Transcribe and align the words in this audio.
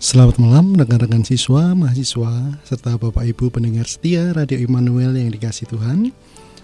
Selamat 0.00 0.40
malam 0.40 0.72
rekan-rekan 0.80 1.20
siswa, 1.28 1.76
mahasiswa, 1.76 2.56
serta 2.64 2.96
Bapak 2.96 3.20
Ibu 3.20 3.52
pendengar 3.52 3.84
setia 3.84 4.32
Radio 4.32 4.56
Immanuel 4.56 5.12
yang 5.12 5.28
dikasih 5.28 5.68
Tuhan. 5.68 6.08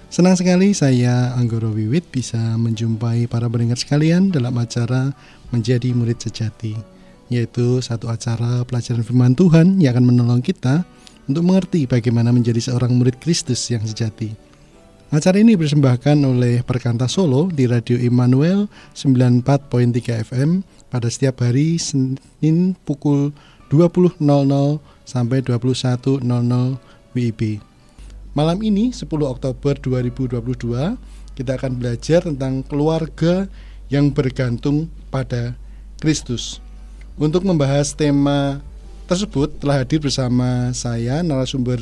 Senang 0.08 0.40
sekali 0.40 0.72
saya 0.72 1.36
Anggoro 1.36 1.68
Wiwit 1.68 2.08
bisa 2.08 2.40
menjumpai 2.56 3.28
para 3.28 3.44
pendengar 3.44 3.76
sekalian 3.76 4.32
dalam 4.32 4.56
acara 4.56 5.12
Menjadi 5.52 5.92
Murid 5.92 6.16
Sejati, 6.16 6.80
yaitu 7.28 7.84
satu 7.84 8.08
acara 8.08 8.64
pelajaran 8.64 9.04
firman 9.04 9.36
Tuhan 9.36 9.84
yang 9.84 10.00
akan 10.00 10.16
menolong 10.16 10.40
kita 10.40 10.88
untuk 11.28 11.44
mengerti 11.44 11.84
bagaimana 11.84 12.32
menjadi 12.32 12.72
seorang 12.72 12.96
murid 12.96 13.20
Kristus 13.20 13.60
yang 13.68 13.84
sejati. 13.84 14.32
Acara 15.06 15.38
ini 15.38 15.54
dipersembahkan 15.54 16.18
oleh 16.26 16.66
Perkanta 16.66 17.06
Solo 17.06 17.46
di 17.46 17.70
Radio 17.70 17.94
Immanuel 17.94 18.66
94.3 18.90 20.26
FM 20.26 20.66
pada 20.90 21.06
setiap 21.06 21.46
hari 21.46 21.78
Senin 21.78 22.74
pukul 22.82 23.30
20.00 23.70 24.18
sampai 25.06 25.38
21.00 25.46 26.26
WIB. 27.14 27.62
Malam 28.34 28.58
ini 28.66 28.90
10 28.90 29.06
Oktober 29.22 29.78
2022 29.78 30.42
kita 31.38 31.54
akan 31.54 31.72
belajar 31.78 32.26
tentang 32.26 32.66
keluarga 32.66 33.46
yang 33.86 34.10
bergantung 34.10 34.90
pada 35.14 35.54
Kristus. 36.02 36.58
Untuk 37.14 37.46
membahas 37.46 37.94
tema 37.94 38.58
tersebut 39.06 39.54
telah 39.62 39.86
hadir 39.86 40.02
bersama 40.02 40.74
saya 40.74 41.22
narasumber 41.22 41.78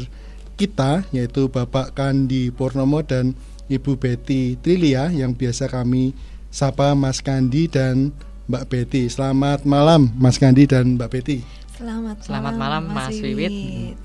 kita 0.55 1.07
yaitu 1.11 1.51
Bapak 1.51 1.95
Kandi 1.95 2.55
Purnomo 2.55 3.03
dan 3.03 3.35
Ibu 3.67 3.97
Betty 3.99 4.61
Trilia 4.61 5.11
yang 5.11 5.35
biasa 5.35 5.67
kami 5.67 6.15
sapa 6.55 6.95
Mas 6.95 7.19
Kandi 7.19 7.67
dan 7.67 8.15
Mbak 8.47 8.65
Betty. 8.69 9.09
Selamat 9.09 9.67
malam 9.67 10.13
Mas 10.15 10.37
Kandi 10.37 10.69
dan 10.69 10.95
Mbak 11.01 11.11
Betty. 11.11 11.39
Selamat, 11.75 12.23
Selamat 12.23 12.55
malam, 12.55 12.83
Mas, 12.87 13.11
Mas 13.11 13.19
Wiwit. 13.19 13.99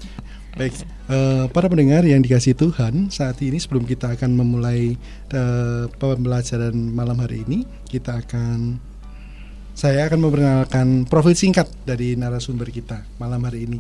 Baik, 0.58 0.74
uh, 1.06 1.46
para 1.54 1.70
pendengar 1.70 2.02
yang 2.02 2.26
dikasih 2.26 2.58
Tuhan, 2.58 3.14
saat 3.14 3.38
ini 3.46 3.62
sebelum 3.62 3.86
kita 3.86 4.18
akan 4.18 4.34
memulai 4.34 4.98
uh, 5.38 5.86
pembelajaran 6.02 6.74
malam 6.74 7.22
hari 7.22 7.46
ini, 7.46 7.70
kita 7.86 8.26
akan 8.26 8.82
saya 9.78 10.10
akan 10.10 10.20
memperkenalkan 10.20 11.06
profil 11.06 11.38
singkat 11.38 11.70
dari 11.86 12.18
narasumber 12.18 12.74
kita 12.74 13.06
malam 13.22 13.46
hari 13.46 13.70
ini. 13.70 13.80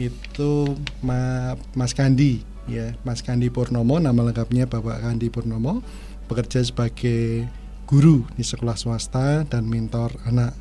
Itu 0.00 0.80
Ma, 1.04 1.52
Mas 1.76 1.92
Kandi, 1.92 2.40
ya, 2.64 2.96
Mas 3.04 3.20
Kandi 3.20 3.52
Purnomo, 3.52 4.00
nama 4.00 4.16
lengkapnya 4.24 4.64
Bapak 4.64 5.04
Kandi 5.04 5.28
Purnomo, 5.28 5.84
bekerja 6.24 6.64
sebagai 6.64 7.44
guru 7.84 8.24
di 8.32 8.40
sekolah 8.40 8.80
swasta 8.80 9.44
dan 9.44 9.68
mentor 9.68 10.16
anak. 10.24 10.56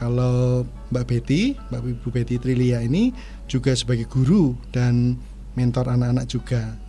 Kalau 0.00 0.64
Mbak 0.88 1.04
Betty, 1.04 1.60
Mbak 1.68 1.80
Ibu 2.00 2.08
Betty 2.08 2.36
Trilia 2.40 2.80
ini 2.80 3.12
juga 3.46 3.76
sebagai 3.76 4.08
guru 4.08 4.56
dan 4.72 5.20
mentor 5.52 5.92
anak-anak 5.92 6.26
juga. 6.26 6.80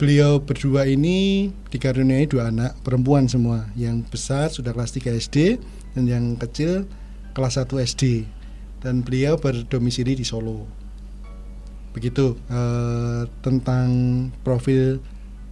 Beliau 0.00 0.40
berdua 0.40 0.88
ini 0.88 1.52
dikaruniai 1.68 2.24
dua 2.24 2.48
anak 2.48 2.72
perempuan 2.80 3.28
semua. 3.28 3.68
Yang 3.76 4.08
besar 4.08 4.48
sudah 4.48 4.72
kelas 4.72 4.96
3 4.96 5.12
SD 5.12 5.60
dan 5.92 6.08
yang 6.08 6.24
kecil 6.40 6.88
kelas 7.36 7.60
1 7.60 7.68
SD. 7.84 8.24
Dan 8.80 9.04
beliau 9.04 9.36
berdomisili 9.36 10.16
di 10.16 10.24
Solo. 10.24 10.64
Begitu 11.92 12.36
eh, 12.48 13.22
tentang 13.44 13.88
profil 14.40 15.00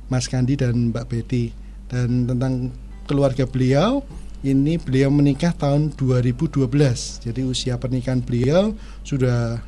Mas 0.09 0.27
Kandi 0.27 0.57
dan 0.57 0.93
Mbak 0.93 1.07
Betty. 1.13 1.53
Dan 1.89 2.29
tentang 2.29 2.73
keluarga 3.09 3.49
beliau 3.49 4.05
ini 4.45 4.79
beliau 4.79 5.11
menikah 5.11 5.51
tahun 5.51 5.91
2012 5.99 6.71
jadi 7.27 7.41
usia 7.43 7.75
pernikahan 7.75 8.23
beliau 8.23 8.77
sudah 9.03 9.59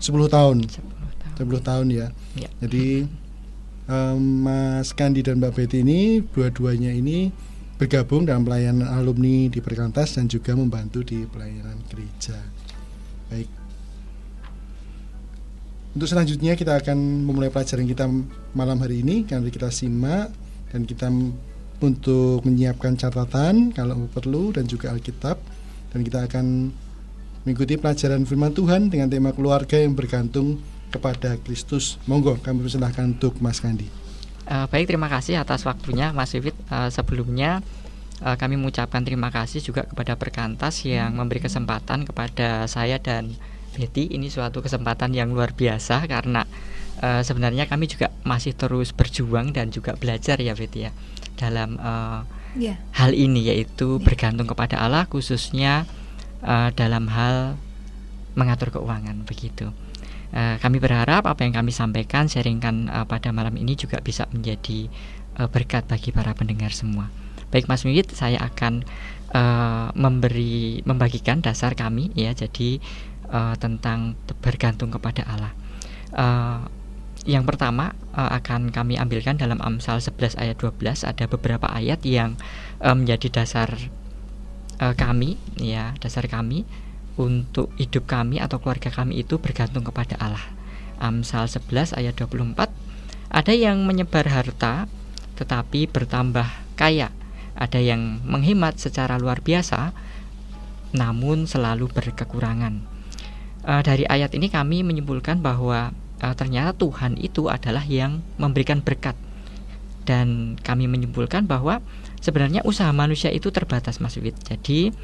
10 0.00 0.32
tahun. 0.32 0.56
10 0.64 0.72
tahun, 1.36 1.52
10 1.52 1.68
tahun 1.68 1.86
ya. 1.92 2.06
ya. 2.38 2.48
Jadi 2.64 3.04
um, 3.90 4.20
Mas 4.46 4.92
Kandi 4.92 5.20
dan 5.20 5.40
Mbak 5.40 5.52
Betty 5.52 5.84
ini 5.84 6.20
dua-duanya 6.22 6.92
ini 6.92 7.28
bergabung 7.76 8.24
dalam 8.24 8.44
pelayanan 8.44 8.88
alumni 8.88 9.52
di 9.52 9.60
Perkantas 9.60 10.16
dan 10.16 10.32
juga 10.32 10.56
membantu 10.56 11.04
di 11.04 11.28
pelayanan 11.28 11.76
gereja 11.92 12.40
baik 13.32 13.48
untuk 15.96 16.12
selanjutnya 16.12 16.52
kita 16.60 16.76
akan 16.76 17.24
memulai 17.24 17.48
pelajaran 17.48 17.88
kita 17.88 18.04
malam 18.52 18.78
hari 18.84 19.00
ini 19.00 19.24
karena 19.24 19.48
kita 19.48 19.72
simak 19.72 20.28
dan 20.68 20.84
kita 20.84 21.08
untuk 21.80 22.44
menyiapkan 22.44 23.00
catatan 23.00 23.72
kalau 23.72 24.04
perlu 24.12 24.52
dan 24.52 24.68
juga 24.68 24.92
Alkitab 24.92 25.40
dan 25.92 26.00
kita 26.04 26.28
akan 26.28 26.68
mengikuti 27.48 27.80
pelajaran 27.80 28.28
firman 28.28 28.52
Tuhan 28.52 28.92
dengan 28.92 29.08
tema 29.08 29.32
keluarga 29.32 29.80
yang 29.80 29.96
bergantung 29.96 30.60
kepada 30.92 31.40
Kristus. 31.40 31.96
Monggo 32.04 32.36
kami 32.44 32.66
persilahkan 32.66 33.16
untuk 33.16 33.40
Mas 33.40 33.64
Kandi. 33.64 33.88
Uh, 34.46 34.68
baik, 34.70 34.92
terima 34.92 35.08
kasih 35.08 35.40
atas 35.40 35.64
waktunya 35.64 36.12
Mas 36.12 36.34
Vivit. 36.36 36.54
Uh, 36.68 36.92
sebelumnya 36.92 37.64
uh, 38.22 38.36
kami 38.38 38.56
mengucapkan 38.56 39.02
terima 39.04 39.28
kasih 39.28 39.60
juga 39.60 39.84
kepada 39.84 40.16
Perkantas 40.16 40.84
yang 40.86 41.16
memberi 41.16 41.42
kesempatan 41.42 42.06
kepada 42.08 42.64
saya 42.70 42.96
dan 43.02 43.34
Betty. 43.76 44.08
Ini 44.08 44.32
suatu 44.32 44.64
kesempatan 44.64 45.12
yang 45.12 45.32
luar 45.36 45.52
biasa 45.52 46.08
karena 46.08 46.48
uh, 47.04 47.20
sebenarnya 47.20 47.68
kami 47.68 47.90
juga 47.90 48.08
masih 48.24 48.56
terus 48.56 48.96
berjuang 48.96 49.52
dan 49.52 49.68
juga 49.68 49.92
belajar 49.96 50.40
ya 50.40 50.56
Betty 50.56 50.88
ya 50.88 50.92
dalam 51.36 51.76
uh, 51.76 52.24
yeah. 52.56 52.80
hal 52.96 53.12
ini 53.12 53.52
yaitu 53.52 54.00
yeah. 54.00 54.04
bergantung 54.04 54.48
kepada 54.48 54.80
Allah 54.80 55.04
khususnya 55.04 55.84
uh, 56.40 56.72
dalam 56.72 57.12
hal 57.12 57.60
mengatur 58.36 58.72
keuangan 58.72 59.24
begitu. 59.28 59.72
Uh, 60.34 60.58
kami 60.58 60.82
berharap 60.82 61.24
apa 61.24 61.46
yang 61.46 61.54
kami 61.54 61.70
sampaikan 61.70 62.26
sharingkan 62.26 62.90
uh, 62.90 63.06
pada 63.06 63.30
malam 63.30 63.54
ini 63.56 63.78
juga 63.78 64.02
bisa 64.02 64.26
menjadi 64.34 64.90
uh, 65.38 65.48
berkat 65.48 65.86
bagi 65.86 66.10
para 66.12 66.34
pendengar 66.34 66.74
semua. 66.74 67.08
Baik 67.54 67.70
Mas 67.70 67.86
Miwit, 67.86 68.10
saya 68.10 68.42
akan 68.42 68.82
uh, 69.30 69.88
memberi 69.94 70.82
membagikan 70.82 71.38
dasar 71.40 71.78
kami 71.78 72.10
ya 72.18 72.34
jadi 72.34 72.82
uh, 73.30 73.54
tentang 73.58 74.18
bergantung 74.42 74.90
kepada 74.90 75.22
Allah. 75.26 75.52
Uh, 76.16 76.62
yang 77.26 77.42
pertama 77.42 77.90
uh, 78.14 78.30
akan 78.38 78.70
kami 78.70 78.94
ambilkan 78.98 79.34
dalam 79.34 79.58
Amsal 79.58 79.98
11 79.98 80.38
ayat 80.38 80.56
12 80.62 81.02
ada 81.02 81.24
beberapa 81.26 81.66
ayat 81.66 82.06
yang 82.06 82.38
uh, 82.78 82.94
menjadi 82.94 83.42
dasar 83.42 83.74
uh, 84.78 84.94
kami 84.94 85.34
ya, 85.58 85.94
dasar 85.98 86.30
kami 86.30 86.62
untuk 87.18 87.72
hidup 87.80 88.06
kami 88.06 88.38
atau 88.38 88.62
keluarga 88.62 88.92
kami 88.92 89.26
itu 89.26 89.42
bergantung 89.42 89.82
kepada 89.82 90.14
Allah. 90.22 90.44
Amsal 91.02 91.50
11 91.50 91.98
ayat 91.98 92.14
24 92.14 92.70
ada 93.26 93.52
yang 93.52 93.82
menyebar 93.84 94.24
harta 94.30 94.86
tetapi 95.36 95.90
bertambah 95.90 96.46
kaya. 96.78 97.12
Ada 97.56 97.80
yang 97.80 98.20
menghemat 98.22 98.76
secara 98.76 99.16
luar 99.16 99.40
biasa 99.40 99.96
namun 100.94 101.44
selalu 101.44 101.90
berkekurangan. 101.90 102.80
Uh, 103.66 103.82
dari 103.82 104.06
ayat 104.06 104.32
ini 104.38 104.46
kami 104.46 104.86
menyimpulkan 104.86 105.42
bahwa 105.42 105.90
uh, 106.22 106.34
ternyata 106.38 106.72
Tuhan 106.76 107.18
itu 107.18 107.50
adalah 107.50 107.82
yang 107.82 108.22
memberikan 108.38 108.80
berkat 108.80 109.18
dan 110.06 110.54
kami 110.62 110.86
menyimpulkan 110.86 111.50
bahwa 111.50 111.82
sebenarnya 112.22 112.62
usaha 112.62 112.88
manusia 112.94 113.28
itu 113.34 113.50
terbatas 113.50 113.98
Mas 113.98 114.14
Wid. 114.16 114.38
Jadi 114.46 114.94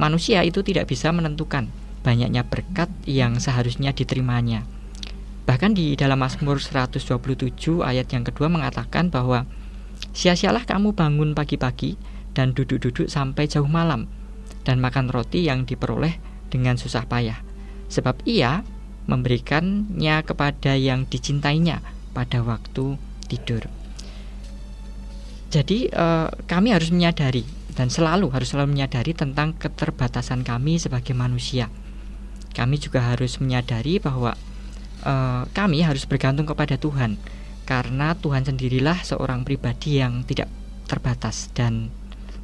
manusia 0.00 0.40
itu 0.42 0.64
tidak 0.64 0.88
bisa 0.88 1.12
menentukan 1.12 1.68
banyaknya 2.00 2.42
berkat 2.48 2.88
yang 3.04 3.36
seharusnya 3.36 3.92
diterimanya. 3.92 4.64
Bahkan 5.46 5.78
di 5.78 5.94
dalam 5.94 6.18
Mazmur 6.18 6.58
127 6.58 7.84
ayat 7.84 8.10
yang 8.10 8.26
kedua 8.26 8.50
mengatakan 8.50 9.12
bahwa 9.12 9.46
sia-sialah 10.16 10.64
kamu 10.64 10.96
bangun 10.96 11.36
pagi-pagi 11.36 12.00
dan 12.32 12.56
duduk-duduk 12.56 13.12
sampai 13.12 13.44
jauh 13.44 13.68
malam 13.68 14.08
dan 14.64 14.80
makan 14.80 15.12
roti 15.12 15.44
yang 15.44 15.68
diperoleh 15.68 16.16
dengan 16.48 16.80
susah 16.80 17.04
payah. 17.04 17.36
Sebab 17.92 18.24
ia 18.24 18.64
memberikannya 19.04 20.24
kepada 20.24 20.72
yang 20.72 21.04
dicintainya 21.04 21.84
pada 22.16 22.40
waktu 22.40 22.96
tidur. 23.28 23.68
Jadi 25.52 25.92
eh, 25.92 26.28
kami 26.48 26.72
harus 26.72 26.88
menyadari 26.88 27.44
dan 27.76 27.92
selalu 27.92 28.32
harus 28.32 28.56
selalu 28.56 28.72
menyadari 28.72 29.12
tentang 29.12 29.52
keterbatasan 29.52 30.42
kami 30.42 30.80
sebagai 30.80 31.12
manusia. 31.12 31.68
Kami 32.56 32.80
juga 32.80 33.04
harus 33.04 33.36
menyadari 33.36 34.00
bahwa 34.00 34.32
eh, 35.04 35.42
kami 35.52 35.84
harus 35.84 36.08
bergantung 36.08 36.48
kepada 36.48 36.80
Tuhan 36.80 37.20
karena 37.66 38.14
Tuhan 38.14 38.46
sendirilah 38.46 39.02
seorang 39.02 39.42
pribadi 39.42 39.98
yang 39.98 40.22
tidak 40.22 40.46
terbatas 40.86 41.50
dan 41.50 41.90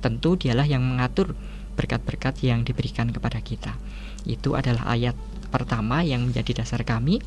tentu 0.03 0.35
dialah 0.35 0.67
yang 0.67 0.83
mengatur 0.83 1.39
berkat-berkat 1.79 2.43
yang 2.43 2.67
diberikan 2.67 3.09
kepada 3.15 3.39
kita. 3.39 3.79
Itu 4.27 4.59
adalah 4.59 4.93
ayat 4.93 5.15
pertama 5.55 6.03
yang 6.03 6.27
menjadi 6.29 6.67
dasar 6.67 6.83
kami. 6.83 7.23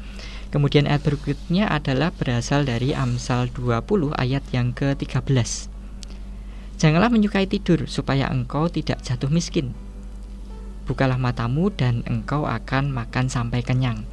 Kemudian 0.52 0.86
ayat 0.86 1.08
berikutnya 1.08 1.72
adalah 1.72 2.12
berasal 2.14 2.68
dari 2.68 2.92
Amsal 2.92 3.50
20 3.50 4.12
ayat 4.16 4.44
yang 4.52 4.76
ke-13. 4.76 5.72
Janganlah 6.76 7.08
menyukai 7.08 7.48
tidur 7.48 7.88
supaya 7.88 8.28
engkau 8.28 8.68
tidak 8.68 9.00
jatuh 9.02 9.32
miskin. 9.32 9.72
bukalah 10.86 11.18
matamu 11.18 11.74
dan 11.74 12.06
engkau 12.06 12.46
akan 12.46 12.94
makan 12.94 13.26
sampai 13.26 13.66
kenyang. 13.66 14.06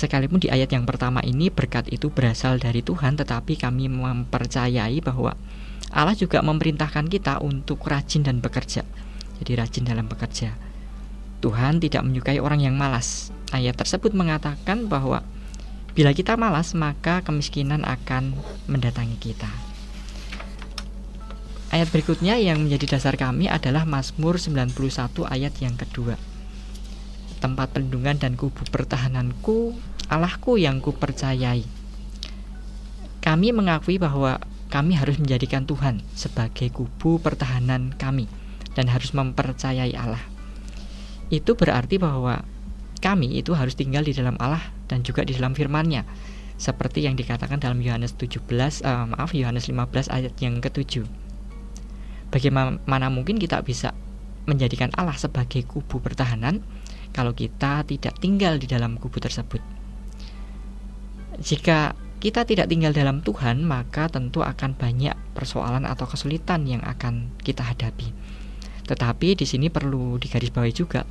Sekalipun 0.00 0.40
di 0.40 0.48
ayat 0.48 0.72
yang 0.72 0.88
pertama 0.88 1.20
ini 1.20 1.52
berkat 1.52 1.92
itu 1.92 2.08
berasal 2.08 2.56
dari 2.56 2.80
Tuhan, 2.80 3.20
tetapi 3.20 3.60
kami 3.60 3.92
mempercayai 3.92 4.96
bahwa 5.04 5.36
Allah 5.92 6.16
juga 6.16 6.40
memerintahkan 6.40 7.04
kita 7.12 7.44
untuk 7.44 7.84
rajin 7.84 8.24
dan 8.24 8.40
bekerja. 8.40 8.80
Jadi 9.44 9.52
rajin 9.60 9.84
dalam 9.84 10.08
bekerja. 10.08 10.56
Tuhan 11.44 11.84
tidak 11.84 12.00
menyukai 12.08 12.40
orang 12.40 12.64
yang 12.64 12.80
malas. 12.80 13.28
Ayat 13.52 13.76
tersebut 13.76 14.16
mengatakan 14.16 14.88
bahwa 14.88 15.20
bila 15.92 16.16
kita 16.16 16.32
malas, 16.40 16.72
maka 16.72 17.20
kemiskinan 17.20 17.84
akan 17.84 18.32
mendatangi 18.72 19.20
kita. 19.20 19.52
Ayat 21.76 21.92
berikutnya 21.92 22.40
yang 22.40 22.64
menjadi 22.64 22.96
dasar 22.96 23.20
kami 23.20 23.52
adalah 23.52 23.84
Mazmur 23.84 24.40
91 24.40 24.72
ayat 25.28 25.52
yang 25.60 25.76
kedua. 25.76 26.16
Tempat 27.40 27.72
perlindungan 27.72 28.16
dan 28.20 28.36
kubu 28.36 28.64
pertahananku, 28.68 29.89
Allahku 30.10 30.58
yang 30.58 30.82
kupercayai. 30.82 31.62
Kami 33.22 33.48
mengakui 33.54 34.02
bahwa 34.02 34.42
kami 34.68 34.98
harus 34.98 35.22
menjadikan 35.22 35.64
Tuhan 35.64 36.02
sebagai 36.18 36.68
kubu 36.74 37.22
pertahanan 37.22 37.94
kami 37.94 38.26
dan 38.74 38.90
harus 38.90 39.14
mempercayai 39.14 39.94
Allah 39.94 40.22
itu 41.30 41.54
berarti 41.54 41.96
bahwa 41.96 42.42
kami 42.98 43.38
itu 43.38 43.54
harus 43.54 43.78
tinggal 43.78 44.02
di 44.02 44.12
dalam 44.12 44.34
Allah 44.42 44.60
dan 44.90 45.06
juga 45.06 45.22
di 45.22 45.32
dalam 45.32 45.54
firman-Nya 45.54 46.04
seperti 46.60 47.06
yang 47.06 47.16
dikatakan 47.16 47.62
dalam 47.62 47.80
Yohanes 47.80 48.18
17 48.18 48.44
uh, 48.44 48.60
eh, 48.84 49.06
maaf 49.16 49.32
Yohanes 49.32 49.70
15 49.70 50.12
ayat 50.12 50.34
yang 50.42 50.60
ketujuh. 50.60 51.08
Bagaimana 52.28 53.08
mungkin 53.08 53.40
kita 53.40 53.62
bisa 53.64 53.96
menjadikan 54.44 54.92
Allah 54.98 55.16
sebagai 55.16 55.64
kubu 55.64 56.02
pertahanan 56.02 56.60
kalau 57.14 57.32
kita 57.32 57.86
tidak 57.88 58.18
tinggal 58.20 58.60
di 58.60 58.68
dalam 58.68 59.00
kubu 59.00 59.22
tersebut? 59.22 59.79
Jika 61.40 61.96
kita 62.20 62.44
tidak 62.44 62.68
tinggal 62.68 62.92
dalam 62.92 63.24
Tuhan, 63.24 63.64
maka 63.64 64.12
tentu 64.12 64.44
akan 64.44 64.76
banyak 64.76 65.16
persoalan 65.32 65.88
atau 65.88 66.04
kesulitan 66.04 66.68
yang 66.68 66.84
akan 66.84 67.32
kita 67.40 67.64
hadapi. 67.64 68.12
Tetapi 68.84 69.40
di 69.40 69.48
sini 69.48 69.72
perlu 69.72 70.20
digarisbawahi 70.20 70.74
juga 70.76 71.08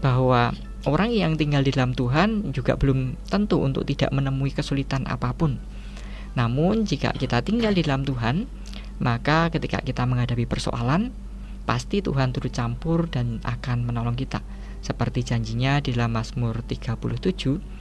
bahwa 0.00 0.56
orang 0.88 1.12
yang 1.12 1.36
tinggal 1.36 1.60
di 1.60 1.76
dalam 1.76 1.92
Tuhan 1.92 2.56
juga 2.56 2.80
belum 2.80 3.20
tentu 3.28 3.60
untuk 3.60 3.84
tidak 3.84 4.16
menemui 4.16 4.48
kesulitan 4.56 5.04
apa 5.04 5.36
pun. 5.36 5.60
Namun, 6.36 6.88
jika 6.88 7.12
kita 7.12 7.44
tinggal 7.44 7.76
di 7.76 7.84
dalam 7.84 8.08
Tuhan, 8.08 8.48
maka 8.96 9.52
ketika 9.52 9.84
kita 9.84 10.08
menghadapi 10.08 10.48
persoalan, 10.48 11.12
pasti 11.68 12.00
Tuhan 12.00 12.32
turut 12.32 12.52
campur 12.52 13.12
dan 13.12 13.44
akan 13.44 13.84
menolong 13.84 14.16
kita. 14.16 14.40
Seperti 14.80 15.20
janjinya 15.20 15.84
di 15.84 15.92
dalam 15.92 16.16
Mazmur 16.16 16.64
37 16.64 17.75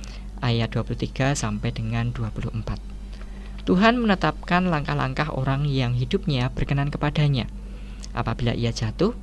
ayat 0.46 0.70
23 0.70 1.34
sampai 1.34 1.74
dengan 1.74 2.14
24. 2.14 2.78
Tuhan 3.66 3.98
menetapkan 3.98 4.70
langkah-langkah 4.70 5.34
orang 5.34 5.66
yang 5.66 5.98
hidupnya 5.98 6.54
berkenan 6.54 6.94
kepadanya. 6.94 7.50
Apabila 8.14 8.54
ia 8.54 8.70
jatuh, 8.70 9.18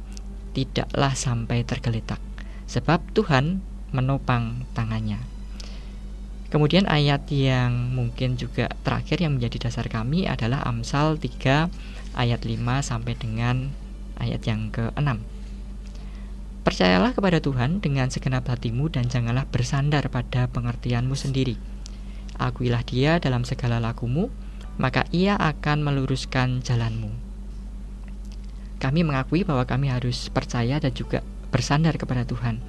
tidaklah 0.50 1.14
sampai 1.14 1.62
tergeletak 1.62 2.18
sebab 2.66 3.00
Tuhan 3.14 3.62
menopang 3.92 4.64
tangannya. 4.72 5.20
Kemudian 6.52 6.84
ayat 6.84 7.28
yang 7.32 7.96
mungkin 7.96 8.36
juga 8.36 8.68
terakhir 8.84 9.24
yang 9.24 9.40
menjadi 9.40 9.68
dasar 9.68 9.88
kami 9.88 10.28
adalah 10.28 10.60
Amsal 10.68 11.16
3 11.16 11.72
ayat 12.12 12.40
5 12.44 12.60
sampai 12.84 13.16
dengan 13.16 13.72
ayat 14.20 14.44
yang 14.44 14.68
ke-6. 14.68 15.31
Percayalah 16.62 17.10
kepada 17.10 17.42
Tuhan 17.42 17.82
dengan 17.82 18.06
segenap 18.06 18.46
hatimu 18.46 18.86
dan 18.86 19.10
janganlah 19.10 19.50
bersandar 19.50 20.06
pada 20.06 20.46
pengertianmu 20.46 21.18
sendiri. 21.18 21.58
Akuilah 22.38 22.86
dia 22.86 23.18
dalam 23.18 23.42
segala 23.42 23.82
lakumu, 23.82 24.30
maka 24.78 25.02
ia 25.10 25.34
akan 25.34 25.82
meluruskan 25.82 26.62
jalanmu. 26.62 27.10
Kami 28.78 29.02
mengakui 29.02 29.42
bahwa 29.42 29.66
kami 29.66 29.90
harus 29.90 30.30
percaya 30.30 30.78
dan 30.78 30.94
juga 30.94 31.26
bersandar 31.50 31.98
kepada 31.98 32.22
Tuhan. 32.22 32.62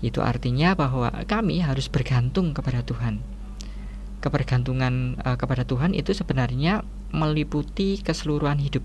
Itu 0.00 0.20
artinya 0.20 0.72
bahwa 0.72 1.12
kami 1.24 1.60
harus 1.60 1.88
bergantung 1.92 2.52
kepada 2.56 2.80
Tuhan. 2.84 3.20
Kebergantungan 4.24 5.20
uh, 5.20 5.36
kepada 5.36 5.68
Tuhan 5.68 5.92
itu 5.92 6.16
sebenarnya 6.16 6.84
meliputi 7.12 8.00
keseluruhan 8.00 8.56
hidup 8.56 8.84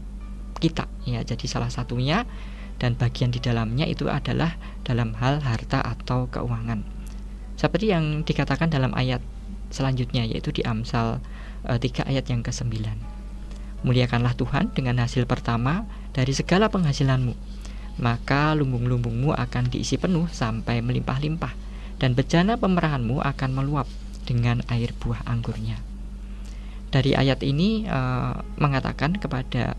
kita 0.60 0.88
ya. 1.08 1.24
Jadi 1.24 1.48
salah 1.48 1.72
satunya 1.72 2.28
dan 2.80 2.96
bagian 2.96 3.30
di 3.30 3.44
dalamnya 3.44 3.86
itu 3.86 4.08
adalah 4.08 4.56
dalam 4.88 5.14
hal 5.20 5.44
harta 5.44 5.84
atau 5.84 6.31
keuangan. 6.31 6.81
Seperti 7.60 7.92
yang 7.92 8.24
dikatakan 8.24 8.72
dalam 8.72 8.96
ayat 8.96 9.20
selanjutnya 9.70 10.24
yaitu 10.24 10.56
di 10.56 10.64
Amsal 10.64 11.20
eh, 11.68 11.78
3 11.78 12.08
ayat 12.08 12.26
yang 12.31 12.42
ke-9. 12.42 12.72
Muliakanlah 13.84 14.36
Tuhan 14.36 14.72
dengan 14.72 15.04
hasil 15.04 15.28
pertama 15.28 15.84
dari 16.16 16.31
segala 16.31 16.72
penghasilanmu 16.72 17.60
maka 18.00 18.56
lumbung-lumbungmu 18.56 19.36
akan 19.36 19.68
diisi 19.68 20.00
penuh 20.00 20.26
sampai 20.31 20.80
melimpah-limpah, 20.80 21.52
dan 22.00 22.16
bejana 22.16 22.56
pemerahanmu 22.56 23.20
akan 23.20 23.50
meluap 23.52 23.86
dengan 24.24 24.64
air 24.72 24.96
buah 24.96 25.28
anggurnya. 25.28 25.84
Dari 26.90 27.14
ayat 27.14 27.44
ini 27.46 27.86
e, 27.86 28.00
mengatakan 28.58 29.20
kepada 29.20 29.76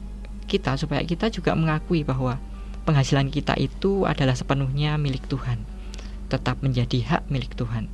kita 0.46 0.76
supaya 0.76 1.02
kita 1.02 1.32
juga 1.32 1.56
mengakui 1.56 2.04
bahwa 2.04 2.38
penghasilan 2.84 3.28
kita 3.28 3.56
itu 3.56 4.04
adalah 4.08 4.34
sepenuhnya 4.34 4.96
milik 4.96 5.26
Tuhan, 5.28 5.62
tetap 6.32 6.60
menjadi 6.64 7.00
hak 7.04 7.22
milik 7.28 7.54
Tuhan. 7.56 7.90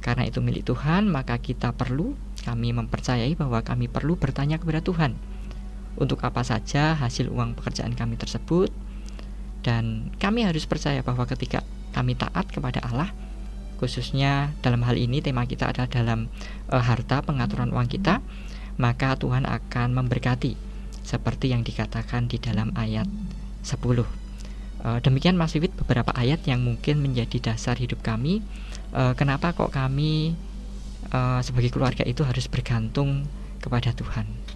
Karena 0.00 0.22
itu 0.28 0.38
milik 0.38 0.62
Tuhan, 0.68 1.10
maka 1.10 1.40
kita 1.42 1.74
perlu 1.74 2.14
kami 2.46 2.70
mempercayai 2.70 3.34
bahwa 3.34 3.58
kami 3.66 3.90
perlu 3.90 4.14
bertanya 4.14 4.62
kepada 4.62 4.78
Tuhan. 4.78 5.18
Untuk 5.96 6.22
apa 6.22 6.46
saja 6.46 6.94
hasil 6.94 7.32
uang 7.32 7.58
pekerjaan 7.58 7.96
kami 7.96 8.14
tersebut? 8.14 8.70
Dan 9.66 10.14
kami 10.22 10.46
harus 10.46 10.62
percaya 10.68 11.02
bahwa 11.02 11.26
ketika 11.26 11.66
kami 11.90 12.14
taat 12.14 12.46
kepada 12.52 12.84
Allah 12.86 13.10
khususnya 13.76 14.56
dalam 14.64 14.80
hal 14.84 14.96
ini 14.96 15.20
tema 15.20 15.44
kita 15.44 15.68
adalah 15.68 15.88
dalam 15.88 16.32
uh, 16.72 16.80
harta 16.80 17.20
pengaturan 17.20 17.72
uang 17.72 17.88
kita 17.88 18.24
maka 18.76 19.16
Tuhan 19.16 19.48
akan 19.48 19.96
memberkati. 19.96 20.54
Seperti 21.06 21.54
yang 21.54 21.62
dikatakan 21.64 22.28
di 22.28 22.36
dalam 22.36 22.74
ayat 22.76 23.08
10 23.66 23.82
uh, 23.82 24.06
eh, 24.86 24.98
demikian 25.02 25.34
Mas 25.34 25.52
Wibit 25.58 25.74
beberapa 25.74 26.14
ayat 26.14 26.46
yang 26.46 26.62
mungkin 26.62 27.02
menjadi 27.02 27.52
dasar 27.52 27.74
hidup 27.76 28.00
kami 28.06 28.46
uh, 28.94 29.12
kenapa 29.18 29.50
kok 29.50 29.74
kami 29.74 30.38
uh, 31.10 31.42
sebagai 31.42 31.74
keluarga 31.74 32.06
itu 32.06 32.22
harus 32.22 32.46
bergantung 32.46 33.26
kepada 33.58 33.90
Tuhan 33.90 34.46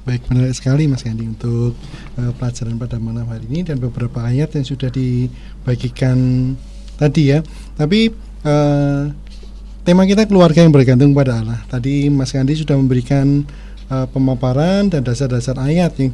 Baik, 0.00 0.32
menarik 0.32 0.56
sekali 0.56 0.88
Mas 0.88 1.04
Gandhi 1.04 1.28
untuk 1.28 1.76
uh, 2.16 2.32
pelajaran 2.40 2.80
pada 2.80 2.96
malam 2.96 3.28
hari 3.28 3.44
ini 3.52 3.68
dan 3.68 3.76
beberapa 3.76 4.24
ayat 4.24 4.56
yang 4.56 4.64
sudah 4.64 4.88
dibagikan 4.88 6.16
tadi 6.96 7.36
ya. 7.36 7.44
Tapi 7.76 8.08
uh, 8.40 9.12
tema 9.84 10.08
kita 10.08 10.24
keluarga 10.24 10.64
yang 10.64 10.72
bergantung 10.72 11.12
pada 11.12 11.44
Allah. 11.44 11.60
Tadi 11.68 12.08
Mas 12.08 12.32
Gandhi 12.32 12.56
sudah 12.56 12.80
memberikan 12.80 13.44
uh, 13.92 14.08
pemaparan 14.08 14.88
dan 14.88 15.04
dasar-dasar 15.04 15.60
ayat 15.60 15.92
yang 16.00 16.08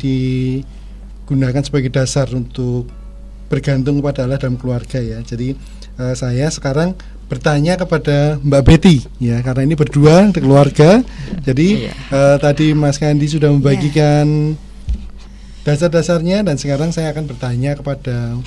digunakan 1.26 1.58
sebagai 1.58 1.90
dasar 1.90 2.30
untuk 2.30 2.86
bergantung 3.50 3.98
kepada 3.98 4.30
Allah 4.30 4.38
dalam 4.38 4.54
keluarga 4.54 5.02
ya. 5.02 5.18
Jadi 5.26 5.58
uh, 5.98 6.14
saya 6.14 6.46
sekarang 6.54 6.94
bertanya 7.26 7.74
kepada 7.74 8.38
Mbak 8.38 8.62
Betty 8.62 9.02
ya 9.18 9.42
karena 9.42 9.66
ini 9.66 9.74
berdua 9.74 10.30
keluarga. 10.30 11.02
Jadi 11.42 11.90
iya. 11.90 11.92
uh, 12.14 12.38
tadi 12.38 12.70
Mas 12.78 13.02
Kandi 13.02 13.26
sudah 13.26 13.50
membagikan 13.50 14.54
iya. 14.54 15.66
dasar-dasarnya 15.66 16.46
dan 16.46 16.54
sekarang 16.62 16.94
saya 16.94 17.10
akan 17.10 17.26
bertanya 17.26 17.74
kepada 17.74 18.38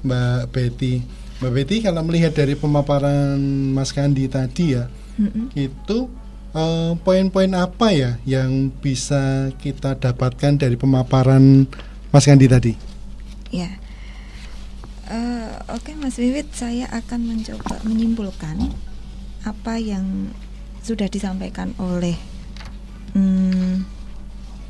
Mbak 0.00 0.40
Betty. 0.48 1.04
Mbak 1.44 1.52
Betty 1.52 1.76
kalau 1.84 2.00
melihat 2.08 2.32
dari 2.32 2.56
pemaparan 2.56 3.36
Mas 3.76 3.92
Kandi 3.92 4.24
tadi 4.32 4.80
ya, 4.80 4.88
mm-hmm. 5.20 5.46
itu 5.60 6.08
uh, 6.56 6.96
poin-poin 7.04 7.52
apa 7.52 7.92
ya 7.92 8.16
yang 8.24 8.72
bisa 8.80 9.52
kita 9.60 10.00
dapatkan 10.00 10.56
dari 10.56 10.80
pemaparan 10.80 11.68
Mas 12.14 12.30
Kandi 12.30 12.46
tadi? 12.46 12.78
Ya. 13.50 13.74
Uh, 15.10 15.50
Oke 15.74 15.90
okay, 15.90 15.94
Mas 15.98 16.14
Wiwit, 16.14 16.46
saya 16.54 16.86
akan 16.94 17.26
mencoba 17.26 17.82
menyimpulkan 17.82 18.70
apa 19.42 19.82
yang 19.82 20.30
sudah 20.86 21.10
disampaikan 21.10 21.74
oleh 21.74 22.14
hmm, 23.18 23.82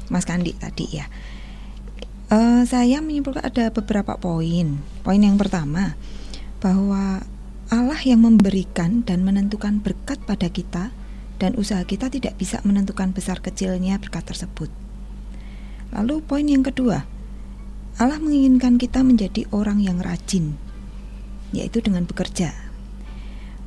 Mas 0.09 0.25
Kandi 0.25 0.57
tadi 0.57 0.97
ya. 0.97 1.05
Uh, 2.33 2.65
saya 2.65 3.05
menyimpulkan 3.05 3.45
ada 3.45 3.69
beberapa 3.69 4.17
poin. 4.17 4.81
Poin 5.05 5.21
yang 5.21 5.37
pertama 5.37 6.01
bahwa 6.65 7.29
Allah 7.69 8.01
yang 8.09 8.25
memberikan 8.25 9.05
dan 9.05 9.21
menentukan 9.21 9.85
berkat 9.85 10.17
pada 10.25 10.49
kita 10.49 10.97
dan 11.37 11.61
usaha 11.61 11.85
kita 11.85 12.09
tidak 12.09 12.41
bisa 12.41 12.65
menentukan 12.65 13.13
besar 13.13 13.45
kecilnya 13.45 14.01
berkat 14.01 14.33
tersebut. 14.33 14.73
Lalu 15.93 16.25
poin 16.25 16.49
yang 16.49 16.65
kedua, 16.65 17.05
Allah 17.95 18.19
menginginkan 18.19 18.75
kita 18.75 19.07
menjadi 19.07 19.47
orang 19.55 19.79
yang 19.79 20.03
rajin. 20.03 20.59
yaitu 21.55 21.79
dengan 21.79 22.03
bekerja. 22.03 22.51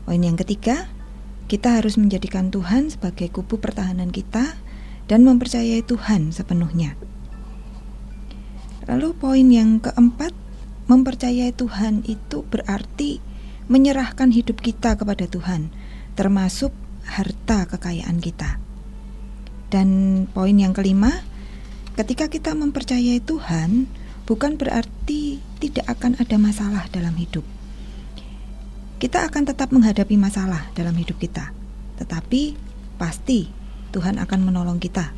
Poin 0.03 0.19
yang 0.19 0.35
ketiga, 0.35 0.91
kita 1.47 1.79
harus 1.79 1.95
menjadikan 1.95 2.51
Tuhan 2.51 2.91
sebagai 2.91 3.31
kubu 3.31 3.63
pertahanan 3.63 4.11
kita 4.11 4.59
dan 5.07 5.23
mempercayai 5.23 5.79
Tuhan 5.87 6.35
sepenuhnya. 6.35 6.99
Lalu 8.91 9.15
poin 9.15 9.47
yang 9.47 9.79
keempat, 9.79 10.35
mempercayai 10.91 11.55
Tuhan 11.55 12.03
itu 12.03 12.43
berarti 12.43 13.23
menyerahkan 13.71 14.35
hidup 14.35 14.59
kita 14.59 14.99
kepada 14.99 15.23
Tuhan, 15.27 15.71
termasuk 16.19 16.75
harta 17.07 17.67
kekayaan 17.71 18.19
kita. 18.19 18.59
Dan 19.71 20.23
poin 20.31 20.55
yang 20.55 20.75
kelima, 20.75 21.23
ketika 21.95 22.27
kita 22.27 22.51
mempercayai 22.51 23.23
Tuhan, 23.23 23.87
bukan 24.27 24.59
berarti 24.59 25.39
tidak 25.63 25.87
akan 25.87 26.19
ada 26.19 26.35
masalah 26.35 26.85
dalam 26.91 27.15
hidup. 27.15 27.47
Kita 28.99 29.25
akan 29.25 29.47
tetap 29.47 29.71
menghadapi 29.71 30.19
masalah 30.19 30.67
dalam 30.75 30.93
hidup 30.99 31.15
kita, 31.17 31.55
tetapi 31.97 32.59
pasti 32.99 33.47
Tuhan 33.95 34.19
akan 34.19 34.39
menolong 34.43 34.83
kita 34.83 35.15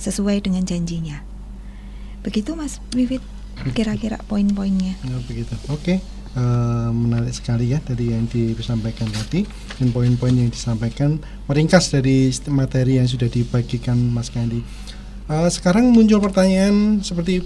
sesuai 0.00 0.42
dengan 0.42 0.66
janjinya. 0.66 1.22
Begitu 2.26 2.52
Mas 2.58 2.82
Vivit 2.92 3.22
kira-kira 3.76 4.18
poin-poinnya. 4.26 4.98
Ya, 5.04 5.16
begitu. 5.24 5.54
Oke. 5.70 6.02
Uh, 6.30 6.94
menarik 6.94 7.34
sekali 7.34 7.74
ya 7.74 7.82
dari 7.82 8.14
yang 8.14 8.22
disampaikan 8.30 9.10
tadi 9.10 9.42
dan 9.82 9.90
poin-poin 9.90 10.30
yang 10.30 10.46
disampaikan 10.46 11.18
meringkas 11.50 11.90
dari 11.90 12.30
materi 12.46 13.02
yang 13.02 13.08
sudah 13.10 13.26
dibagikan 13.26 13.98
Mas 13.98 14.30
Kandi. 14.30 14.62
Uh, 15.26 15.50
sekarang 15.50 15.90
muncul 15.90 16.22
pertanyaan 16.22 17.02
seperti 17.02 17.42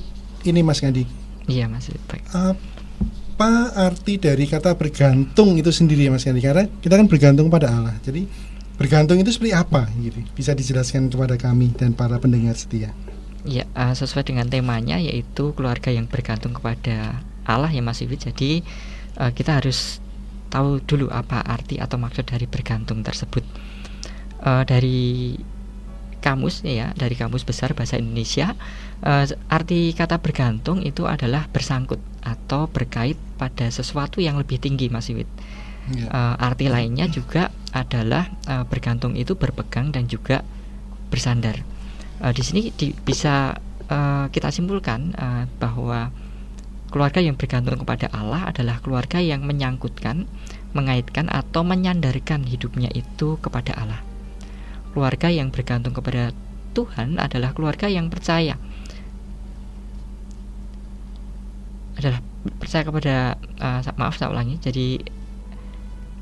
ini 0.46 0.60
Mas 0.60 0.80
Kandi. 0.80 1.04
Iya 1.48 1.68
Mas. 1.68 1.88
Baik. 2.08 2.24
Apa 2.32 3.74
arti 3.74 4.16
dari 4.16 4.46
kata 4.46 4.78
bergantung 4.78 5.58
itu 5.58 5.68
sendiri 5.68 6.08
ya 6.08 6.12
Mas 6.12 6.24
Kandi? 6.24 6.40
Karena 6.40 6.64
kita 6.68 6.94
kan 6.96 7.06
bergantung 7.08 7.48
pada 7.52 7.72
Allah. 7.72 7.96
Jadi 8.00 8.24
bergantung 8.74 9.20
itu 9.20 9.30
seperti 9.30 9.52
apa 9.54 9.88
gitu? 10.00 10.20
Bisa 10.34 10.52
dijelaskan 10.52 11.10
kepada 11.12 11.38
kami 11.38 11.72
dan 11.74 11.94
para 11.94 12.18
pendengar 12.18 12.56
setia. 12.58 12.90
Ya, 13.44 13.68
uh, 13.76 13.92
sesuai 13.92 14.24
dengan 14.24 14.48
temanya 14.48 14.96
yaitu 14.96 15.52
keluarga 15.52 15.92
yang 15.92 16.08
bergantung 16.08 16.56
kepada 16.56 17.20
Allah 17.44 17.68
ya 17.68 17.84
Mas 17.84 18.00
Iwit. 18.00 18.24
Jadi 18.32 18.64
uh, 19.20 19.30
kita 19.36 19.60
harus 19.60 20.00
tahu 20.48 20.80
dulu 20.80 21.12
apa 21.12 21.44
arti 21.44 21.76
atau 21.76 22.00
maksud 22.00 22.24
dari 22.24 22.48
bergantung 22.48 23.04
tersebut. 23.04 23.44
Uh, 24.44 24.64
dari 24.64 25.36
kamus 26.25 26.64
ya, 26.64 26.97
dari 26.97 27.12
kamus 27.12 27.45
besar 27.45 27.76
bahasa 27.76 28.00
Indonesia, 28.00 28.57
uh, 29.04 29.28
arti 29.52 29.93
kata 29.93 30.25
bergantung 30.25 30.81
itu 30.81 31.04
adalah 31.04 31.45
bersangkut 31.52 32.00
atau 32.25 32.64
berkait 32.73 33.21
pada 33.37 33.69
sesuatu 33.69 34.25
yang 34.25 34.40
lebih 34.40 34.57
tinggi 34.57 34.88
Mas 34.88 35.12
Iwit. 35.12 35.28
Ya. 35.93 36.09
Uh, 36.09 36.35
arti 36.40 36.73
lainnya 36.73 37.04
juga 37.12 37.52
adalah 37.76 38.33
uh, 38.49 38.64
bergantung 38.64 39.12
itu 39.21 39.37
berpegang 39.37 39.93
dan 39.93 40.09
juga 40.09 40.40
bersandar 41.12 41.61
uh, 42.25 42.33
di 42.33 42.40
sini 42.40 42.73
di, 42.73 42.97
bisa 42.97 43.52
uh, 43.93 44.26
kita 44.33 44.49
simpulkan 44.49 45.12
uh, 45.12 45.45
bahwa 45.61 46.09
keluarga 46.88 47.21
yang 47.21 47.35
bergantung 47.35 47.83
kepada 47.83 48.07
Allah 48.14 48.49
adalah 48.49 48.78
keluarga 48.78 49.19
yang 49.19 49.43
menyangkutkan, 49.43 50.31
mengaitkan 50.73 51.26
atau 51.26 51.66
menyandarkan 51.66 52.47
hidupnya 52.47 52.88
itu 52.95 53.35
kepada 53.43 53.75
Allah. 53.75 54.13
Keluarga 54.94 55.28
yang 55.28 55.50
bergantung 55.50 55.90
kepada 55.90 56.30
Tuhan 56.72 57.18
adalah 57.18 57.50
keluarga 57.50 57.90
yang 57.90 58.06
percaya. 58.06 58.54
Adalah 61.98 62.22
percaya 62.62 62.82
kepada 62.86 63.14
uh, 63.58 63.80
maaf 63.98 64.14
saya 64.14 64.30
ulangi. 64.30 64.62
Jadi 64.62 65.02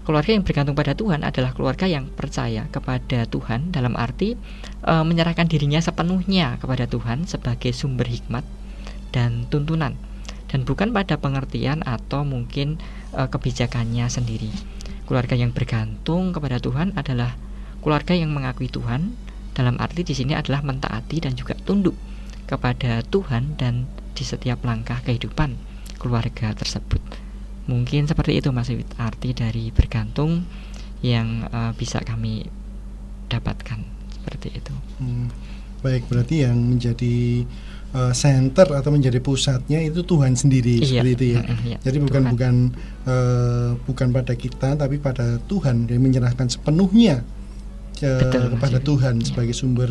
Keluarga 0.03 0.35
yang 0.35 0.43
bergantung 0.43 0.75
pada 0.75 0.99
Tuhan 0.99 1.23
adalah 1.23 1.55
keluarga 1.55 1.87
yang 1.87 2.11
percaya 2.11 2.67
kepada 2.75 3.23
Tuhan 3.31 3.71
dalam 3.71 3.95
arti 3.95 4.35
e, 4.83 4.95
menyerahkan 5.07 5.47
dirinya 5.47 5.79
sepenuhnya 5.79 6.59
kepada 6.59 6.91
Tuhan 6.91 7.31
sebagai 7.31 7.71
sumber 7.71 8.11
hikmat 8.11 8.43
dan 9.15 9.47
tuntunan 9.47 9.95
dan 10.51 10.67
bukan 10.67 10.91
pada 10.91 11.23
pengertian 11.23 11.87
atau 11.87 12.27
mungkin 12.27 12.83
e, 13.15 13.31
kebijakannya 13.31 14.11
sendiri. 14.11 14.51
Keluarga 15.07 15.39
yang 15.39 15.55
bergantung 15.55 16.35
kepada 16.35 16.59
Tuhan 16.59 16.99
adalah 16.99 17.39
keluarga 17.83 18.15
yang 18.15 18.31
mengakui 18.31 18.71
Tuhan 18.71 19.13
dalam 19.53 19.77
arti 19.77 20.07
di 20.07 20.15
sini 20.17 20.33
adalah 20.33 20.65
mentaati 20.65 21.19
dan 21.21 21.37
juga 21.37 21.59
tunduk 21.59 21.99
kepada 22.49 23.05
Tuhan 23.05 23.59
dan 23.59 23.91
di 24.17 24.25
setiap 24.25 24.65
langkah 24.65 25.03
kehidupan 25.05 25.59
keluarga 26.01 26.55
tersebut. 26.57 27.03
Mungkin 27.69 28.09
seperti 28.11 28.43
itu 28.43 28.49
Mas 28.51 28.71
Wit 28.71 28.89
arti 28.99 29.35
dari 29.35 29.71
bergantung 29.71 30.47
yang 31.03 31.47
uh, 31.51 31.75
bisa 31.75 32.03
kami 32.03 32.47
dapatkan 33.31 33.81
seperti 34.15 34.49
itu. 34.63 34.75
Hmm, 34.99 35.31
baik 35.83 36.07
berarti 36.11 36.47
yang 36.47 36.59
menjadi 36.59 37.47
uh, 37.95 38.13
center 38.15 38.67
atau 38.79 38.91
menjadi 38.91 39.19
pusatnya 39.23 39.83
itu 39.83 40.03
Tuhan 40.03 40.35
sendiri 40.35 40.83
iya, 40.83 41.03
seperti 41.03 41.11
itu 41.15 41.25
ya. 41.39 41.43
iya, 41.67 41.79
Jadi 41.83 41.99
bukan 42.03 42.23
Tuhan. 42.23 42.33
bukan 42.35 42.55
uh, 43.07 43.71
bukan 43.87 44.09
pada 44.11 44.35
kita 44.35 44.69
tapi 44.75 44.97
pada 44.99 45.39
Tuhan 45.47 45.87
yang 45.87 46.03
menyerahkan 46.03 46.51
sepenuhnya 46.51 47.23
uh, 47.23 47.42
Betul, 48.03 48.59
kepada 48.59 48.79
Tuhan 48.83 49.15
iya. 49.23 49.27
sebagai 49.31 49.55
sumber 49.55 49.91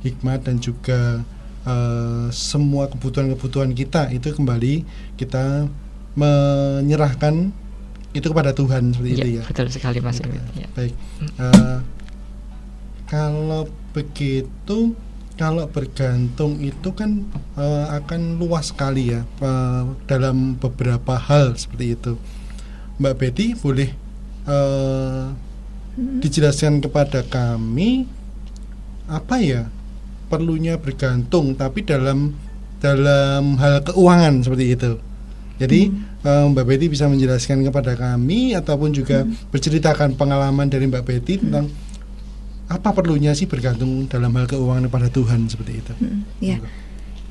hikmat 0.00 0.48
dan 0.48 0.56
juga 0.56 1.20
uh, 1.68 2.28
semua 2.32 2.88
kebutuhan-kebutuhan 2.88 3.76
kita 3.76 4.08
itu 4.12 4.32
kembali 4.32 4.84
kita 5.20 5.68
menyerahkan 6.16 7.52
itu 8.10 8.26
kepada 8.26 8.50
Tuhan 8.50 8.90
seperti 8.90 9.10
ya, 9.12 9.16
itu 9.16 9.28
ya. 9.38 9.42
Betul 9.46 9.66
sekali 9.70 9.98
Mas 10.02 10.18
Ya. 10.18 10.66
Baik. 10.74 10.94
Uh, 11.38 11.78
kalau 13.06 13.70
begitu 13.94 14.94
kalau 15.38 15.64
bergantung 15.72 16.60
itu 16.60 16.92
kan 16.92 17.24
uh, 17.56 17.96
akan 17.96 18.36
luas 18.36 18.76
sekali 18.76 19.14
ya 19.14 19.24
uh, 19.40 19.88
dalam 20.04 20.58
beberapa 20.58 21.16
hal 21.16 21.56
seperti 21.56 21.96
itu. 21.96 22.12
Mbak 23.00 23.14
Betty 23.16 23.46
boleh 23.56 23.88
uh, 24.44 25.32
dijelaskan 25.98 26.78
kepada 26.78 27.26
kami 27.26 28.06
apa 29.10 29.42
ya 29.42 29.66
perlunya 30.30 30.78
bergantung 30.78 31.58
tapi 31.58 31.82
dalam 31.82 32.30
dalam 32.78 33.58
hal 33.58 33.82
keuangan 33.84 34.40
seperti 34.40 34.66
itu. 34.78 34.92
Jadi 35.60 35.92
hmm. 35.92 36.56
Mbak 36.56 36.64
Betty 36.64 36.86
bisa 36.88 37.04
menjelaskan 37.04 37.60
kepada 37.60 37.92
kami 37.92 38.56
ataupun 38.56 38.96
juga 38.96 39.26
hmm. 39.26 39.52
berceritakan 39.52 40.16
pengalaman 40.16 40.72
dari 40.72 40.88
Mbak 40.88 41.04
Betty 41.04 41.36
hmm. 41.36 41.42
tentang 41.44 41.66
apa 42.70 42.94
perlunya 42.94 43.34
sih 43.36 43.50
bergantung 43.50 44.06
dalam 44.06 44.32
hal 44.38 44.48
keuangan 44.48 44.88
kepada 44.88 45.12
Tuhan 45.12 45.50
seperti 45.50 45.72
itu. 45.84 45.92
Hmm. 46.00 46.24
Ya, 46.40 46.56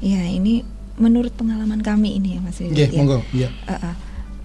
ya 0.04 0.22
ini 0.30 0.62
menurut 1.00 1.34
pengalaman 1.34 1.82
kami 1.82 2.20
ini 2.22 2.38
ya 2.38 2.39
Mas. 2.44 2.60
Yeah, 2.62 2.92
ya. 2.92 3.00
monggo. 3.00 3.25
Ya. 3.34 3.50
Uh, 3.66 3.74
uh. 3.74 3.96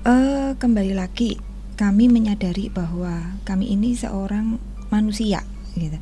Uh, 0.04 0.50
kembali 0.56 0.96
lagi 0.96 1.36
kami 1.74 2.06
menyadari 2.06 2.70
bahwa 2.70 3.38
kami 3.42 3.74
ini 3.74 3.98
seorang 3.98 4.58
manusia 4.88 5.42
gitu. 5.74 5.98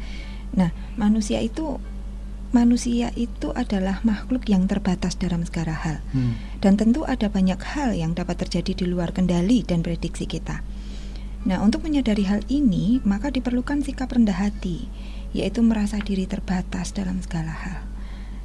Nah, 0.52 0.70
manusia 1.00 1.40
itu 1.40 1.80
manusia 2.52 3.08
itu 3.16 3.48
adalah 3.56 4.04
makhluk 4.04 4.44
yang 4.44 4.68
terbatas 4.68 5.16
dalam 5.16 5.42
segala 5.48 5.72
hal. 5.72 6.04
Hmm. 6.12 6.36
Dan 6.60 6.76
tentu 6.76 7.08
ada 7.08 7.32
banyak 7.32 7.58
hal 7.58 7.96
yang 7.96 8.12
dapat 8.12 8.44
terjadi 8.44 8.84
di 8.84 8.84
luar 8.84 9.16
kendali 9.16 9.64
dan 9.64 9.80
prediksi 9.80 10.28
kita. 10.28 10.60
Nah, 11.42 11.58
untuk 11.64 11.82
menyadari 11.82 12.22
hal 12.28 12.44
ini, 12.46 13.02
maka 13.02 13.34
diperlukan 13.34 13.82
sikap 13.82 14.14
rendah 14.14 14.38
hati, 14.38 14.86
yaitu 15.34 15.64
merasa 15.64 15.98
diri 15.98 16.28
terbatas 16.28 16.94
dalam 16.94 17.18
segala 17.18 17.50
hal. 17.50 17.82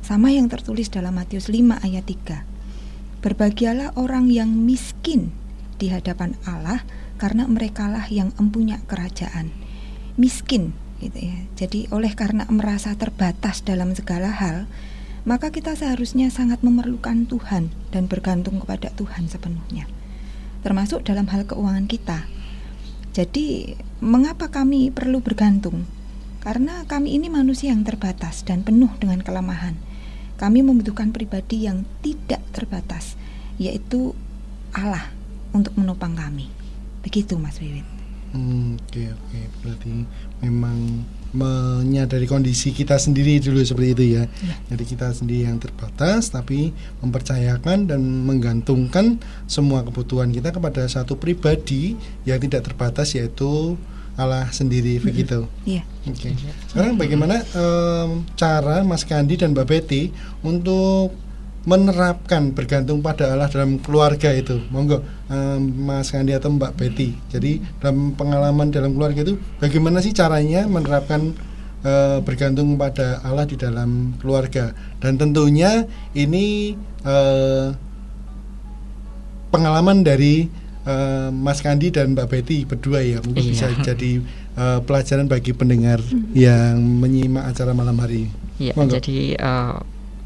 Sama 0.01 0.33
yang 0.33 0.49
tertulis 0.49 0.89
dalam 0.89 1.19
Matius 1.19 1.51
5 1.51 1.77
ayat 1.83 2.07
3. 2.07 3.21
Berbahagialah 3.21 3.93
orang 3.99 4.31
yang 4.31 4.49
miskin 4.49 5.35
di 5.77 5.93
hadapan 5.93 6.33
Allah 6.47 6.81
karena 7.17 7.49
merekalah 7.49 8.05
yang 8.07 8.31
empunya 8.37 8.79
kerajaan. 8.85 9.51
Miskin 10.15 10.71
gitu 11.01 11.17
ya. 11.17 11.37
Jadi 11.57 11.89
oleh 11.93 12.13
karena 12.13 12.45
merasa 12.49 12.93
terbatas 12.97 13.61
dalam 13.61 13.93
segala 13.93 14.33
hal, 14.33 14.65
maka 15.27 15.51
kita 15.51 15.75
seharusnya 15.75 16.31
sangat 16.31 16.63
memerlukan 16.63 17.27
Tuhan 17.27 17.69
dan 17.91 18.07
bergantung 18.07 18.63
kepada 18.63 18.93
Tuhan 18.95 19.27
sepenuhnya. 19.27 19.85
Termasuk 20.63 21.03
dalam 21.03 21.27
hal 21.27 21.43
keuangan 21.43 21.85
kita. 21.85 22.23
Jadi, 23.11 23.73
mengapa 23.99 24.47
kami 24.47 24.93
perlu 24.93 25.19
bergantung? 25.19 25.83
Karena 26.39 26.85
kami 26.87 27.17
ini 27.17 27.27
manusia 27.27 27.73
yang 27.75 27.83
terbatas 27.83 28.45
dan 28.47 28.63
penuh 28.63 28.93
dengan 29.01 29.19
kelemahan. 29.19 29.75
Kami 30.37 30.61
membutuhkan 30.61 31.11
pribadi 31.11 31.65
yang 31.65 31.83
tidak 32.05 32.45
terbatas, 32.53 33.17
yaitu 33.57 34.13
Allah 34.71 35.11
untuk 35.51 35.73
menopang 35.75 36.13
kami. 36.13 36.56
Begitu 37.07 37.39
Mas 37.39 37.55
Wiwit. 37.63 37.87
Hmm, 38.35 38.75
Oke 38.75 39.07
oke 39.07 39.39
berarti 39.63 40.03
memang 40.43 41.07
menyadari 41.31 42.27
kondisi 42.27 42.75
kita 42.75 42.99
sendiri 42.99 43.39
dulu 43.39 43.63
seperti 43.63 43.89
itu 43.95 44.03
ya. 44.19 44.23
Ya. 44.43 44.55
Jadi 44.75 44.83
kita 44.83 45.07
sendiri 45.15 45.47
yang 45.47 45.55
terbatas 45.55 46.27
tapi 46.27 46.75
mempercayakan 46.99 47.87
dan 47.87 48.03
menggantungkan 48.03 49.23
semua 49.47 49.87
kebutuhan 49.87 50.35
kita 50.35 50.51
kepada 50.51 50.83
satu 50.91 51.15
pribadi 51.15 51.95
yang 52.27 52.43
tidak 52.43 52.67
terbatas 52.67 53.15
yaitu 53.15 53.79
Allah 54.17 54.49
sendiri 54.51 54.99
begitu. 54.99 55.47
Iya. 55.63 55.87
Oke. 56.09 56.35
Sekarang 56.67 56.99
bagaimana 56.99 57.47
em, 57.53 58.27
cara 58.35 58.83
Mas 58.83 59.05
Kandi 59.07 59.39
dan 59.39 59.55
Mbak 59.55 59.67
Betty 59.71 60.11
untuk 60.43 61.15
menerapkan 61.67 62.55
bergantung 62.55 63.03
pada 63.03 63.27
Allah 63.27 63.51
dalam 63.51 63.75
keluarga 63.77 64.31
itu? 64.31 64.63
Monggo 64.71 65.03
em, 65.27 65.59
Mas 65.83 66.07
Kandi 66.07 66.31
atau 66.31 66.47
Mbak 66.49 66.73
Betty. 66.73 67.11
Jadi 67.27 67.59
dalam 67.77 68.15
pengalaman 68.15 68.71
dalam 68.71 68.95
keluarga 68.95 69.19
itu 69.21 69.35
bagaimana 69.59 69.99
sih 69.99 70.15
caranya 70.15 70.63
menerapkan 70.63 71.35
eh, 71.83 72.23
bergantung 72.23 72.79
pada 72.79 73.19
Allah 73.19 73.43
di 73.43 73.53
dalam 73.53 74.15
keluarga? 74.15 74.71
Dan 74.97 75.19
tentunya 75.19 75.83
ini 76.13 76.71
eh, 77.03 77.67
pengalaman 79.49 80.03
dari 80.03 80.47
eh, 80.83 81.29
Mas 81.29 81.59
Kandi 81.59 81.91
dan 81.91 82.15
Mbak 82.15 82.27
Betty 82.27 82.63
berdua 82.63 83.03
ya 83.03 83.19
mungkin 83.19 83.43
Iya. 83.43 83.51
bisa 83.51 83.67
jadi 83.83 84.11
eh, 84.61 84.79
pelajaran 84.83 85.27
bagi 85.27 85.51
pendengar 85.51 85.99
yang 86.31 86.79
menyimak 86.79 87.51
acara 87.51 87.75
malam 87.75 87.99
hari 87.99 88.23
ini. 88.23 88.31
Iya, 88.57 88.71
Monggo. 88.73 88.95
jadi 88.97 89.17
eh, 89.35 89.75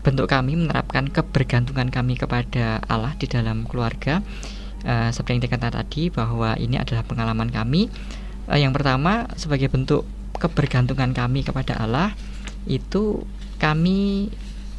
bentuk 0.02 0.30
kami 0.30 0.58
menerapkan 0.58 1.10
kebergantungan 1.10 1.94
kami 1.94 2.18
kepada 2.18 2.82
Allah 2.90 3.14
di 3.18 3.30
dalam 3.30 3.70
keluarga 3.70 4.26
eh, 4.86 5.10
seperti 5.14 5.38
yang 5.38 5.44
dikatakan 5.46 5.74
tadi 5.82 6.10
bahwa 6.10 6.58
ini 6.58 6.82
adalah 6.82 7.06
pengalaman 7.06 7.54
kami. 7.54 7.88
Eh, 8.50 8.60
yang 8.60 8.74
pertama 8.74 9.30
sebagai 9.38 9.70
bentuk 9.70 10.04
kebergantungan 10.42 11.14
kami 11.14 11.46
kepada 11.46 11.78
Allah 11.78 12.18
itu 12.66 13.22
kami 13.62 14.30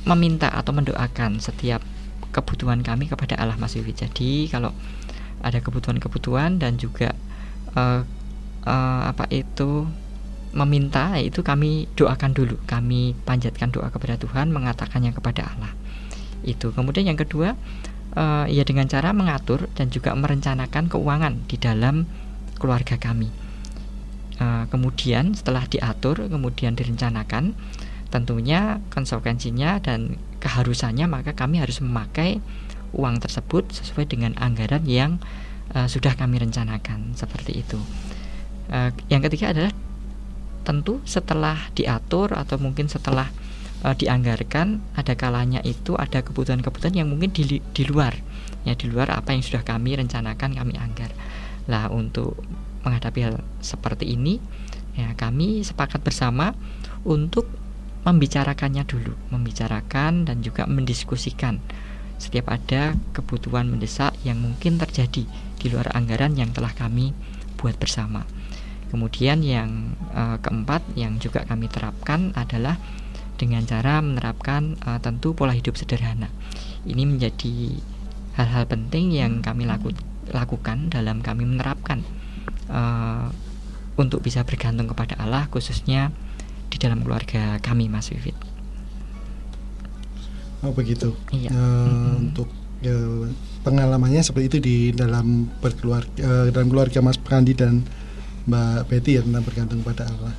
meminta 0.03 0.51
atau 0.51 0.75
mendoakan 0.75 1.39
setiap 1.39 1.79
kebutuhan 2.35 2.83
kami 2.83 3.07
kepada 3.07 3.39
Allah 3.39 3.55
Mas 3.55 3.79
Wiwi. 3.79 3.95
Jadi 3.95 4.51
kalau 4.51 4.75
ada 5.43 5.59
kebutuhan-kebutuhan 5.63 6.59
dan 6.59 6.79
juga 6.83 7.15
eh, 7.79 8.01
eh, 8.67 9.03
apa 9.07 9.31
itu 9.31 9.87
meminta 10.53 11.17
itu 11.19 11.41
kami 11.41 11.89
doakan 11.97 12.33
dulu. 12.37 12.57
Kami 12.69 13.17
panjatkan 13.25 13.73
doa 13.73 13.89
kepada 13.89 14.21
Tuhan 14.21 14.53
mengatakannya 14.53 15.13
kepada 15.17 15.53
Allah. 15.57 15.73
Itu. 16.45 16.73
Kemudian 16.77 17.09
yang 17.09 17.19
kedua 17.19 17.57
eh, 18.17 18.47
ya 18.53 18.63
dengan 18.63 18.87
cara 18.89 19.17
mengatur 19.17 19.69
dan 19.77 19.89
juga 19.89 20.13
merencanakan 20.13 20.93
keuangan 20.93 21.35
di 21.49 21.57
dalam 21.57 22.05
keluarga 22.61 23.01
kami. 23.01 23.33
Eh, 24.43 24.65
kemudian 24.69 25.37
setelah 25.37 25.65
diatur 25.69 26.27
kemudian 26.27 26.73
direncanakan 26.77 27.55
tentunya 28.13 28.81
konsekuensinya 28.93 29.81
dan 29.81 30.21
keharusannya 30.43 31.09
maka 31.09 31.33
kami 31.33 31.65
harus 31.65 31.81
memakai 31.81 32.45
uang 32.93 33.25
tersebut 33.25 33.73
sesuai 33.73 34.05
dengan 34.05 34.37
anggaran 34.37 34.85
yang 34.85 35.17
eh, 35.73 35.89
sudah 35.89 36.13
kami 36.13 36.41
rencanakan. 36.41 37.17
Seperti 37.17 37.65
itu. 37.65 37.81
Eh, 38.73 38.91
yang 39.13 39.21
ketiga 39.25 39.53
adalah 39.53 39.73
tentu 40.63 41.03
setelah 41.05 41.59
diatur 41.75 42.33
atau 42.35 42.57
mungkin 42.57 42.87
setelah 42.87 43.29
eh, 43.85 43.95
dianggarkan 43.95 44.81
ada 44.97 45.15
kalanya 45.19 45.61
itu 45.67 45.99
ada 45.99 46.23
kebutuhan-kebutuhan 46.23 46.95
yang 46.95 47.11
mungkin 47.11 47.35
di, 47.35 47.61
di 47.61 47.85
luar. 47.85 48.17
Ya 48.63 48.79
di 48.79 48.87
luar 48.87 49.11
apa 49.11 49.35
yang 49.35 49.43
sudah 49.43 49.67
kami 49.67 49.99
rencanakan 49.99 50.55
kami 50.55 50.75
anggar. 50.79 51.11
Lah 51.67 51.91
untuk 51.91 52.39
menghadapi 52.83 53.21
hal 53.23 53.37
seperti 53.63 54.15
ini 54.15 54.43
ya 54.99 55.15
kami 55.15 55.63
sepakat 55.63 56.03
bersama 56.03 56.53
untuk 57.07 57.47
membicarakannya 58.03 58.83
dulu 58.83 59.15
membicarakan 59.31 60.27
dan 60.27 60.43
juga 60.43 60.67
mendiskusikan. 60.67 61.63
Setiap 62.19 62.55
ada 62.55 62.95
kebutuhan 63.15 63.67
mendesak 63.67 64.15
yang 64.23 64.39
mungkin 64.39 64.79
terjadi 64.79 65.27
di 65.59 65.67
luar 65.71 65.91
anggaran 65.95 66.39
yang 66.39 66.55
telah 66.55 66.71
kami 66.71 67.15
buat 67.59 67.79
bersama 67.79 68.27
Kemudian 68.93 69.41
yang 69.41 69.97
eh, 70.13 70.37
keempat 70.37 70.85
yang 71.01 71.17
juga 71.17 71.49
kami 71.49 71.73
terapkan 71.73 72.37
adalah 72.37 72.77
dengan 73.41 73.65
cara 73.65 74.05
menerapkan 74.05 74.77
eh, 74.77 75.01
tentu 75.01 75.33
pola 75.33 75.57
hidup 75.57 75.81
sederhana. 75.81 76.29
Ini 76.85 77.09
menjadi 77.09 77.81
hal-hal 78.37 78.69
penting 78.69 79.17
yang 79.17 79.41
kami 79.41 79.65
laku- 79.65 79.97
lakukan 80.29 80.93
dalam 80.93 81.25
kami 81.25 81.49
menerapkan 81.49 82.05
eh, 82.69 83.27
untuk 83.97 84.21
bisa 84.21 84.45
bergantung 84.45 84.93
kepada 84.93 85.17
Allah 85.17 85.49
khususnya 85.49 86.13
di 86.69 86.77
dalam 86.77 87.01
keluarga 87.05 87.61
kami 87.61 87.89
Mas 87.89 88.13
Vivit. 88.13 88.37
Oh 90.63 90.73
begitu. 90.77 91.17
Iya. 91.33 91.49
Eh, 91.49 91.57
Mm-mm. 91.57 92.29
Untuk 92.29 92.49
ya, 92.85 92.97
pengalamannya 93.67 94.23
seperti 94.23 94.47
itu 94.53 94.59
di 94.63 94.77
dalam 94.93 95.49
berkeluarga 95.65 96.13
eh, 96.21 96.49
dalam 96.53 96.69
keluarga 96.69 97.01
Mas 97.01 97.19
Kandi 97.19 97.53
dan 97.57 97.83
Mbak 98.45 98.91
Betty 98.91 99.17
ya 99.17 99.23
tentang 99.23 99.45
bergantung 99.45 99.81
pada 99.81 100.07
Allah. 100.07 100.35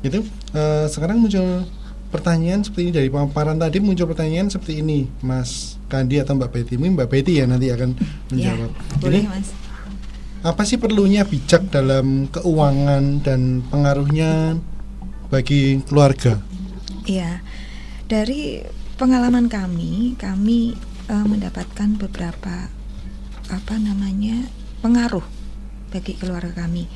Itu 0.00 0.20
eh, 0.52 0.86
sekarang 0.86 1.18
muncul 1.18 1.64
pertanyaan 2.06 2.62
seperti 2.62 2.88
ini 2.88 2.92
dari 2.94 3.08
paparan 3.10 3.58
tadi 3.58 3.82
muncul 3.82 4.06
pertanyaan 4.06 4.46
seperti 4.46 4.78
ini 4.80 5.10
Mas 5.20 5.76
Kandi 5.86 6.20
atau 6.20 6.36
Mbak 6.36 6.50
Betty. 6.50 6.74
Mungkin 6.76 6.94
Mbak 6.96 7.08
Betty 7.10 7.32
ya 7.38 7.44
nanti 7.46 7.68
akan 7.68 7.90
Ya, 8.30 8.52
menjawab. 8.54 8.70
boleh 8.96 9.02
Jadi 9.02 9.18
Mas. 9.26 9.48
apa 10.42 10.62
sih 10.62 10.78
perlunya 10.78 11.26
bijak 11.26 11.68
dalam 11.68 12.30
keuangan 12.30 13.24
dan 13.24 13.66
pengaruhnya 13.66 14.60
bagi 15.26 15.82
keluarga? 15.82 16.38
Iya. 17.04 17.42
Dari 18.06 18.62
pengalaman 18.94 19.50
kami, 19.50 20.14
kami 20.14 20.78
eh, 21.06 21.26
mendapatkan 21.26 21.98
beberapa 21.98 22.70
apa 23.46 23.74
namanya 23.78 24.46
pengaruh 24.78 25.22
bagi 25.90 26.18
keluarga 26.18 26.66
kami. 26.66 26.88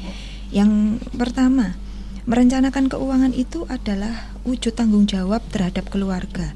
Yang 0.51 1.03
pertama, 1.15 1.79
merencanakan 2.27 2.91
keuangan 2.91 3.33
itu 3.35 3.65
adalah 3.71 4.35
wujud 4.43 4.75
tanggung 4.75 5.07
jawab 5.07 5.43
terhadap 5.51 5.89
keluarga. 5.89 6.53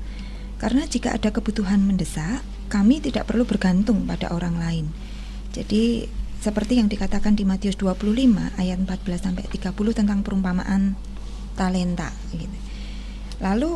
Karena 0.58 0.86
jika 0.86 1.14
ada 1.14 1.34
kebutuhan 1.34 1.82
mendesak, 1.82 2.42
kami 2.72 2.98
tidak 2.98 3.28
perlu 3.28 3.44
bergantung 3.44 4.06
pada 4.08 4.32
orang 4.32 4.56
lain. 4.58 4.86
Jadi 5.54 6.08
seperti 6.42 6.76
yang 6.76 6.92
dikatakan 6.92 7.38
di 7.38 7.46
Matius 7.48 7.78
25 7.80 8.60
ayat 8.60 8.76
14 8.76 9.16
sampai 9.16 9.44
30 9.48 9.72
tentang 9.96 10.20
perumpamaan 10.20 10.92
talenta 11.56 12.10
gitu. 12.34 12.58
Lalu 13.40 13.72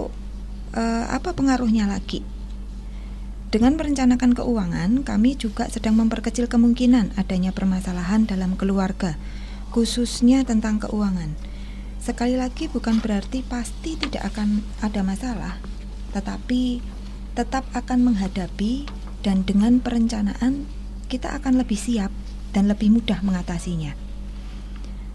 eh, 0.74 1.06
apa 1.08 1.32
pengaruhnya 1.32 1.88
lagi? 1.88 2.20
Dengan 3.48 3.80
merencanakan 3.80 4.36
keuangan, 4.36 5.08
kami 5.08 5.32
juga 5.32 5.72
sedang 5.72 5.96
memperkecil 5.96 6.52
kemungkinan 6.52 7.16
adanya 7.16 7.48
permasalahan 7.48 8.28
dalam 8.28 8.60
keluarga, 8.60 9.16
khususnya 9.72 10.44
tentang 10.44 10.76
keuangan. 10.76 11.32
Sekali 11.96 12.36
lagi 12.36 12.68
bukan 12.68 13.00
berarti 13.00 13.40
pasti 13.40 13.96
tidak 13.96 14.36
akan 14.36 14.60
ada 14.84 15.00
masalah, 15.00 15.56
tetapi 16.12 16.84
tetap 17.32 17.64
akan 17.72 18.12
menghadapi 18.12 18.84
dan 19.24 19.48
dengan 19.48 19.80
perencanaan 19.80 20.68
kita 21.08 21.32
akan 21.40 21.56
lebih 21.56 21.80
siap 21.80 22.12
dan 22.52 22.68
lebih 22.68 22.92
mudah 22.92 23.24
mengatasinya. 23.24 23.96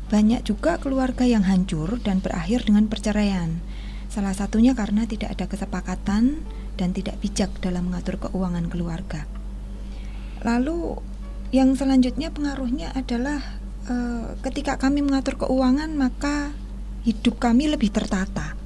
Banyak 0.09 0.41
juga 0.41 0.81
keluarga 0.81 1.29
yang 1.29 1.45
hancur 1.45 2.01
dan 2.01 2.17
berakhir 2.17 2.65
dengan 2.65 2.89
perceraian. 2.89 3.61
Salah 4.09 4.33
satunya 4.33 4.73
karena 4.73 5.05
tidak 5.05 5.37
ada 5.37 5.45
kesepakatan 5.45 6.41
dan 6.75 6.91
tidak 6.91 7.21
bijak 7.21 7.49
dalam 7.61 7.89
mengatur 7.89 8.17
keuangan 8.17 8.65
keluarga. 8.69 9.25
Lalu 10.43 10.97
yang 11.53 11.77
selanjutnya 11.77 12.33
pengaruhnya 12.33 12.91
adalah 12.97 13.39
eh, 13.87 14.33
ketika 14.41 14.81
kami 14.81 15.05
mengatur 15.05 15.37
keuangan 15.37 15.93
maka 15.93 16.51
hidup 17.05 17.37
kami 17.37 17.69
lebih 17.69 17.93
tertata. 17.93 18.57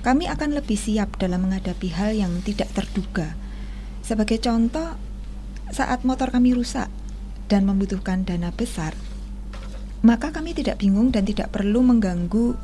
Kami 0.00 0.32
akan 0.32 0.56
lebih 0.56 0.80
siap 0.80 1.20
dalam 1.20 1.44
menghadapi 1.44 1.92
hal 1.92 2.16
yang 2.16 2.32
tidak 2.40 2.72
terduga. 2.72 3.36
Sebagai 4.00 4.40
contoh, 4.40 4.96
saat 5.68 6.08
motor 6.08 6.32
kami 6.32 6.56
rusak 6.56 6.88
dan 7.52 7.68
membutuhkan 7.68 8.24
dana 8.24 8.48
besar, 8.48 8.96
maka 10.00 10.32
kami 10.32 10.56
tidak 10.56 10.80
bingung 10.80 11.12
dan 11.12 11.28
tidak 11.28 11.52
perlu 11.52 11.84
mengganggu 11.84 12.56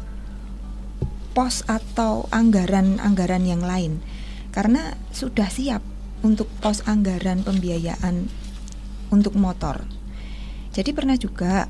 pos 1.36 1.60
atau 1.68 2.24
anggaran-anggaran 2.32 3.44
yang 3.44 3.60
lain 3.60 4.00
karena 4.56 4.96
sudah 5.12 5.52
siap 5.52 5.84
untuk 6.24 6.48
pos 6.64 6.80
anggaran 6.88 7.44
pembiayaan 7.44 8.24
untuk 9.12 9.36
motor. 9.36 9.84
Jadi 10.72 10.96
pernah 10.96 11.20
juga 11.20 11.68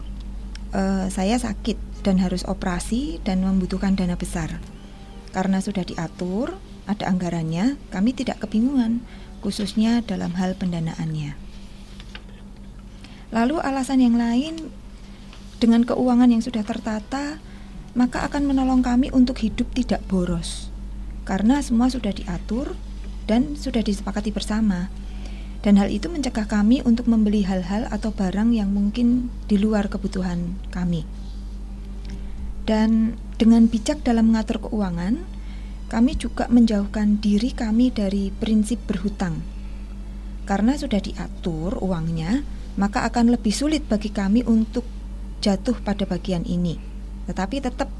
eh, 0.70 1.10
saya 1.10 1.34
sakit 1.34 2.06
dan 2.06 2.22
harus 2.22 2.46
operasi 2.46 3.18
dan 3.26 3.42
membutuhkan 3.42 3.98
dana 3.98 4.14
besar. 4.14 4.62
Karena 5.34 5.58
sudah 5.58 5.82
diatur, 5.82 6.54
ada 6.86 7.10
anggarannya, 7.10 7.74
kami 7.90 8.14
tidak 8.14 8.46
kebingungan, 8.46 9.02
khususnya 9.42 10.00
dalam 10.06 10.32
hal 10.38 10.54
pendanaannya. 10.54 11.34
Lalu 13.34 13.58
alasan 13.58 13.98
yang 13.98 14.14
lain 14.14 14.70
dengan 15.58 15.82
keuangan 15.82 16.30
yang 16.30 16.40
sudah 16.40 16.62
tertata, 16.62 17.42
maka 17.98 18.22
akan 18.30 18.46
menolong 18.46 18.86
kami 18.86 19.10
untuk 19.10 19.42
hidup 19.42 19.66
tidak 19.74 20.00
boros. 20.06 20.65
Karena 21.26 21.58
semua 21.58 21.90
sudah 21.90 22.14
diatur 22.14 22.78
dan 23.26 23.58
sudah 23.58 23.82
disepakati 23.82 24.30
bersama. 24.30 24.88
Dan 25.66 25.82
hal 25.82 25.90
itu 25.90 26.06
mencegah 26.06 26.46
kami 26.46 26.86
untuk 26.86 27.10
membeli 27.10 27.42
hal-hal 27.42 27.90
atau 27.90 28.14
barang 28.14 28.54
yang 28.54 28.70
mungkin 28.70 29.34
di 29.50 29.58
luar 29.58 29.90
kebutuhan 29.90 30.54
kami. 30.70 31.02
Dan 32.62 33.18
dengan 33.34 33.66
bijak 33.66 34.06
dalam 34.06 34.30
mengatur 34.30 34.62
keuangan, 34.62 35.26
kami 35.86 36.14
juga 36.14 36.46
menjauhkan 36.46 37.18
diri 37.18 37.50
kami 37.50 37.90
dari 37.90 38.30
prinsip 38.30 38.78
berhutang. 38.86 39.42
Karena 40.46 40.78
sudah 40.78 41.02
diatur 41.02 41.82
uangnya, 41.82 42.46
maka 42.78 43.02
akan 43.06 43.34
lebih 43.34 43.50
sulit 43.50 43.86
bagi 43.90 44.14
kami 44.14 44.46
untuk 44.46 44.86
jatuh 45.42 45.78
pada 45.82 46.06
bagian 46.06 46.46
ini. 46.46 46.78
Tetapi 47.26 47.58
tetap 47.58 47.90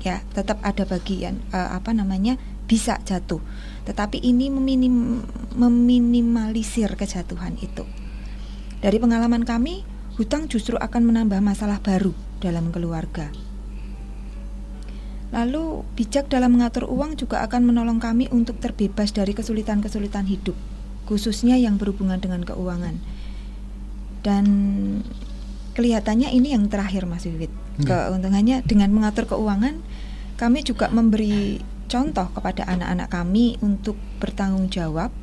ya, 0.00 0.20
tetap 0.32 0.60
ada 0.64 0.84
bagian 0.88 1.40
uh, 1.52 1.76
apa 1.76 1.92
namanya? 1.92 2.40
Bisa 2.64 2.98
jatuh 3.04 3.40
tetapi 3.84 4.16
ini 4.20 4.48
meminim, 4.48 5.20
meminimalisir 5.52 6.96
kejatuhan 6.96 7.60
itu. 7.60 7.84
Dari 8.80 8.96
pengalaman 8.96 9.44
kami, 9.44 9.84
hutang 10.16 10.48
justru 10.48 10.80
akan 10.80 11.04
menambah 11.04 11.40
masalah 11.44 11.80
baru 11.84 12.16
dalam 12.40 12.72
keluarga. 12.72 13.28
Lalu, 15.36 15.84
bijak 15.98 16.32
dalam 16.32 16.56
mengatur 16.56 16.88
uang 16.88 17.20
juga 17.20 17.44
akan 17.44 17.68
menolong 17.68 18.00
kami 18.00 18.30
untuk 18.32 18.56
terbebas 18.60 19.12
dari 19.12 19.36
kesulitan-kesulitan 19.36 20.24
hidup, 20.28 20.56
khususnya 21.04 21.60
yang 21.60 21.76
berhubungan 21.76 22.20
dengan 22.20 22.40
keuangan. 22.46 22.96
Dan 24.24 24.44
kelihatannya 25.76 26.32
ini 26.32 26.56
yang 26.56 26.72
terakhir, 26.72 27.04
Mas 27.04 27.28
Wiwit. 27.28 27.52
Hmm. 27.52 27.84
Keuntungannya 27.84 28.64
dengan 28.64 28.94
mengatur 28.94 29.28
keuangan, 29.28 29.76
kami 30.38 30.64
juga 30.64 30.88
memberi 30.88 31.60
contoh 31.94 32.26
kepada 32.34 32.66
anak-anak 32.66 33.06
kami 33.06 33.54
untuk 33.62 33.94
bertanggung 34.18 34.66
jawab 34.66 35.14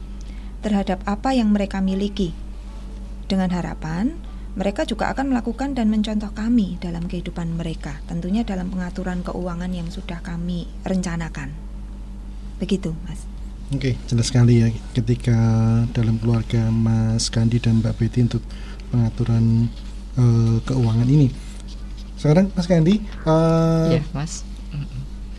terhadap 0.64 1.04
apa 1.04 1.36
yang 1.36 1.52
mereka 1.52 1.84
miliki. 1.84 2.32
Dengan 3.28 3.52
harapan 3.52 4.16
mereka 4.56 4.88
juga 4.88 5.12
akan 5.12 5.36
melakukan 5.36 5.76
dan 5.76 5.92
mencontoh 5.92 6.32
kami 6.32 6.80
dalam 6.80 7.12
kehidupan 7.12 7.60
mereka, 7.60 8.00
tentunya 8.08 8.48
dalam 8.48 8.72
pengaturan 8.72 9.20
keuangan 9.20 9.72
yang 9.72 9.88
sudah 9.92 10.24
kami 10.24 10.68
rencanakan. 10.88 11.52
Begitu, 12.60 12.96
Mas. 13.04 13.28
Oke, 13.72 13.96
jelas 14.08 14.28
sekali 14.28 14.60
ya 14.60 14.68
ketika 14.92 15.36
dalam 15.96 16.20
keluarga 16.20 16.68
Mas 16.72 17.32
Kandi 17.32 17.64
dan 17.64 17.80
Mbak 17.80 17.96
Betty 17.96 18.28
untuk 18.28 18.44
pengaturan 18.92 19.72
uh, 20.20 20.60
keuangan 20.68 21.08
ini. 21.08 21.32
Sekarang 22.20 22.52
Mas 22.52 22.68
Kandi, 22.68 23.00
uh, 23.24 23.96
ya, 23.96 24.04
Mas 24.12 24.44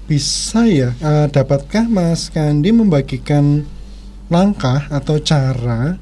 bisa 0.06 0.66
ya 0.66 0.92
uh, 0.98 1.26
dapatkah 1.30 1.86
Mas 1.86 2.28
Kandi 2.28 2.74
membagikan 2.74 3.64
langkah 4.28 4.88
atau 4.88 5.20
cara 5.20 5.96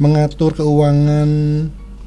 mengatur 0.00 0.56
keuangan 0.56 1.30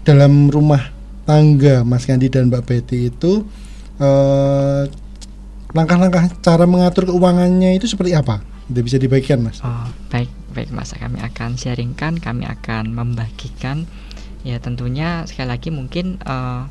dalam 0.04 0.50
rumah 0.50 0.92
tangga 1.24 1.86
Mas 1.88 2.04
Kandi 2.04 2.28
dan 2.28 2.52
Mbak 2.52 2.64
Betty 2.68 3.08
itu 3.08 3.46
langkah 5.74 5.96
langkah-langkah 5.96 6.24
cara 6.44 6.66
mengatur 6.68 7.08
keuangannya 7.08 7.78
itu 7.78 7.88
seperti 7.88 8.14
apa? 8.18 8.44
Tidak 8.68 8.84
bisa 8.84 8.98
dibagikan 9.00 9.46
Mas. 9.46 9.62
Oh, 9.64 9.88
baik 10.12 10.30
baik 10.54 10.70
Mas 10.70 10.94
kami 10.94 11.20
akan 11.20 11.58
sharingkan 11.58 12.22
kami 12.22 12.46
akan 12.46 12.94
membagikan 12.94 13.90
ya 14.46 14.62
tentunya 14.62 15.26
sekali 15.26 15.50
lagi 15.50 15.70
mungkin 15.74 16.22
uh, 16.24 16.70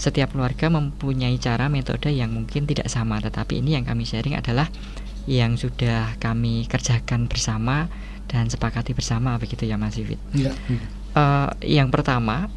setiap 0.00 0.32
keluarga 0.32 0.72
mempunyai 0.72 1.36
cara 1.36 1.68
metode 1.68 2.08
yang 2.10 2.32
mungkin 2.32 2.64
tidak 2.64 2.88
sama 2.88 3.20
tetapi 3.20 3.60
ini 3.60 3.76
yang 3.76 3.84
kami 3.84 4.08
sharing 4.08 4.34
adalah 4.34 4.66
yang 5.28 5.54
sudah 5.54 6.18
kami 6.18 6.66
kerjakan 6.66 7.30
bersama 7.30 7.86
dan 8.26 8.48
sepakati 8.48 8.96
bersama 8.96 9.36
begitu 9.38 9.68
ya 9.68 9.76
Mas 9.76 10.00
Iwit. 10.00 10.18
Ya. 10.34 10.50
Uh, 11.12 11.52
yang 11.60 11.92
pertama 11.92 12.48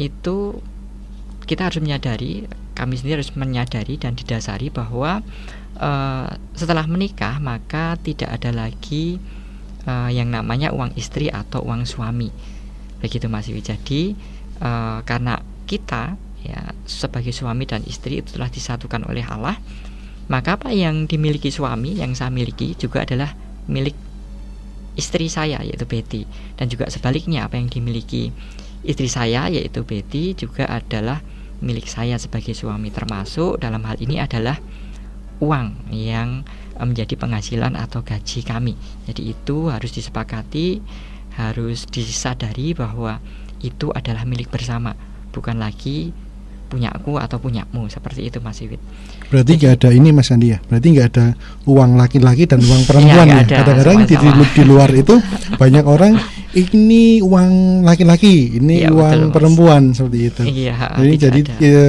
itu 0.00 0.58
kita 1.44 1.68
harus 1.68 1.78
menyadari 1.84 2.48
kami 2.72 2.96
sendiri 2.96 3.20
harus 3.20 3.36
menyadari 3.36 4.00
dan 4.00 4.16
didasari 4.16 4.72
bahwa 4.72 5.20
uh, 5.76 6.28
setelah 6.56 6.88
menikah 6.88 7.36
maka 7.36 8.00
tidak 8.00 8.32
ada 8.40 8.50
lagi 8.56 9.20
uh, 9.84 10.08
yang 10.08 10.32
namanya 10.32 10.72
uang 10.72 10.96
istri 10.96 11.28
atau 11.28 11.60
uang 11.60 11.84
suami 11.84 12.32
begitu 13.04 13.28
Mas 13.28 13.46
Iwit. 13.46 13.70
Jadi 13.76 14.16
uh, 14.64 15.04
karena 15.04 15.44
kita 15.68 16.16
ya 16.44 16.72
sebagai 16.88 17.32
suami 17.34 17.68
dan 17.68 17.84
istri 17.84 18.24
itu 18.24 18.36
telah 18.36 18.48
disatukan 18.48 19.04
oleh 19.06 19.24
Allah 19.26 19.56
maka 20.30 20.56
apa 20.56 20.70
yang 20.70 21.10
dimiliki 21.10 21.50
suami 21.50 21.98
yang 21.98 22.14
saya 22.14 22.30
miliki 22.30 22.78
juga 22.78 23.02
adalah 23.02 23.34
milik 23.66 23.94
istri 24.94 25.26
saya 25.30 25.62
yaitu 25.62 25.86
Betty 25.86 26.22
dan 26.54 26.70
juga 26.70 26.86
sebaliknya 26.88 27.46
apa 27.46 27.58
yang 27.58 27.66
dimiliki 27.66 28.30
istri 28.86 29.10
saya 29.10 29.50
yaitu 29.50 29.82
Betty 29.82 30.38
juga 30.38 30.66
adalah 30.70 31.20
milik 31.60 31.86
saya 31.86 32.16
sebagai 32.16 32.56
suami 32.56 32.88
termasuk 32.88 33.60
dalam 33.60 33.84
hal 33.84 34.00
ini 34.00 34.16
adalah 34.16 34.56
uang 35.40 35.92
yang 35.92 36.44
menjadi 36.80 37.16
penghasilan 37.16 37.76
atau 37.76 38.00
gaji 38.00 38.40
kami. 38.40 38.72
Jadi 39.04 39.36
itu 39.36 39.68
harus 39.68 39.92
disepakati, 39.92 40.80
harus 41.36 41.84
disadari 41.88 42.72
bahwa 42.72 43.20
itu 43.60 43.92
adalah 43.92 44.24
milik 44.24 44.48
bersama, 44.48 44.96
bukan 45.36 45.60
lagi 45.60 46.16
punyaku 46.70 47.18
atau 47.18 47.42
punyamu 47.42 47.90
seperti 47.90 48.30
itu 48.30 48.38
Mas 48.38 48.62
Iwit. 48.62 48.78
Berarti 49.26 49.58
nggak 49.58 49.72
ada 49.82 49.88
ini 49.90 50.14
Mas 50.14 50.30
Andi 50.30 50.54
ya? 50.54 50.58
Berarti 50.62 50.86
nggak 50.94 51.08
ada 51.10 51.26
uang 51.66 51.98
laki-laki 51.98 52.46
dan 52.46 52.62
uang 52.62 52.82
perempuan 52.86 53.26
ya? 53.26 53.42
ya? 53.42 53.58
Kadang-kadang 53.66 54.06
di, 54.06 54.14
di 54.54 54.62
luar 54.62 54.90
itu 54.94 55.18
banyak 55.60 55.84
orang 55.84 56.14
ini 56.54 57.22
uang 57.22 57.82
laki-laki, 57.86 58.58
ini 58.58 58.82
ya, 58.82 58.90
uang 58.90 59.30
betul, 59.30 59.34
perempuan 59.34 59.82
mas. 59.90 59.98
seperti 59.98 60.18
itu. 60.26 60.42
Iya. 60.46 60.74
Jadi 60.98 61.14
jadi 61.14 61.40
ya, 61.62 61.86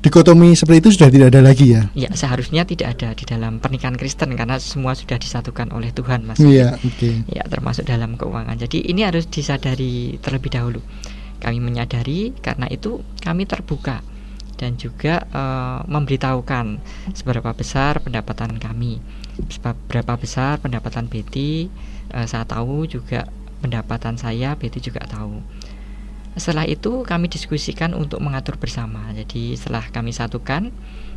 dikotomi 0.00 0.56
seperti 0.56 0.78
itu 0.82 0.90
sudah 0.98 1.08
tidak 1.12 1.28
ada 1.30 1.40
lagi 1.44 1.76
ya? 1.76 1.82
Ya 1.94 2.10
seharusnya 2.10 2.66
tidak 2.66 2.98
ada 2.98 3.14
di 3.14 3.24
dalam 3.28 3.62
pernikahan 3.62 3.94
Kristen 3.94 4.34
karena 4.34 4.56
semua 4.58 4.96
sudah 4.96 5.20
disatukan 5.20 5.70
oleh 5.70 5.92
Tuhan 5.92 6.26
Mas. 6.26 6.40
Iya 6.40 6.74
oke. 6.80 6.90
Okay. 6.96 7.14
Ya 7.30 7.44
termasuk 7.46 7.86
dalam 7.86 8.18
keuangan. 8.18 8.56
Jadi 8.58 8.82
ini 8.88 9.06
harus 9.06 9.28
disadari 9.28 10.18
terlebih 10.18 10.50
dahulu. 10.50 10.80
Kami 11.40 11.62
menyadari 11.62 12.34
karena 12.40 12.68
itu 12.68 13.00
kami 13.22 13.46
terbuka 13.46 14.02
dan 14.60 14.76
juga 14.76 15.24
uh, 15.32 15.80
memberitahukan 15.88 16.76
seberapa 17.16 17.56
besar 17.56 18.04
pendapatan 18.04 18.60
kami, 18.60 19.00
seberapa 19.48 20.20
besar 20.20 20.60
pendapatan 20.60 21.08
Betty. 21.08 21.72
Uh, 22.12 22.28
saya 22.28 22.44
tahu 22.44 22.84
juga 22.84 23.24
pendapatan 23.64 24.20
saya, 24.20 24.52
Betty 24.60 24.84
juga 24.84 25.00
tahu. 25.08 25.40
Setelah 26.36 26.68
itu 26.68 27.02
kami 27.08 27.32
diskusikan 27.32 27.96
untuk 27.96 28.20
mengatur 28.20 28.60
bersama. 28.60 29.08
Jadi 29.16 29.56
setelah 29.56 29.88
kami 29.88 30.12
satukan, 30.12 30.68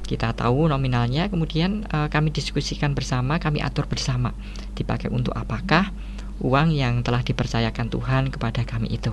kita 0.08 0.32
tahu 0.32 0.71
nominalnya, 0.71 1.27
kemudian 1.27 1.84
uh, 1.91 2.08
kami 2.08 2.32
diskusikan 2.32 2.95
bersama, 2.95 3.43
kami 3.43 3.60
atur 3.60 3.91
bersama 3.91 4.32
dipakai 4.71 5.12
untuk 5.12 5.36
apakah 5.36 5.91
uang 6.39 6.71
yang 6.71 7.03
telah 7.03 7.19
dipercayakan 7.21 7.91
Tuhan 7.91 8.23
kepada 8.32 8.63
kami 8.63 8.95
itu 8.95 9.12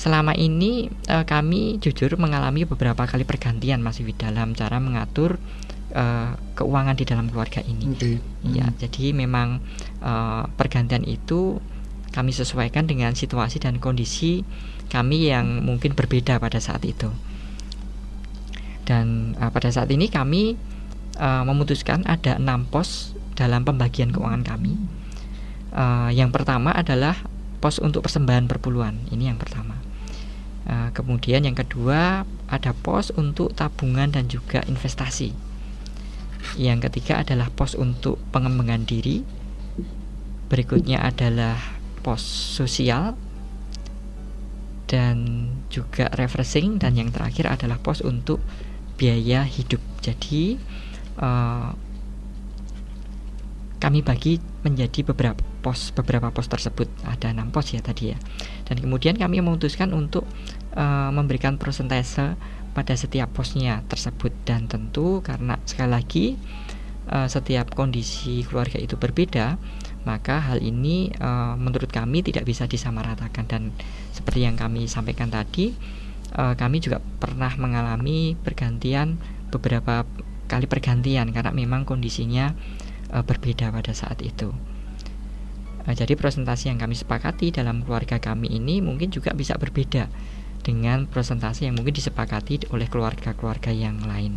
selama 0.00 0.32
ini 0.32 0.88
uh, 1.12 1.28
kami 1.28 1.76
jujur 1.76 2.16
mengalami 2.16 2.64
beberapa 2.64 3.04
kali 3.04 3.28
pergantian 3.28 3.84
masih 3.84 4.08
di 4.08 4.16
dalam 4.16 4.56
cara 4.56 4.80
mengatur 4.80 5.36
uh, 5.92 6.40
keuangan 6.56 6.96
di 6.96 7.04
dalam 7.04 7.28
keluarga 7.28 7.60
ini. 7.60 7.92
Okay. 7.92 8.16
Ya, 8.48 8.72
hmm. 8.72 8.80
jadi 8.80 9.12
memang 9.12 9.60
uh, 10.00 10.48
pergantian 10.56 11.04
itu 11.04 11.60
kami 12.16 12.32
sesuaikan 12.32 12.88
dengan 12.88 13.12
situasi 13.12 13.60
dan 13.60 13.76
kondisi 13.76 14.40
kami 14.88 15.28
yang 15.28 15.68
mungkin 15.68 15.92
berbeda 15.92 16.40
pada 16.40 16.64
saat 16.64 16.80
itu. 16.88 17.12
Dan 18.88 19.36
uh, 19.36 19.52
pada 19.52 19.68
saat 19.68 19.92
ini 19.92 20.08
kami 20.08 20.56
uh, 21.20 21.44
memutuskan 21.44 22.08
ada 22.08 22.40
enam 22.40 22.64
pos 22.64 23.12
dalam 23.36 23.68
pembagian 23.68 24.16
keuangan 24.16 24.48
kami. 24.48 24.80
Uh, 25.76 26.08
yang 26.08 26.32
pertama 26.32 26.72
adalah 26.72 27.20
pos 27.60 27.76
untuk 27.84 28.08
persembahan 28.08 28.48
perpuluhan. 28.48 28.96
Ini 29.12 29.36
yang 29.36 29.36
pertama. 29.36 29.79
Uh, 30.70 30.94
kemudian 30.94 31.42
yang 31.42 31.58
kedua 31.58 32.22
ada 32.46 32.70
pos 32.70 33.10
untuk 33.18 33.50
tabungan 33.58 34.06
dan 34.14 34.30
juga 34.30 34.62
investasi. 34.70 35.34
Yang 36.54 36.86
ketiga 36.86 37.26
adalah 37.26 37.50
pos 37.50 37.74
untuk 37.74 38.22
pengembangan 38.30 38.86
diri. 38.86 39.26
Berikutnya 40.46 41.02
adalah 41.02 41.58
pos 42.06 42.22
sosial 42.54 43.18
dan 44.86 45.50
juga 45.74 46.06
refreshing 46.14 46.78
dan 46.78 46.94
yang 46.94 47.10
terakhir 47.10 47.50
adalah 47.50 47.82
pos 47.82 47.98
untuk 47.98 48.38
biaya 48.94 49.42
hidup. 49.42 49.82
Jadi 50.06 50.54
uh, 51.18 51.74
kami 53.82 54.06
bagi 54.06 54.38
menjadi 54.62 55.02
beberapa 55.02 55.40
pos 55.64 55.92
beberapa 55.96 56.28
pos 56.28 56.48
tersebut 56.52 56.88
ada 57.04 57.32
enam 57.32 57.48
pos 57.48 57.72
ya 57.72 57.80
tadi 57.80 58.12
ya 58.12 58.18
dan 58.68 58.76
kemudian 58.80 59.16
kami 59.16 59.40
memutuskan 59.40 59.92
untuk 59.96 60.28
uh, 60.76 61.10
memberikan 61.14 61.56
persentase 61.56 62.34
pada 62.70 62.94
setiap 62.94 63.30
posnya 63.34 63.82
tersebut. 63.90 64.30
Dan 64.46 64.70
tentu 64.70 65.22
karena 65.22 65.58
sekali 65.66 65.90
lagi 65.90 66.26
uh, 67.10 67.26
setiap 67.26 67.74
kondisi 67.74 68.46
keluarga 68.46 68.78
itu 68.78 68.94
berbeda 68.94 69.58
maka 70.00 70.40
hal 70.40 70.64
ini 70.64 71.12
uh, 71.20 71.60
menurut 71.60 71.92
kami 71.92 72.24
tidak 72.24 72.48
bisa 72.48 72.64
disamaratakan. 72.64 73.44
Dan 73.44 73.62
seperti 74.16 74.48
yang 74.48 74.56
kami 74.56 74.88
sampaikan 74.88 75.28
tadi 75.28 75.76
uh, 76.36 76.56
kami 76.56 76.80
juga 76.80 77.04
pernah 77.20 77.52
mengalami 77.60 78.36
pergantian 78.40 79.20
beberapa 79.52 80.08
kali 80.48 80.66
pergantian 80.66 81.30
karena 81.30 81.52
memang 81.52 81.84
kondisinya 81.84 82.56
uh, 83.12 83.22
berbeda 83.22 83.70
pada 83.70 83.92
saat 83.92 84.24
itu. 84.24 84.52
Jadi 85.90 86.12
presentasi 86.14 86.70
yang 86.70 86.78
kami 86.78 86.94
sepakati 86.94 87.50
dalam 87.50 87.82
keluarga 87.82 88.20
kami 88.20 88.52
ini 88.52 88.78
mungkin 88.84 89.10
juga 89.10 89.32
bisa 89.34 89.56
berbeda 89.56 90.06
dengan 90.60 91.08
presentasi 91.08 91.66
yang 91.68 91.74
mungkin 91.76 91.96
disepakati 91.96 92.70
oleh 92.72 92.86
keluarga-keluarga 92.86 93.72
yang 93.72 94.00
lain. 94.04 94.36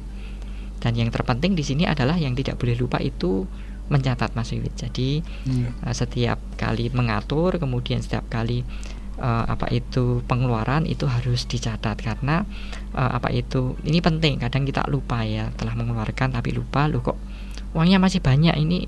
Dan 0.80 1.00
yang 1.00 1.10
terpenting 1.12 1.56
di 1.56 1.64
sini 1.64 1.88
adalah 1.88 2.20
yang 2.20 2.36
tidak 2.36 2.60
boleh 2.60 2.76
lupa 2.76 3.00
itu 3.00 3.48
mencatat 3.88 4.36
Mas 4.36 4.52
Wiwit. 4.52 4.76
Jadi 4.76 5.24
hmm. 5.24 5.88
uh, 5.88 5.96
setiap 5.96 6.40
kali 6.60 6.92
mengatur, 6.92 7.56
kemudian 7.60 8.00
setiap 8.04 8.28
kali 8.32 8.64
uh, 9.20 9.46
apa 9.48 9.72
itu 9.72 10.24
pengeluaran 10.28 10.88
itu 10.88 11.08
harus 11.08 11.48
dicatat 11.48 12.00
karena 12.00 12.48
uh, 12.96 13.12
apa 13.20 13.32
itu 13.32 13.76
ini 13.84 14.00
penting. 14.00 14.40
Kadang 14.40 14.64
kita 14.64 14.88
lupa 14.88 15.24
ya 15.24 15.52
telah 15.56 15.76
mengeluarkan 15.76 16.36
tapi 16.36 16.56
lupa 16.56 16.88
lu 16.88 17.00
kok 17.04 17.20
uangnya 17.74 17.98
masih 17.98 18.22
banyak 18.22 18.54
ini 18.60 18.86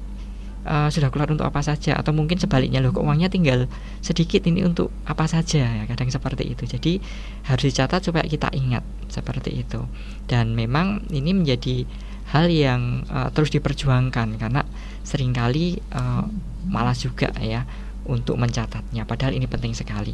uh, 0.66 0.90
sudah 0.90 1.14
keluar 1.14 1.30
untuk 1.30 1.46
apa 1.46 1.62
saja 1.62 1.96
atau 1.96 2.12
mungkin 2.12 2.42
sebaliknya 2.42 2.82
loh 2.82 2.92
uangnya 2.98 3.30
tinggal 3.30 3.70
sedikit 4.02 4.44
ini 4.50 4.66
untuk 4.66 4.90
apa 5.06 5.30
saja 5.30 5.64
ya 5.64 5.84
kadang 5.86 6.10
seperti 6.10 6.52
itu. 6.52 6.66
Jadi 6.66 7.00
harus 7.48 7.64
dicatat 7.70 8.02
supaya 8.02 8.26
kita 8.26 8.50
ingat 8.52 8.82
seperti 9.08 9.62
itu. 9.62 9.86
Dan 10.26 10.58
memang 10.58 11.06
ini 11.14 11.32
menjadi 11.32 11.86
hal 12.34 12.50
yang 12.50 13.06
uh, 13.08 13.30
terus 13.30 13.54
diperjuangkan 13.54 14.42
karena 14.42 14.66
sering 15.06 15.32
kali 15.32 15.78
uh, 15.94 16.26
malas 16.66 17.06
juga 17.06 17.30
ya 17.38 17.64
untuk 18.10 18.42
mencatatnya. 18.42 19.06
Padahal 19.06 19.38
ini 19.38 19.46
penting 19.46 19.78
sekali. 19.78 20.14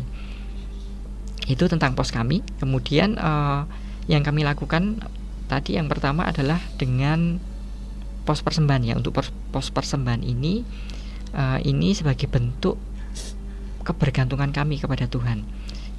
Itu 1.47 1.65
tentang 1.71 1.95
pos 1.95 2.11
kami. 2.11 2.43
Kemudian 2.59 3.15
uh, 3.17 3.65
yang 4.11 4.21
kami 4.21 4.43
lakukan 4.43 4.99
tadi 5.47 5.75
yang 5.75 5.91
pertama 5.91 6.27
adalah 6.27 6.59
dengan 6.79 7.39
pos 8.23 8.45
persembahan 8.45 8.83
ya 8.85 8.93
untuk 8.97 9.17
pos 9.17 9.67
persembahan 9.73 10.21
ini 10.21 10.61
uh, 11.33 11.59
ini 11.61 11.93
sebagai 11.97 12.29
bentuk 12.29 12.77
kebergantungan 13.81 14.53
kami 14.53 14.77
kepada 14.77 15.09
Tuhan 15.09 15.43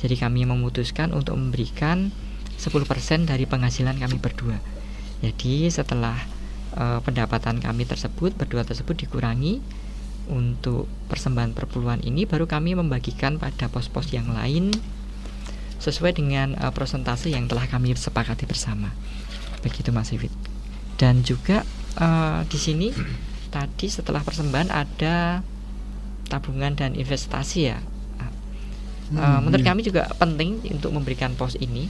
jadi 0.03 0.15
kami 0.19 0.47
memutuskan 0.47 1.15
untuk 1.15 1.39
memberikan 1.39 2.11
10% 2.59 3.27
dari 3.27 3.45
penghasilan 3.47 3.99
kami 3.99 4.17
berdua 4.23 4.59
jadi 5.23 5.71
setelah 5.71 6.15
uh, 6.79 6.99
pendapatan 7.03 7.59
kami 7.59 7.87
tersebut 7.87 8.35
berdua 8.35 8.63
tersebut 8.63 8.95
dikurangi 9.07 9.63
untuk 10.31 10.87
persembahan 11.11 11.55
perpuluhan 11.55 12.01
ini 12.07 12.25
baru 12.25 12.47
kami 12.47 12.79
membagikan 12.79 13.43
pada 13.43 13.67
pos-pos 13.67 14.15
yang 14.15 14.31
lain 14.31 14.71
sesuai 15.83 16.15
dengan 16.15 16.55
uh, 16.63 16.71
persentase 16.71 17.35
yang 17.35 17.51
telah 17.51 17.67
kami 17.67 17.91
sepakati 17.99 18.47
bersama. 18.47 18.95
Begitu 19.67 19.91
Mas 19.91 20.15
Iwit. 20.15 20.31
Dan 20.95 21.27
juga 21.27 21.67
uh, 21.99 22.47
di 22.49 22.59
sini 22.61 22.89
tadi 23.53 23.87
setelah 23.89 24.25
persembahan 24.25 24.71
ada 24.73 25.45
tabungan 26.31 26.73
dan 26.73 26.97
investasi 26.97 27.61
ya. 27.69 27.79
Uh, 29.13 29.45
menurut 29.45 29.61
iya. 29.61 29.71
kami 29.77 29.85
juga 29.85 30.09
penting 30.17 30.65
untuk 30.73 30.97
memberikan 30.97 31.37
pos 31.37 31.59
ini. 31.61 31.89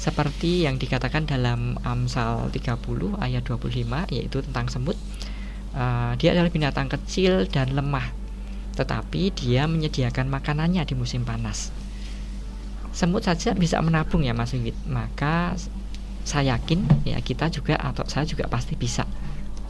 Seperti 0.00 0.64
yang 0.64 0.80
dikatakan 0.80 1.28
dalam 1.28 1.76
Amsal 1.84 2.48
30 2.48 3.20
ayat 3.20 3.42
25 3.44 4.16
yaitu 4.16 4.38
tentang 4.40 4.70
semut. 4.70 4.96
Uh, 5.74 6.14
dia 6.16 6.32
adalah 6.32 6.48
binatang 6.50 6.88
kecil 6.90 7.46
dan 7.46 7.74
lemah 7.74 8.20
tetapi 8.80 9.28
dia 9.34 9.68
menyediakan 9.68 10.30
makanannya 10.32 10.80
di 10.88 10.94
musim 10.96 11.26
panas. 11.26 11.68
Semut 12.96 13.22
saja 13.22 13.52
bisa 13.52 13.76
menabung 13.84 14.24
ya 14.24 14.32
Mas 14.32 14.56
Wingit. 14.56 14.74
Maka 14.88 15.52
saya 16.24 16.56
yakin 16.56 17.04
ya 17.04 17.20
kita 17.20 17.52
juga 17.52 17.76
atau 17.76 18.08
saya 18.08 18.24
juga 18.24 18.48
pasti 18.48 18.80
bisa 18.80 19.04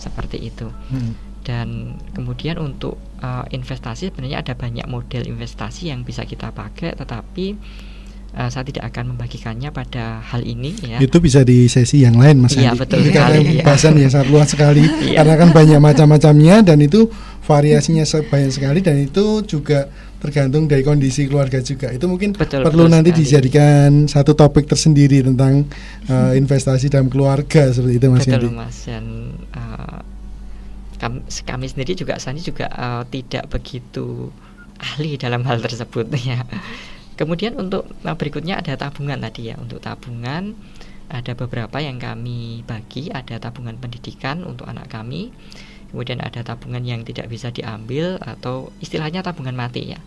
seperti 0.01 0.41
itu 0.41 0.73
hmm. 0.73 1.45
dan 1.45 2.01
kemudian 2.17 2.57
untuk 2.57 2.97
uh, 3.21 3.45
investasi 3.53 4.09
sebenarnya 4.09 4.41
ada 4.41 4.57
banyak 4.57 4.89
model 4.89 5.29
investasi 5.29 5.93
yang 5.93 6.03
bisa 6.03 6.25
kita 6.25 6.51
pakai 6.51 6.97
tetapi 6.97 7.61
uh, 8.35 8.49
saya 8.51 8.65
tidak 8.67 8.91
akan 8.95 9.15
membagikannya 9.15 9.71
pada 9.75 10.23
hal 10.23 10.43
ini 10.45 10.75
ya. 10.85 10.99
Itu 11.03 11.19
bisa 11.19 11.43
di 11.43 11.67
sesi 11.67 12.03
yang 12.03 12.19
lain 12.19 12.43
Mas 12.43 12.55
Iya, 12.55 12.77
betul 12.77 13.03
sekali. 13.07 13.39
Karena 13.59 13.65
bahasan 13.67 13.95
yang 13.99 14.11
sangat 14.13 14.29
luas 14.31 14.49
sekali 14.51 14.85
iya. 15.07 15.23
karena 15.23 15.35
kan 15.39 15.49
banyak 15.51 15.81
macam-macamnya 15.81 16.57
dan 16.63 16.79
itu 16.83 17.11
variasinya 17.47 18.05
banyak 18.07 18.53
sekali 18.55 18.79
dan 18.85 19.01
itu 19.01 19.43
juga 19.43 19.91
tergantung 20.21 20.69
dari 20.69 20.85
kondisi 20.85 21.25
keluarga 21.27 21.65
juga. 21.65 21.89
Itu 21.91 22.05
mungkin 22.07 22.37
betul, 22.37 22.61
perlu 22.61 22.87
betul 22.87 22.93
nanti 22.93 23.11
sekali. 23.11 23.21
dijadikan 23.25 23.91
satu 24.05 24.37
topik 24.37 24.69
tersendiri 24.69 25.25
tentang 25.25 25.65
uh, 26.13 26.37
investasi 26.37 26.93
dalam 26.93 27.09
keluarga 27.09 27.73
seperti 27.73 27.97
itu 27.97 28.07
Mas 28.13 28.29
Betul 28.29 28.53
Mas 28.53 28.77
dan 28.85 29.05
kami, 31.01 31.25
kami 31.25 31.67
sendiri 31.67 31.97
juga 31.97 32.21
Sani 32.21 32.45
juga 32.45 32.69
uh, 32.69 33.03
tidak 33.09 33.49
begitu 33.49 34.29
ahli 34.77 35.17
dalam 35.17 35.41
hal 35.49 35.65
tersebut 35.65 36.13
ya. 36.29 36.45
Kemudian 37.17 37.57
untuk 37.57 37.89
nah 38.05 38.17
berikutnya 38.17 38.61
ada 38.61 38.77
tabungan 38.77 39.17
tadi 39.17 39.49
ya. 39.53 39.57
Untuk 39.57 39.81
tabungan 39.81 40.53
ada 41.11 41.33
beberapa 41.35 41.81
yang 41.81 41.97
kami 41.97 42.63
bagi, 42.69 43.09
ada 43.09 43.41
tabungan 43.41 43.81
pendidikan 43.81 44.45
untuk 44.45 44.69
anak 44.69 44.93
kami. 44.93 45.33
Kemudian 45.91 46.23
ada 46.23 46.47
tabungan 46.47 46.87
yang 46.87 47.03
tidak 47.03 47.27
bisa 47.27 47.51
diambil 47.51 48.21
atau 48.23 48.71
istilahnya 48.79 49.25
tabungan 49.25 49.57
mati 49.57 49.97
ya. 49.97 50.01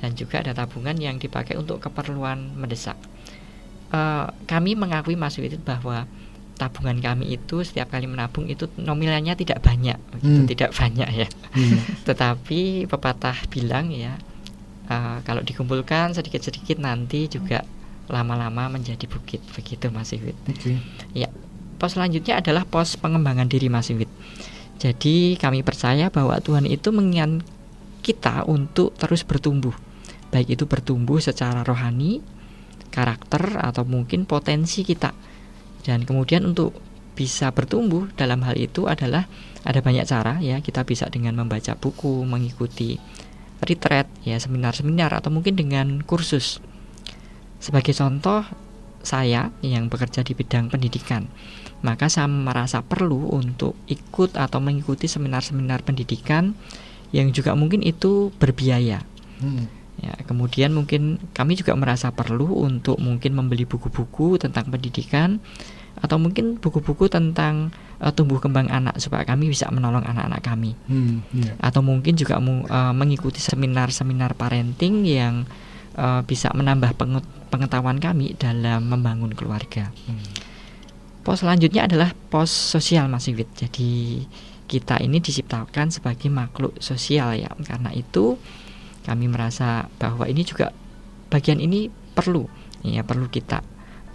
Dan 0.00 0.16
juga 0.16 0.40
ada 0.40 0.56
tabungan 0.56 0.96
yang 0.96 1.20
dipakai 1.20 1.54
untuk 1.60 1.84
keperluan 1.84 2.56
mendesak. 2.56 2.96
Uh, 3.92 4.32
kami 4.48 4.72
mengakui 4.72 5.14
Mas 5.14 5.36
Witit 5.36 5.60
bahwa 5.62 6.08
tabungan 6.60 7.00
kami 7.00 7.40
itu 7.40 7.64
setiap 7.64 7.96
kali 7.96 8.04
menabung 8.04 8.44
itu 8.44 8.68
nominalnya 8.76 9.32
tidak 9.32 9.64
banyak, 9.64 9.96
hmm. 10.20 10.44
tidak 10.44 10.76
banyak 10.76 11.08
ya. 11.08 11.28
Hmm. 11.56 11.80
Tetapi 12.08 12.84
pepatah 12.84 13.48
bilang 13.48 13.88
ya 13.88 14.20
uh, 14.92 15.24
kalau 15.24 15.40
dikumpulkan 15.40 16.12
sedikit-sedikit 16.12 16.76
nanti 16.76 17.32
juga 17.32 17.64
lama-lama 18.10 18.68
menjadi 18.68 19.06
bukit 19.06 19.40
begitu 19.54 19.88
Mas 19.88 20.12
Iwit. 20.12 20.36
Okay. 20.50 20.76
Ya, 21.14 21.30
pos 21.78 21.94
selanjutnya 21.96 22.42
adalah 22.42 22.66
pos 22.66 22.98
pengembangan 22.98 23.46
diri 23.46 23.70
Mas 23.70 23.88
Iwit. 23.88 24.10
Jadi 24.82 25.38
kami 25.38 25.62
percaya 25.62 26.10
bahwa 26.10 26.36
Tuhan 26.42 26.66
itu 26.66 26.90
menginginkan 26.90 27.46
kita 28.00 28.48
untuk 28.48 28.96
terus 28.96 29.22
bertumbuh, 29.22 29.76
baik 30.34 30.56
itu 30.58 30.64
bertumbuh 30.64 31.20
secara 31.20 31.62
rohani, 31.62 32.24
karakter 32.90 33.60
atau 33.60 33.86
mungkin 33.86 34.26
potensi 34.26 34.82
kita. 34.82 35.29
Dan 35.84 36.04
kemudian 36.04 36.44
untuk 36.44 36.76
bisa 37.16 37.52
bertumbuh 37.52 38.08
dalam 38.16 38.40
hal 38.46 38.56
itu 38.56 38.88
adalah 38.88 39.28
ada 39.60 39.84
banyak 39.84 40.08
cara 40.08 40.40
ya 40.40 40.64
kita 40.64 40.88
bisa 40.88 41.04
dengan 41.12 41.36
membaca 41.36 41.76
buku, 41.76 42.24
mengikuti 42.24 42.96
retreat, 43.60 44.08
ya 44.24 44.40
seminar-seminar 44.40 45.12
atau 45.12 45.28
mungkin 45.28 45.52
dengan 45.52 46.00
kursus. 46.00 46.64
Sebagai 47.60 47.92
contoh, 47.92 48.40
saya 49.04 49.52
yang 49.60 49.92
bekerja 49.92 50.24
di 50.24 50.32
bidang 50.32 50.72
pendidikan, 50.72 51.28
maka 51.84 52.08
saya 52.08 52.28
merasa 52.28 52.80
perlu 52.80 53.36
untuk 53.36 53.76
ikut 53.84 54.36
atau 54.36 54.60
mengikuti 54.64 55.08
seminar-seminar 55.08 55.84
pendidikan 55.84 56.56
yang 57.12 57.28
juga 57.36 57.52
mungkin 57.52 57.84
itu 57.84 58.32
berbiaya. 58.40 59.04
Hmm. 59.44 59.79
Ya, 60.00 60.16
kemudian 60.24 60.72
mungkin 60.72 61.20
kami 61.36 61.60
juga 61.60 61.76
merasa 61.76 62.08
perlu 62.08 62.64
untuk 62.64 62.96
mungkin 62.96 63.36
membeli 63.36 63.68
buku-buku 63.68 64.40
tentang 64.40 64.72
pendidikan 64.72 65.44
atau 66.00 66.16
mungkin 66.16 66.56
buku-buku 66.56 67.12
tentang 67.12 67.68
uh, 68.00 68.08
tumbuh 68.08 68.40
kembang 68.40 68.72
anak 68.72 68.96
supaya 68.96 69.28
kami 69.28 69.52
bisa 69.52 69.68
menolong 69.68 70.00
anak-anak 70.06 70.40
kami 70.40 70.72
hmm, 70.88 71.16
yeah. 71.36 71.54
atau 71.60 71.84
mungkin 71.84 72.16
juga 72.16 72.40
uh, 72.40 72.94
mengikuti 72.96 73.42
seminar-seminar 73.42 74.32
parenting 74.38 75.04
yang 75.04 75.44
uh, 76.00 76.24
bisa 76.24 76.48
menambah 76.56 76.96
pengetahuan 77.52 78.00
kami 78.00 78.32
dalam 78.40 78.88
membangun 78.88 79.36
keluarga. 79.36 79.92
Hmm. 80.08 80.24
Pos 81.20 81.44
selanjutnya 81.44 81.84
adalah 81.84 82.16
pos 82.32 82.48
sosial 82.48 83.04
Mas 83.12 83.28
Iwit. 83.28 83.52
Jadi 83.52 84.24
kita 84.64 84.96
ini 85.04 85.20
diciptakan 85.20 85.92
sebagai 85.92 86.32
makhluk 86.32 86.80
sosial 86.80 87.36
ya. 87.36 87.52
Karena 87.60 87.92
itu 87.92 88.40
kami 89.04 89.26
merasa 89.32 89.88
bahwa 89.96 90.28
ini 90.28 90.44
juga 90.44 90.72
bagian 91.32 91.62
ini 91.62 91.88
perlu 91.88 92.44
ya 92.84 93.04
perlu 93.04 93.28
kita 93.28 93.64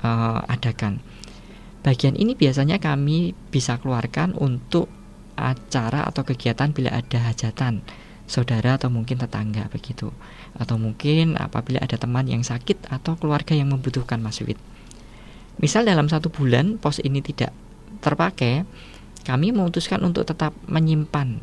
uh, 0.06 0.41
adakan. 0.45 1.02
Bagian 1.86 2.17
ini 2.17 2.34
biasanya 2.34 2.82
kami 2.82 3.38
bisa 3.54 3.78
keluarkan 3.78 4.34
untuk 4.34 4.89
acara 5.38 6.08
atau 6.08 6.26
kegiatan 6.26 6.74
bila 6.74 6.89
ada 6.95 7.30
hajatan 7.30 7.86
saudara 8.26 8.82
atau 8.82 8.89
mungkin 8.89 9.21
tetangga 9.21 9.69
begitu 9.69 10.10
atau 10.58 10.82
mungkin 10.82 11.38
apabila 11.38 11.78
ada 11.78 11.93
teman 11.93 12.26
yang 12.26 12.41
sakit 12.41 12.89
atau 12.89 13.13
keluarga 13.21 13.54
yang 13.54 13.69
membutuhkan 13.69 14.17
Mas 14.17 14.41
Wid. 14.41 14.58
misal 15.62 15.86
dalam 15.86 16.10
satu 16.10 16.34
bulan 16.34 16.82
pos 16.82 17.00
ini 17.00 17.21
tidak 17.21 17.54
terpakai, 18.02 18.65
kami 19.24 19.56
memutuskan 19.56 20.02
untuk 20.04 20.28
tetap 20.28 20.52
menyimpan 20.67 21.39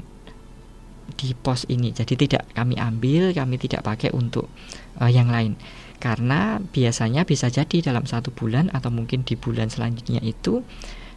di 1.14 1.36
pos 1.36 1.68
ini. 1.68 1.92
Jadi 1.92 2.14
tidak 2.26 2.48
kami 2.56 2.76
ambil, 2.76 3.30
kami 3.32 3.56
tidak 3.60 3.84
pakai 3.86 4.10
untuk 4.12 4.48
uh, 4.98 5.10
yang 5.10 5.28
lain. 5.28 5.56
Karena 6.02 6.58
biasanya 6.58 7.22
bisa 7.22 7.46
jadi 7.46 7.78
dalam 7.78 8.10
satu 8.10 8.34
bulan 8.34 8.74
atau 8.74 8.90
mungkin 8.90 9.22
di 9.22 9.38
bulan 9.38 9.70
selanjutnya 9.70 10.18
itu 10.18 10.66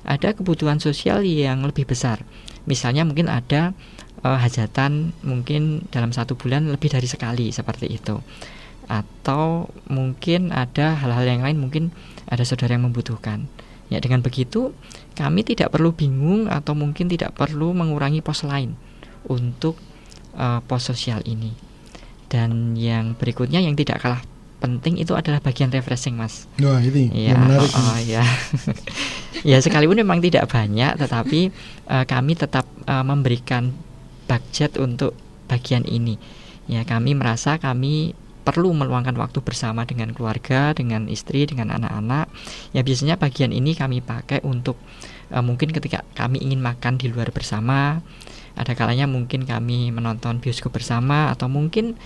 ada 0.06 0.38
kebutuhan 0.38 0.78
sosial 0.78 1.26
yang 1.26 1.66
lebih 1.66 1.90
besar. 1.90 2.22
Misalnya 2.70 3.02
mungkin 3.02 3.26
ada 3.26 3.74
uh, 4.22 4.38
hajatan 4.38 5.18
mungkin 5.26 5.90
dalam 5.90 6.14
satu 6.14 6.38
bulan 6.38 6.70
lebih 6.70 6.94
dari 6.94 7.10
sekali 7.10 7.50
seperti 7.50 7.90
itu. 7.90 8.22
Atau 8.86 9.74
mungkin 9.90 10.54
ada 10.54 10.94
hal-hal 10.94 11.26
yang 11.26 11.42
lain 11.42 11.58
mungkin 11.58 11.90
ada 12.30 12.46
saudara 12.46 12.78
yang 12.78 12.86
membutuhkan. 12.86 13.50
Ya 13.90 13.98
dengan 13.98 14.22
begitu 14.22 14.74
kami 15.18 15.42
tidak 15.42 15.74
perlu 15.74 15.94
bingung 15.94 16.46
atau 16.46 16.78
mungkin 16.78 17.10
tidak 17.10 17.34
perlu 17.34 17.74
mengurangi 17.74 18.22
pos 18.22 18.46
lain 18.46 18.78
untuk 19.28 19.80
uh, 20.38 20.62
pos 20.66 20.86
sosial 20.88 21.22
ini. 21.26 21.54
Dan 22.30 22.76
yang 22.76 23.14
berikutnya 23.16 23.62
yang 23.62 23.78
tidak 23.78 24.02
kalah 24.02 24.22
penting 24.60 24.98
itu 24.98 25.14
adalah 25.14 25.44
bagian 25.44 25.70
refreshing, 25.70 26.18
Mas. 26.18 26.50
Wah, 26.58 26.82
ini 26.82 27.12
ya, 27.14 27.36
yang 27.36 27.46
menarik. 27.46 27.70
Oh, 27.70 27.86
oh 27.86 28.00
ya. 28.02 28.24
ya 29.56 29.58
sekalipun 29.62 30.02
memang 30.02 30.24
tidak 30.24 30.50
banyak 30.50 30.98
tetapi 30.98 31.54
uh, 31.92 32.06
kami 32.08 32.34
tetap 32.34 32.66
uh, 32.90 33.06
memberikan 33.06 33.70
budget 34.26 34.82
untuk 34.82 35.14
bagian 35.46 35.86
ini. 35.86 36.18
Ya, 36.66 36.82
kami 36.82 37.14
merasa 37.14 37.62
kami 37.62 38.18
perlu 38.46 38.74
meluangkan 38.78 39.18
waktu 39.18 39.42
bersama 39.42 39.90
dengan 39.90 40.14
keluarga, 40.14 40.74
dengan 40.78 41.10
istri, 41.10 41.50
dengan 41.50 41.74
anak-anak. 41.74 42.30
Ya 42.78 42.86
biasanya 42.86 43.18
bagian 43.18 43.50
ini 43.50 43.74
kami 43.74 44.06
pakai 44.06 44.46
untuk 44.46 44.78
uh, 45.34 45.42
mungkin 45.42 45.74
ketika 45.74 46.06
kami 46.14 46.42
ingin 46.42 46.62
makan 46.62 47.02
di 47.02 47.10
luar 47.10 47.34
bersama, 47.34 48.02
ada 48.56 48.74
kalanya 48.74 49.06
mungkin 49.06 49.44
kami 49.44 49.92
menonton 49.92 50.40
bioskop 50.40 50.76
bersama 50.76 51.32
atau 51.32 51.52
mungkin 51.52 52.00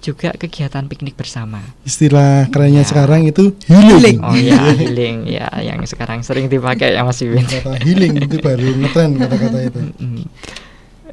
juga 0.00 0.30
kegiatan 0.36 0.86
piknik 0.86 1.18
bersama. 1.18 1.58
Istilah 1.82 2.46
kerennya 2.52 2.84
ya. 2.84 2.88
sekarang 2.88 3.26
itu 3.26 3.56
healing. 3.66 4.22
Oh 4.22 4.36
ya, 4.36 4.70
healing 4.76 5.26
ya 5.26 5.50
yang 5.58 5.82
sekarang 5.82 6.22
sering 6.22 6.46
dipakai 6.46 6.94
ya 6.94 7.02
Mas 7.02 7.18
Iwin. 7.24 7.42
Kata 7.42 7.80
healing 7.82 8.22
itu 8.22 8.38
baru 8.38 8.76
ngetren 8.76 9.18
kata-kata 9.18 9.58
itu. 9.66 9.80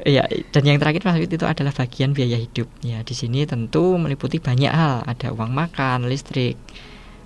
Ya, 0.04 0.28
dan 0.28 0.62
yang 0.68 0.76
terakhir 0.76 1.00
Mas 1.00 1.16
Wid 1.16 1.32
itu 1.32 1.48
adalah 1.48 1.72
bagian 1.72 2.12
biaya 2.12 2.36
hidup. 2.36 2.68
Ya, 2.84 3.00
di 3.00 3.16
sini 3.16 3.48
tentu 3.48 3.96
meliputi 3.96 4.36
banyak 4.36 4.68
hal. 4.68 5.00
Ada 5.08 5.32
uang 5.32 5.48
makan, 5.48 6.12
listrik, 6.12 6.60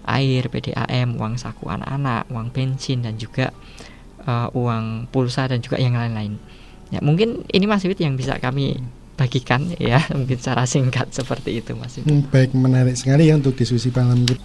air, 0.07 0.47
PDAM, 0.47 1.19
uang 1.19 1.43
saku 1.43 1.67
anak-anak, 1.67 2.31
uang 2.31 2.55
bensin 2.55 3.03
dan 3.03 3.19
juga 3.19 3.51
uh, 4.31 4.47
uang 4.55 5.11
pulsa 5.11 5.51
dan 5.51 5.59
juga 5.59 5.83
yang 5.83 5.99
lain-lain. 5.99 6.39
Ya, 6.89 7.05
mungkin 7.05 7.45
ini 7.53 7.69
Mas 7.69 7.85
Wid 7.85 8.01
yang 8.01 8.17
bisa 8.17 8.41
kami 8.41 8.81
bagikan 9.19 9.69
ya, 9.77 10.01
mungkin 10.17 10.39
secara 10.41 10.65
singkat 10.65 11.13
seperti 11.13 11.61
itu 11.61 11.77
Mas 11.77 11.99
Wid. 12.01 12.09
Hmm, 12.09 12.25
baik, 12.33 12.57
menarik 12.57 12.97
sekali 12.97 13.29
ya 13.29 13.37
untuk 13.37 13.53
diskusi 13.59 13.93
malam 13.93 14.25
ini. 14.25 14.37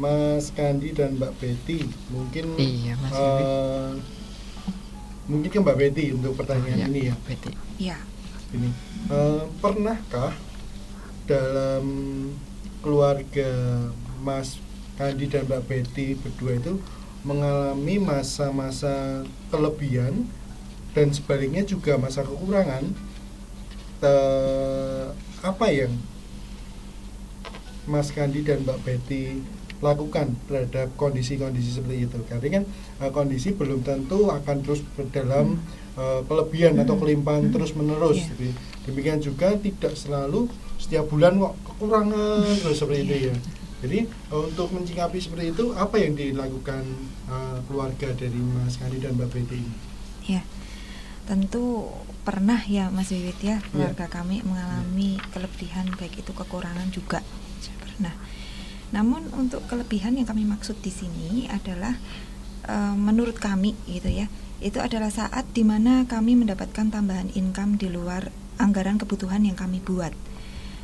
Mas 0.00 0.54
Kandi 0.54 0.96
dan 0.96 1.18
Mbak 1.18 1.32
Betty 1.42 1.84
mungkin 2.08 2.56
iya, 2.56 2.96
Mas 2.96 3.12
uh, 3.12 3.92
mungkin 5.28 5.50
ke 5.50 5.58
Mbak 5.60 5.76
Betty 5.76 6.04
untuk 6.16 6.38
pertanyaan 6.40 6.78
oh, 6.78 6.82
ya, 6.82 6.86
ini 6.88 7.00
ya. 7.10 7.14
Betty. 7.26 7.52
Ya. 7.76 7.98
Ini 8.54 8.70
uh, 9.12 9.44
pernahkah 9.60 10.32
dalam 11.28 11.84
keluarga 12.80 13.50
Mas 14.24 14.56
Kandi 14.96 15.28
dan 15.28 15.44
Mbak 15.44 15.62
Betty 15.68 16.16
berdua 16.16 16.56
itu 16.56 16.80
mengalami 17.22 18.00
masa-masa 18.00 19.24
kelebihan 19.52 20.24
dan 20.96 21.12
sebaliknya 21.12 21.62
juga 21.62 22.00
masa 22.00 22.24
kekurangan 22.24 22.84
te, 24.00 24.14
apa 25.44 25.66
yang 25.70 25.92
Mas 27.86 28.12
Kandi 28.12 28.44
dan 28.44 28.64
Mbak 28.64 28.78
Betty 28.86 29.42
lakukan 29.80 30.36
terhadap 30.44 30.92
kondisi-kondisi 31.00 31.80
seperti 31.80 32.04
itu 32.04 32.18
karena 32.28 32.60
kan 32.60 32.64
uh, 33.00 33.10
kondisi 33.16 33.56
belum 33.56 33.80
tentu 33.80 34.28
akan 34.28 34.60
terus 34.60 34.84
dalam 35.08 35.56
uh, 35.96 36.20
kelebihan 36.28 36.76
atau 36.76 37.00
hmm. 37.00 37.02
kelimpahan 37.04 37.44
hmm. 37.48 37.52
terus 37.56 37.72
menerus 37.72 38.20
yeah. 38.36 38.52
demikian 38.84 39.24
juga 39.24 39.56
tidak 39.56 39.96
selalu 39.96 40.52
setiap 40.76 41.08
bulan 41.08 41.40
kok 41.40 41.54
kekurangan 41.64 42.44
terus 42.60 42.76
seperti 42.76 43.00
itu 43.08 43.14
ya 43.32 43.34
jadi 43.80 44.04
uh, 44.28 44.44
untuk 44.44 44.76
mencikapi 44.76 45.18
seperti 45.18 45.56
itu 45.56 45.72
apa 45.72 45.96
yang 45.96 46.12
dilakukan 46.12 46.84
uh, 47.32 47.58
keluarga 47.64 48.12
dari 48.12 48.36
Mas 48.36 48.76
Kandi 48.76 49.00
dan 49.00 49.16
Mbak 49.16 49.28
Betty 49.32 49.56
ini? 49.56 49.74
Ya, 50.28 50.42
tentu 51.24 51.88
pernah 52.22 52.60
ya 52.68 52.92
Mas 52.92 53.08
Wiwit 53.08 53.40
ya 53.40 53.64
keluarga 53.72 54.04
ya. 54.04 54.12
kami 54.12 54.44
mengalami 54.44 55.16
ya. 55.16 55.24
kelebihan 55.32 55.88
baik 55.96 56.20
itu 56.20 56.32
kekurangan 56.36 56.92
juga 56.92 57.24
pernah. 57.80 58.12
Namun 58.92 59.28
untuk 59.32 59.64
kelebihan 59.64 60.16
yang 60.16 60.28
kami 60.28 60.44
maksud 60.44 60.76
di 60.84 60.92
sini 60.92 61.48
adalah 61.48 61.96
uh, 62.68 62.96
menurut 62.96 63.40
kami 63.40 63.76
gitu 63.88 64.12
ya 64.12 64.28
itu 64.60 64.76
adalah 64.76 65.08
saat 65.08 65.48
di 65.56 65.64
mana 65.64 66.04
kami 66.04 66.36
mendapatkan 66.36 66.92
tambahan 66.92 67.32
income 67.32 67.80
di 67.80 67.88
luar 67.88 68.28
anggaran 68.60 69.00
kebutuhan 69.00 69.40
yang 69.40 69.56
kami 69.56 69.80
buat. 69.80 70.12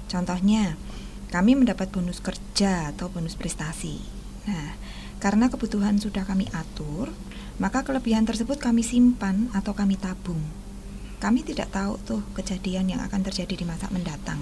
Contohnya 0.09 0.81
kami 1.27 1.59
mendapat 1.59 1.91
bonus 1.91 2.23
kerja 2.23 2.95
atau 2.95 3.11
bonus 3.11 3.35
prestasi. 3.35 3.99
Nah, 4.47 4.79
karena 5.19 5.51
kebutuhan 5.51 5.99
sudah 5.99 6.23
kami 6.23 6.47
atur, 6.55 7.11
maka 7.59 7.83
kelebihan 7.83 8.23
tersebut 8.23 8.63
kami 8.63 8.87
simpan 8.87 9.51
atau 9.51 9.75
kami 9.75 9.99
tabung. 9.99 10.39
Kami 11.19 11.43
tidak 11.43 11.75
tahu 11.75 11.99
tuh 12.05 12.23
kejadian 12.37 12.93
yang 12.95 13.01
akan 13.03 13.27
terjadi 13.27 13.59
di 13.59 13.65
masa 13.67 13.91
mendatang. 13.91 14.39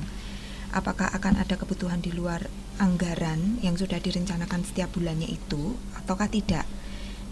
Apakah 0.75 1.09
akan 1.15 1.39
ada 1.39 1.55
kebutuhan 1.55 2.03
di 2.03 2.11
luar 2.11 2.51
anggaran 2.83 3.63
yang 3.63 3.79
sudah 3.79 4.03
direncanakan 4.03 4.67
setiap 4.67 4.91
bulannya 4.93 5.31
itu 5.31 5.79
ataukah 5.95 6.27
tidak? 6.27 6.67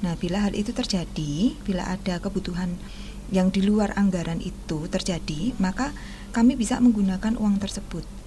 Nah, 0.01 0.15
bila 0.17 0.47
hal 0.47 0.55
itu 0.55 0.71
terjadi, 0.71 1.59
bila 1.67 1.91
ada 1.91 2.23
kebutuhan 2.23 2.79
yang 3.35 3.51
di 3.51 3.61
luar 3.67 3.99
anggaran 3.99 4.38
itu 4.38 4.87
terjadi, 4.87 5.59
maka 5.59 5.91
kami 6.31 6.55
bisa 6.55 6.79
menggunakan 6.79 7.35
uang 7.35 7.59
tersebut 7.59 8.22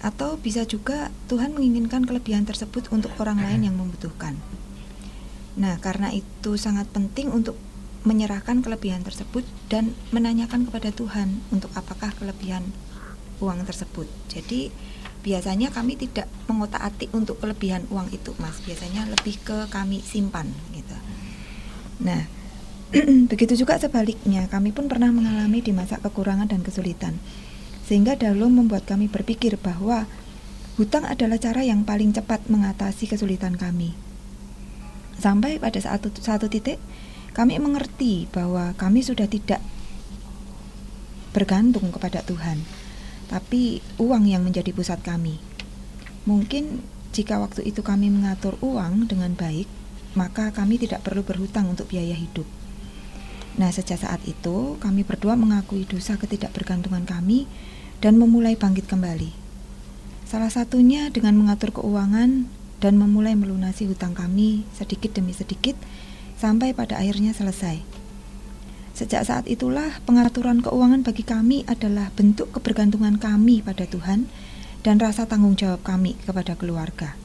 atau 0.00 0.40
bisa 0.40 0.64
juga 0.64 1.12
Tuhan 1.28 1.52
menginginkan 1.52 2.08
kelebihan 2.08 2.48
tersebut 2.48 2.88
untuk 2.88 3.12
orang 3.20 3.44
lain 3.44 3.68
yang 3.68 3.76
membutuhkan. 3.76 4.36
Nah, 5.60 5.76
karena 5.76 6.08
itu 6.08 6.56
sangat 6.56 6.88
penting 6.88 7.28
untuk 7.28 7.56
menyerahkan 8.08 8.64
kelebihan 8.64 9.04
tersebut 9.04 9.44
dan 9.68 9.92
menanyakan 10.08 10.64
kepada 10.64 10.88
Tuhan 10.88 11.44
untuk 11.52 11.68
apakah 11.76 12.16
kelebihan 12.16 12.64
uang 13.44 13.68
tersebut. 13.68 14.08
Jadi, 14.32 14.72
biasanya 15.20 15.68
kami 15.68 16.00
tidak 16.00 16.24
mengotak-atik 16.48 17.12
untuk 17.12 17.36
kelebihan 17.36 17.84
uang 17.92 18.08
itu, 18.08 18.32
Mas. 18.40 18.56
Biasanya 18.64 19.04
lebih 19.04 19.36
ke 19.44 19.68
kami 19.68 20.00
simpan 20.00 20.48
gitu. 20.72 20.96
Nah, 22.00 22.24
begitu 23.30 23.52
juga 23.52 23.76
sebaliknya, 23.76 24.48
kami 24.48 24.72
pun 24.72 24.88
pernah 24.88 25.12
mengalami 25.12 25.60
di 25.60 25.76
masa 25.76 26.00
kekurangan 26.00 26.48
dan 26.48 26.64
kesulitan 26.64 27.20
sehingga 27.90 28.14
Dalom 28.14 28.62
membuat 28.62 28.86
kami 28.86 29.10
berpikir 29.10 29.58
bahwa 29.58 30.06
hutang 30.78 31.02
adalah 31.10 31.42
cara 31.42 31.66
yang 31.66 31.82
paling 31.82 32.14
cepat 32.14 32.46
mengatasi 32.46 33.10
kesulitan 33.10 33.58
kami. 33.58 33.98
Sampai 35.18 35.58
pada 35.58 35.82
satu, 35.82 36.14
satu 36.14 36.46
titik, 36.46 36.78
kami 37.34 37.58
mengerti 37.58 38.30
bahwa 38.30 38.78
kami 38.78 39.02
sudah 39.02 39.26
tidak 39.26 39.58
bergantung 41.34 41.90
kepada 41.90 42.22
Tuhan, 42.22 42.62
tapi 43.26 43.82
uang 43.98 44.22
yang 44.30 44.46
menjadi 44.46 44.70
pusat 44.70 45.02
kami. 45.02 45.42
Mungkin 46.30 46.86
jika 47.10 47.42
waktu 47.42 47.66
itu 47.66 47.82
kami 47.82 48.06
mengatur 48.06 48.54
uang 48.62 49.10
dengan 49.10 49.34
baik, 49.34 49.66
maka 50.14 50.54
kami 50.54 50.78
tidak 50.78 51.02
perlu 51.02 51.26
berhutang 51.26 51.66
untuk 51.66 51.90
biaya 51.90 52.14
hidup. 52.14 52.46
Nah, 53.58 53.74
sejak 53.74 54.02
saat 54.04 54.22
itu 54.28 54.78
kami 54.78 55.02
berdua 55.02 55.34
mengakui 55.34 55.88
dosa 55.88 56.14
ketidakbergantungan 56.20 57.08
kami 57.08 57.50
dan 57.98 58.20
memulai 58.20 58.54
bangkit 58.54 58.86
kembali. 58.86 59.32
Salah 60.30 60.52
satunya 60.52 61.10
dengan 61.10 61.34
mengatur 61.34 61.74
keuangan 61.74 62.46
dan 62.78 62.94
memulai 62.96 63.34
melunasi 63.34 63.90
hutang 63.90 64.14
kami 64.14 64.62
sedikit 64.72 65.12
demi 65.18 65.34
sedikit 65.34 65.74
sampai 66.38 66.72
pada 66.72 67.02
akhirnya 67.02 67.34
selesai. 67.34 67.82
Sejak 68.96 69.26
saat 69.26 69.44
itulah 69.48 70.00
pengaturan 70.04 70.60
keuangan 70.60 71.04
bagi 71.04 71.24
kami 71.24 71.64
adalah 71.68 72.12
bentuk 72.14 72.52
kebergantungan 72.52 73.16
kami 73.20 73.60
pada 73.64 73.88
Tuhan 73.88 74.28
dan 74.80 74.96
rasa 74.96 75.28
tanggung 75.28 75.56
jawab 75.56 75.84
kami 75.84 76.16
kepada 76.24 76.56
keluarga. 76.56 77.16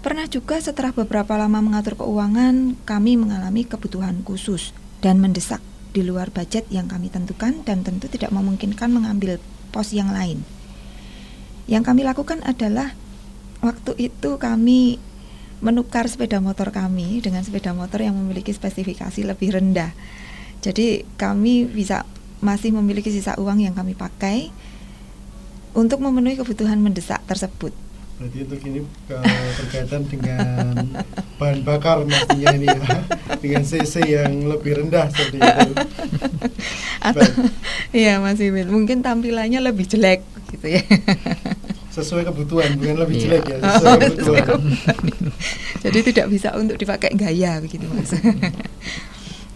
Pernah 0.00 0.24
juga 0.32 0.56
setelah 0.56 0.96
beberapa 0.96 1.36
lama 1.36 1.60
mengatur 1.60 1.92
keuangan, 1.92 2.72
kami 2.88 3.20
mengalami 3.20 3.68
kebutuhan 3.68 4.24
khusus 4.24 4.72
dan 5.04 5.20
mendesak 5.20 5.60
di 5.92 6.00
luar 6.00 6.32
budget 6.32 6.64
yang 6.72 6.88
kami 6.88 7.12
tentukan 7.12 7.60
dan 7.68 7.84
tentu 7.84 8.08
tidak 8.08 8.32
memungkinkan 8.32 8.88
mengambil 8.88 9.36
pos 9.68 9.92
yang 9.92 10.08
lain. 10.08 10.40
Yang 11.68 11.84
kami 11.84 12.00
lakukan 12.08 12.40
adalah 12.48 12.96
waktu 13.60 14.08
itu 14.08 14.40
kami 14.40 14.96
menukar 15.60 16.08
sepeda 16.08 16.40
motor 16.40 16.72
kami 16.72 17.20
dengan 17.20 17.44
sepeda 17.44 17.76
motor 17.76 18.00
yang 18.00 18.16
memiliki 18.16 18.56
spesifikasi 18.56 19.20
lebih 19.28 19.52
rendah. 19.52 19.92
Jadi 20.64 21.04
kami 21.20 21.68
bisa 21.68 22.08
masih 22.40 22.72
memiliki 22.72 23.12
sisa 23.12 23.36
uang 23.36 23.68
yang 23.68 23.76
kami 23.76 23.92
pakai 23.92 24.48
untuk 25.76 26.00
memenuhi 26.00 26.40
kebutuhan 26.40 26.80
mendesak 26.80 27.20
tersebut. 27.28 27.89
Berarti 28.20 28.38
untuk 28.44 28.60
ini 28.68 28.80
berkaitan 29.56 30.04
dengan 30.04 30.76
bahan 31.40 31.64
bakar 31.64 32.04
maksudnya 32.04 32.52
ini 32.52 32.68
ya, 32.68 33.00
dengan 33.40 33.64
CC 33.64 34.04
yang 34.12 34.44
lebih 34.44 34.76
rendah 34.76 35.08
seperti 35.08 35.40
itu. 35.40 35.72
Atau 37.00 37.24
iya 37.96 38.20
Mas 38.20 38.36
Imin, 38.44 38.68
mungkin 38.68 39.00
tampilannya 39.00 39.64
lebih 39.64 39.88
jelek 39.88 40.20
gitu 40.52 40.68
ya. 40.68 40.84
Sesuai 41.96 42.28
kebutuhan, 42.28 42.76
bukan 42.76 43.08
lebih 43.08 43.16
iya. 43.16 43.22
jelek 43.24 43.44
ya, 43.48 43.56
oh, 43.56 43.72
sesuai 43.72 43.98
kebutuhan. 44.12 44.60
Jadi 45.80 45.98
tidak 46.12 46.26
bisa 46.28 46.52
untuk 46.60 46.76
dipakai 46.76 47.16
gaya 47.16 47.56
begitu 47.64 47.88
Mas. 47.88 48.12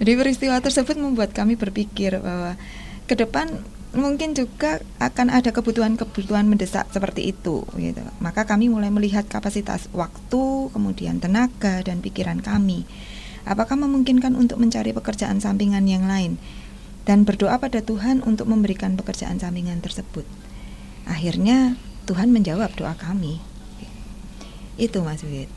Jadi 0.00 0.12
peristiwa 0.16 0.56
tersebut 0.64 0.96
membuat 0.96 1.36
kami 1.36 1.60
berpikir 1.60 2.16
bahwa 2.16 2.56
ke 3.04 3.12
depan 3.12 3.60
mungkin 3.94 4.34
juga 4.34 4.82
akan 4.98 5.30
ada 5.30 5.54
kebutuhan-kebutuhan 5.54 6.46
mendesak 6.46 6.90
seperti 6.90 7.30
itu 7.30 7.62
gitu. 7.78 8.02
Maka 8.18 8.44
kami 8.44 8.68
mulai 8.68 8.90
melihat 8.90 9.26
kapasitas 9.26 9.86
waktu, 9.94 10.70
kemudian 10.74 11.22
tenaga 11.22 11.80
dan 11.82 12.02
pikiran 12.02 12.42
kami. 12.42 12.86
Apakah 13.44 13.76
memungkinkan 13.76 14.34
untuk 14.34 14.56
mencari 14.58 14.90
pekerjaan 14.96 15.38
sampingan 15.38 15.84
yang 15.84 16.08
lain 16.08 16.40
dan 17.04 17.28
berdoa 17.28 17.60
pada 17.60 17.84
Tuhan 17.84 18.24
untuk 18.24 18.48
memberikan 18.48 18.96
pekerjaan 18.96 19.36
sampingan 19.36 19.84
tersebut. 19.84 20.24
Akhirnya 21.04 21.76
Tuhan 22.08 22.32
menjawab 22.32 22.72
doa 22.76 22.96
kami. 22.96 23.40
Itu 24.80 25.04
Mas 25.04 25.20
Wid. 25.22 25.48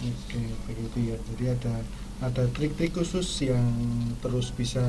Oke, 0.00 0.40
begitu 0.70 1.12
ya. 1.12 1.16
Jadi 1.34 1.44
ada 1.50 1.74
ada 2.20 2.44
trik-trik 2.54 2.94
khusus 2.94 3.26
yang 3.44 3.68
terus 4.22 4.54
bisa 4.54 4.84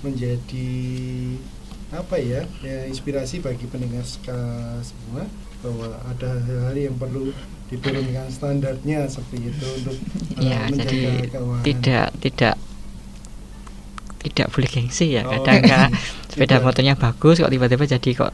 menjadi 0.00 0.70
apa 1.92 2.16
ya, 2.16 2.46
ya 2.64 2.88
inspirasi 2.88 3.44
bagi 3.44 3.68
pendengar 3.68 4.04
semua 4.06 5.28
bahwa 5.64 5.88
ada 6.08 6.30
hal-hal 6.44 6.76
yang 6.76 6.96
perlu 7.00 7.32
diturunkan 7.72 8.28
standarnya 8.28 9.08
seperti 9.08 9.48
itu 9.48 9.66
untuk 9.80 9.96
ya, 10.44 10.68
menjaga 10.68 10.92
jadi 10.92 11.28
keuangan. 11.32 11.64
tidak 11.64 12.08
tidak 12.20 12.54
tidak 14.24 14.46
boleh 14.52 14.68
gengsi 14.68 15.06
ya 15.16 15.22
oh. 15.24 15.32
kadang 15.40 15.60
kan 15.64 15.88
sepeda 16.30 16.60
motornya 16.60 16.94
bagus 16.96 17.40
kok 17.40 17.52
tiba-tiba 17.52 17.84
jadi 17.88 18.10
kok 18.12 18.32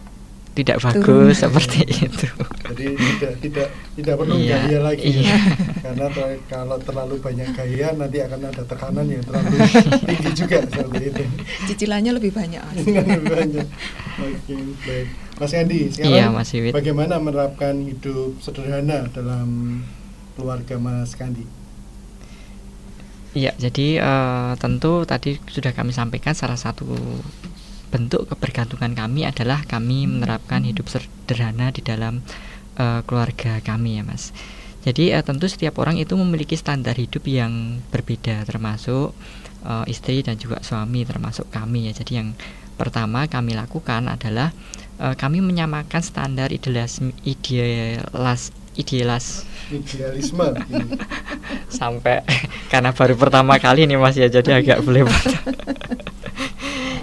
tidak 0.50 0.82
bagus 0.82 1.06
Turun. 1.06 1.42
seperti 1.46 1.80
itu. 1.86 2.26
Jadi 2.70 2.86
tidak 2.98 3.32
tidak 3.38 3.68
tidak 3.94 4.14
perlu 4.18 4.34
iya, 4.34 4.58
gaya 4.66 4.78
lagi 4.82 5.06
ya. 5.06 5.14
iya. 5.14 5.22
ya. 5.30 5.38
Karena 5.78 6.06
ter 6.10 6.26
kalau 6.50 6.76
terlalu 6.82 7.14
banyak 7.22 7.48
gaya 7.54 7.88
nanti 7.94 8.18
akan 8.18 8.40
ada 8.50 8.62
tekanan 8.66 9.06
yang 9.06 9.22
terlalu 9.22 9.56
tinggi 10.10 10.30
juga 10.34 10.58
seperti 10.66 11.04
itu. 11.06 11.22
Cicilannya 11.70 12.12
lebih 12.18 12.32
banyak. 12.34 12.62
lebih 12.86 13.22
banyak. 13.30 13.66
Oke, 14.20 14.54
baik. 14.86 15.08
Mas 15.40 15.56
Andi, 15.56 15.88
sekarang 15.88 16.12
iya, 16.12 16.24
Mas 16.28 16.52
bagaimana 16.52 17.16
menerapkan 17.16 17.72
hidup 17.80 18.36
sederhana 18.44 19.08
dalam 19.08 19.80
keluarga 20.36 20.76
Mas 20.76 21.16
Kandi? 21.16 21.48
Iya, 23.32 23.54
jadi 23.56 24.02
uh, 24.02 24.52
tentu 24.58 25.06
tadi 25.06 25.38
sudah 25.48 25.70
kami 25.70 25.94
sampaikan 25.94 26.34
salah 26.34 26.58
satu 26.58 26.84
bentuk 27.90 28.30
kebergantungan 28.30 28.94
kami 28.94 29.26
adalah 29.26 29.66
kami 29.66 30.06
menerapkan 30.06 30.62
hidup 30.62 30.86
sederhana 30.86 31.74
di 31.74 31.82
dalam 31.82 32.22
uh, 32.78 33.02
keluarga 33.04 33.58
kami 33.60 33.98
ya 33.98 34.02
mas. 34.06 34.30
Jadi 34.80 35.12
uh, 35.12 35.20
tentu 35.20 35.50
setiap 35.50 35.76
orang 35.82 36.00
itu 36.00 36.16
memiliki 36.16 36.56
standar 36.56 36.96
hidup 36.96 37.26
yang 37.26 37.82
berbeda 37.90 38.46
termasuk 38.48 39.12
uh, 39.66 39.84
istri 39.90 40.24
dan 40.24 40.38
juga 40.38 40.62
suami 40.62 41.04
termasuk 41.04 41.50
kami 41.52 41.90
ya. 41.90 41.92
Jadi 41.92 42.12
yang 42.16 42.28
pertama 42.80 43.28
kami 43.28 43.52
lakukan 43.58 44.08
adalah 44.08 44.54
uh, 45.02 45.12
kami 45.18 45.44
menyamakan 45.44 46.00
standar 46.00 46.48
idealis 46.48 47.02
idealas 47.26 48.54
idealas 48.80 49.50
idealisme. 49.70 50.48
Sampai 51.80 52.26
karena 52.68 52.90
baru 52.90 53.14
pertama 53.14 53.56
kali 53.62 53.86
nih 53.86 53.98
mas 53.98 54.18
ya 54.18 54.26
jadi 54.26 54.60
agak 54.60 54.82
belum. 54.84 55.08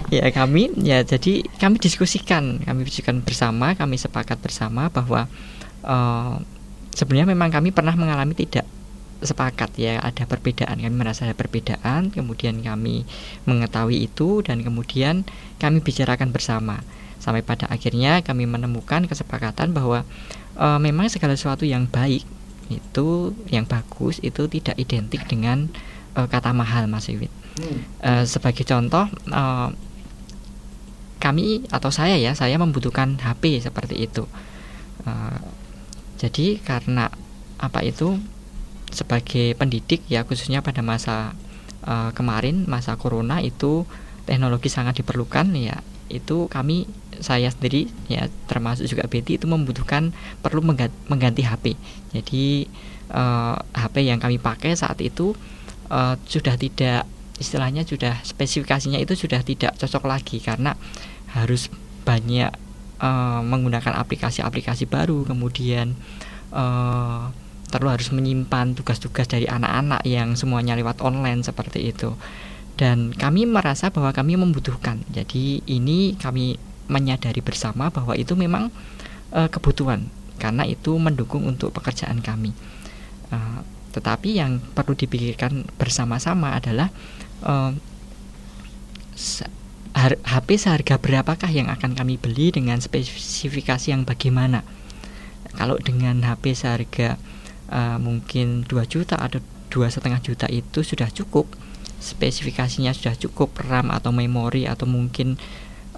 Ya 0.08 0.24
kami 0.32 0.72
ya 0.80 1.04
jadi 1.04 1.44
kami 1.60 1.76
diskusikan 1.76 2.64
kami 2.64 2.88
diskusikan 2.88 3.20
bersama 3.20 3.76
kami 3.76 4.00
sepakat 4.00 4.40
bersama 4.40 4.88
bahwa 4.88 5.28
uh, 5.84 6.40
sebenarnya 6.96 7.28
memang 7.28 7.52
kami 7.52 7.76
pernah 7.76 7.92
mengalami 7.92 8.32
tidak 8.32 8.64
sepakat 9.20 9.76
ya 9.76 10.00
ada 10.00 10.24
perbedaan. 10.24 10.80
Kami 10.80 10.94
merasa 10.96 11.28
ada 11.28 11.36
perbedaan 11.36 12.08
kemudian 12.08 12.56
kami 12.64 13.04
mengetahui 13.44 14.08
itu 14.08 14.40
dan 14.40 14.64
kemudian 14.64 15.28
kami 15.60 15.84
bicarakan 15.84 16.32
bersama. 16.32 16.80
Sampai 17.20 17.44
pada 17.44 17.68
akhirnya 17.68 18.24
kami 18.24 18.48
menemukan 18.48 19.04
kesepakatan 19.04 19.76
bahwa 19.76 20.08
uh, 20.58 20.78
memang 20.82 21.06
segala 21.08 21.38
sesuatu 21.38 21.64
yang 21.64 21.86
baik 21.88 22.26
itu 22.68 23.32
yang 23.48 23.64
bagus 23.64 24.20
itu 24.20 24.44
tidak 24.50 24.76
identik 24.76 25.24
dengan 25.24 25.72
uh, 26.18 26.28
kata 26.28 26.52
mahal 26.52 26.84
Mas 26.84 27.08
Iwit. 27.08 27.32
Hmm. 27.56 27.80
Uh, 28.04 28.24
sebagai 28.28 28.62
contoh 28.68 29.08
uh, 29.32 29.72
kami 31.18 31.66
atau 31.74 31.90
saya 31.90 32.14
ya 32.14 32.30
saya 32.38 32.54
membutuhkan 32.62 33.18
HP 33.18 33.58
seperti 33.58 34.06
itu 34.06 34.22
uh, 35.02 35.38
jadi 36.14 36.62
karena 36.62 37.10
apa 37.58 37.82
itu 37.82 38.22
sebagai 38.94 39.58
pendidik 39.58 40.06
ya 40.06 40.22
khususnya 40.22 40.62
pada 40.62 40.80
masa 40.80 41.34
uh, 41.84 42.14
kemarin 42.14 42.64
masa 42.70 42.94
corona 42.94 43.42
itu 43.42 43.82
teknologi 44.24 44.70
sangat 44.70 45.02
diperlukan 45.02 45.50
ya 45.58 45.82
itu 46.08 46.46
kami 46.48 46.88
saya 47.20 47.50
sendiri 47.50 47.90
ya 48.06 48.26
termasuk 48.46 48.86
juga 48.88 49.04
Betty 49.06 49.36
itu 49.36 49.46
membutuhkan 49.48 50.14
perlu 50.42 50.62
mengganti 51.08 51.42
HP 51.42 51.74
jadi 52.14 52.44
uh, 53.12 53.56
eh, 53.56 53.78
HP 53.78 53.94
yang 54.08 54.18
kami 54.22 54.40
pakai 54.40 54.74
saat 54.74 54.98
itu 55.04 55.34
uh, 55.90 56.14
sudah 56.26 56.54
tidak 56.56 57.04
istilahnya 57.38 57.86
sudah 57.86 58.18
spesifikasinya 58.26 58.98
itu 58.98 59.14
sudah 59.14 59.40
tidak 59.46 59.78
cocok 59.78 60.04
lagi 60.10 60.42
karena 60.42 60.74
harus 61.34 61.70
banyak 62.02 62.50
uh, 62.98 63.40
menggunakan 63.44 63.94
aplikasi-aplikasi 64.02 64.90
baru 64.90 65.22
kemudian 65.22 65.94
uh, 66.50 67.30
terlalu 67.68 68.00
harus 68.00 68.10
menyimpan 68.10 68.72
tugas-tugas 68.72 69.28
dari 69.28 69.44
anak-anak 69.44 70.02
yang 70.08 70.34
semuanya 70.34 70.74
lewat 70.74 71.04
online 71.04 71.44
seperti 71.44 71.92
itu. 71.92 72.16
Dan 72.78 73.12
kami 73.12 73.44
merasa 73.44 73.90
bahwa 73.90 74.14
kami 74.14 74.38
membutuhkan. 74.38 75.02
Jadi 75.10 75.60
ini 75.68 76.14
kami 76.16 76.56
menyadari 76.88 77.44
bersama 77.44 77.92
bahwa 77.92 78.16
itu 78.16 78.34
memang 78.34 78.72
uh, 79.32 79.48
kebutuhan 79.48 80.08
karena 80.40 80.64
itu 80.64 80.96
mendukung 80.96 81.44
untuk 81.44 81.70
pekerjaan 81.76 82.24
kami. 82.24 82.56
Uh, 83.28 83.60
tetapi 83.92 84.40
yang 84.40 84.60
perlu 84.72 84.96
dipikirkan 84.96 85.68
bersama-sama 85.76 86.56
adalah 86.56 86.88
uh, 87.44 87.72
HP 89.98 90.48
seharga 90.62 90.94
berapakah 91.00 91.50
yang 91.50 91.66
akan 91.68 91.98
kami 91.98 92.20
beli 92.22 92.54
dengan 92.54 92.78
spesifikasi 92.78 93.90
yang 93.90 94.06
bagaimana? 94.06 94.62
Kalau 95.58 95.74
dengan 95.82 96.22
HP 96.22 96.54
seharga 96.54 97.18
uh, 97.72 97.98
mungkin 97.98 98.62
2 98.62 98.78
juta 98.86 99.18
atau 99.18 99.42
dua 99.68 99.92
setengah 99.92 100.20
juta 100.24 100.48
itu 100.48 100.80
sudah 100.80 101.12
cukup 101.12 101.44
spesifikasinya 101.98 102.94
sudah 102.96 103.14
cukup 103.18 103.52
RAM 103.68 103.92
atau 103.92 104.14
memori 104.14 104.64
atau 104.64 104.88
mungkin 104.88 105.36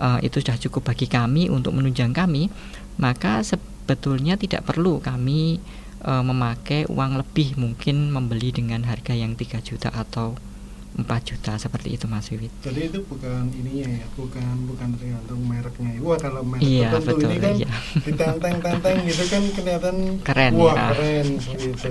uh, 0.00 0.18
itu 0.24 0.40
sudah 0.40 0.56
cukup 0.56 0.90
bagi 0.90 1.06
kami 1.06 1.52
untuk 1.52 1.76
menunjang 1.76 2.16
kami 2.16 2.48
maka 2.96 3.44
sebetulnya 3.44 4.40
tidak 4.40 4.64
perlu 4.64 4.98
kami 4.98 5.60
uh, 6.02 6.24
memakai 6.24 6.88
uang 6.88 7.20
lebih 7.20 7.60
mungkin 7.60 8.08
membeli 8.10 8.50
dengan 8.50 8.82
harga 8.88 9.12
yang 9.12 9.36
3 9.36 9.60
juta 9.60 9.92
atau 9.92 10.34
4 10.90 11.06
juta 11.22 11.54
seperti 11.54 11.94
itu 11.94 12.10
Mas 12.10 12.26
Wiwit. 12.34 12.50
Jadi 12.66 12.90
itu 12.90 12.98
bukan 13.06 13.46
ininya 13.54 13.88
ya, 14.02 14.06
bukan 14.18 14.66
bukan 14.66 14.88
tergantung 14.98 15.40
mereknya. 15.46 15.92
Wah 16.02 16.18
kalau 16.18 16.42
merek 16.42 16.66
iya, 16.66 16.90
tertentu 16.90 17.22
betul, 17.22 17.30
ini 17.30 17.38
kan 17.38 17.54
iya. 17.54 17.68
ditenteng-tenteng 18.02 18.96
gitu 19.06 19.24
kan 19.30 19.42
kelihatan 19.54 19.96
keren 20.26 20.52
wah 20.58 20.74
ya. 20.74 20.84
keren 20.92 21.26
gitu. 21.38 21.90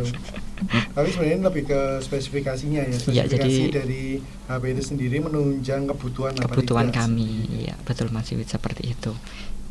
Tapi 0.91 1.07
sebenarnya 1.15 1.39
lebih 1.47 1.63
ke 1.71 1.81
spesifikasinya 2.03 2.81
ya, 2.83 2.91
iya, 2.91 2.99
spesifikasi 2.99 3.47
ya, 3.55 3.67
jadi, 3.71 3.77
dari 3.79 4.03
HP 4.51 4.63
itu 4.75 4.83
sendiri 4.83 5.17
menunjang 5.23 5.87
kebutuhan 5.87 6.35
kebutuhan 6.35 6.91
kami. 6.91 7.47
Iya, 7.63 7.79
betul 7.87 8.11
Mas 8.11 8.27
Wiwit 8.29 8.51
seperti 8.51 8.91
itu. 8.91 9.15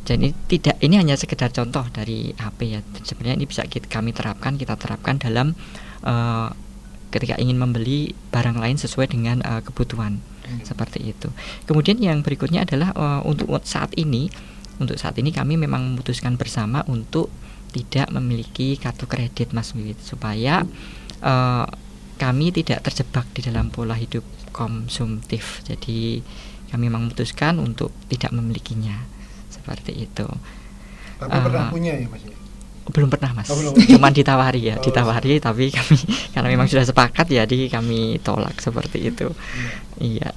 Jadi 0.09 0.33
tidak 0.49 0.81
ini 0.81 0.97
hanya 0.97 1.21
sekedar 1.21 1.53
contoh 1.53 1.85
dari 1.93 2.33
HP 2.33 2.59
ya. 2.65 2.81
Sebenarnya 3.05 3.45
ini 3.45 3.45
bisa 3.45 3.69
kita, 3.69 3.93
kami 3.93 4.17
terapkan, 4.17 4.57
kita 4.57 4.81
terapkan 4.81 5.21
dalam 5.21 5.53
uh, 6.01 6.49
ketika 7.09 7.41
ingin 7.41 7.57
membeli 7.57 8.13
barang 8.33 8.61
lain 8.61 8.77
sesuai 8.77 9.13
dengan 9.13 9.41
uh, 9.45 9.65
kebutuhan 9.65 10.21
hmm. 10.21 10.65
seperti 10.65 11.13
itu. 11.13 11.29
Kemudian 11.65 11.97
yang 12.01 12.21
berikutnya 12.21 12.65
adalah 12.69 12.93
uh, 12.97 13.21
untuk 13.25 13.49
saat 13.65 13.93
ini, 13.97 14.29
untuk 14.81 14.97
saat 15.01 15.17
ini 15.17 15.33
kami 15.33 15.57
memang 15.57 15.95
memutuskan 15.95 16.37
bersama 16.37 16.85
untuk 16.89 17.33
tidak 17.73 18.09
memiliki 18.13 18.81
kartu 18.81 19.05
kredit 19.05 19.53
Mas 19.53 19.77
Wiwit 19.77 20.01
supaya 20.01 20.65
uh, 21.21 21.67
kami 22.19 22.51
tidak 22.51 22.83
terjebak 22.83 23.29
di 23.37 23.41
dalam 23.45 23.69
pola 23.69 23.95
hidup 23.95 24.25
konsumtif. 24.51 25.63
Jadi 25.65 26.21
kami 26.69 26.93
memutuskan 26.93 27.61
untuk 27.61 27.93
tidak 28.09 28.33
memilikinya 28.33 28.97
seperti 29.49 30.05
itu. 30.09 30.27
Tapi 31.19 31.37
uh, 31.37 31.45
pernah 31.45 31.69
punya 31.73 31.97
ya 31.97 32.09
Mas? 32.09 32.38
Belum 32.89 33.09
pernah 33.13 33.37
Mas. 33.37 33.49
Oh, 33.53 33.57
belum. 33.57 33.77
Cuman 33.77 34.13
ditawari 34.17 34.73
ya, 34.73 34.77
oh, 34.81 34.85
ditawari 34.85 35.37
tapi 35.39 35.69
kami 35.69 35.97
karena 36.33 36.49
memang 36.49 36.67
sudah 36.67 36.89
sepakat 36.89 37.29
ya, 37.29 37.45
jadi 37.45 37.69
kami 37.69 38.21
tolak 38.25 38.57
seperti 38.61 39.13
itu. 39.13 39.29
Iya. 39.57 39.73
iya. 40.01 40.31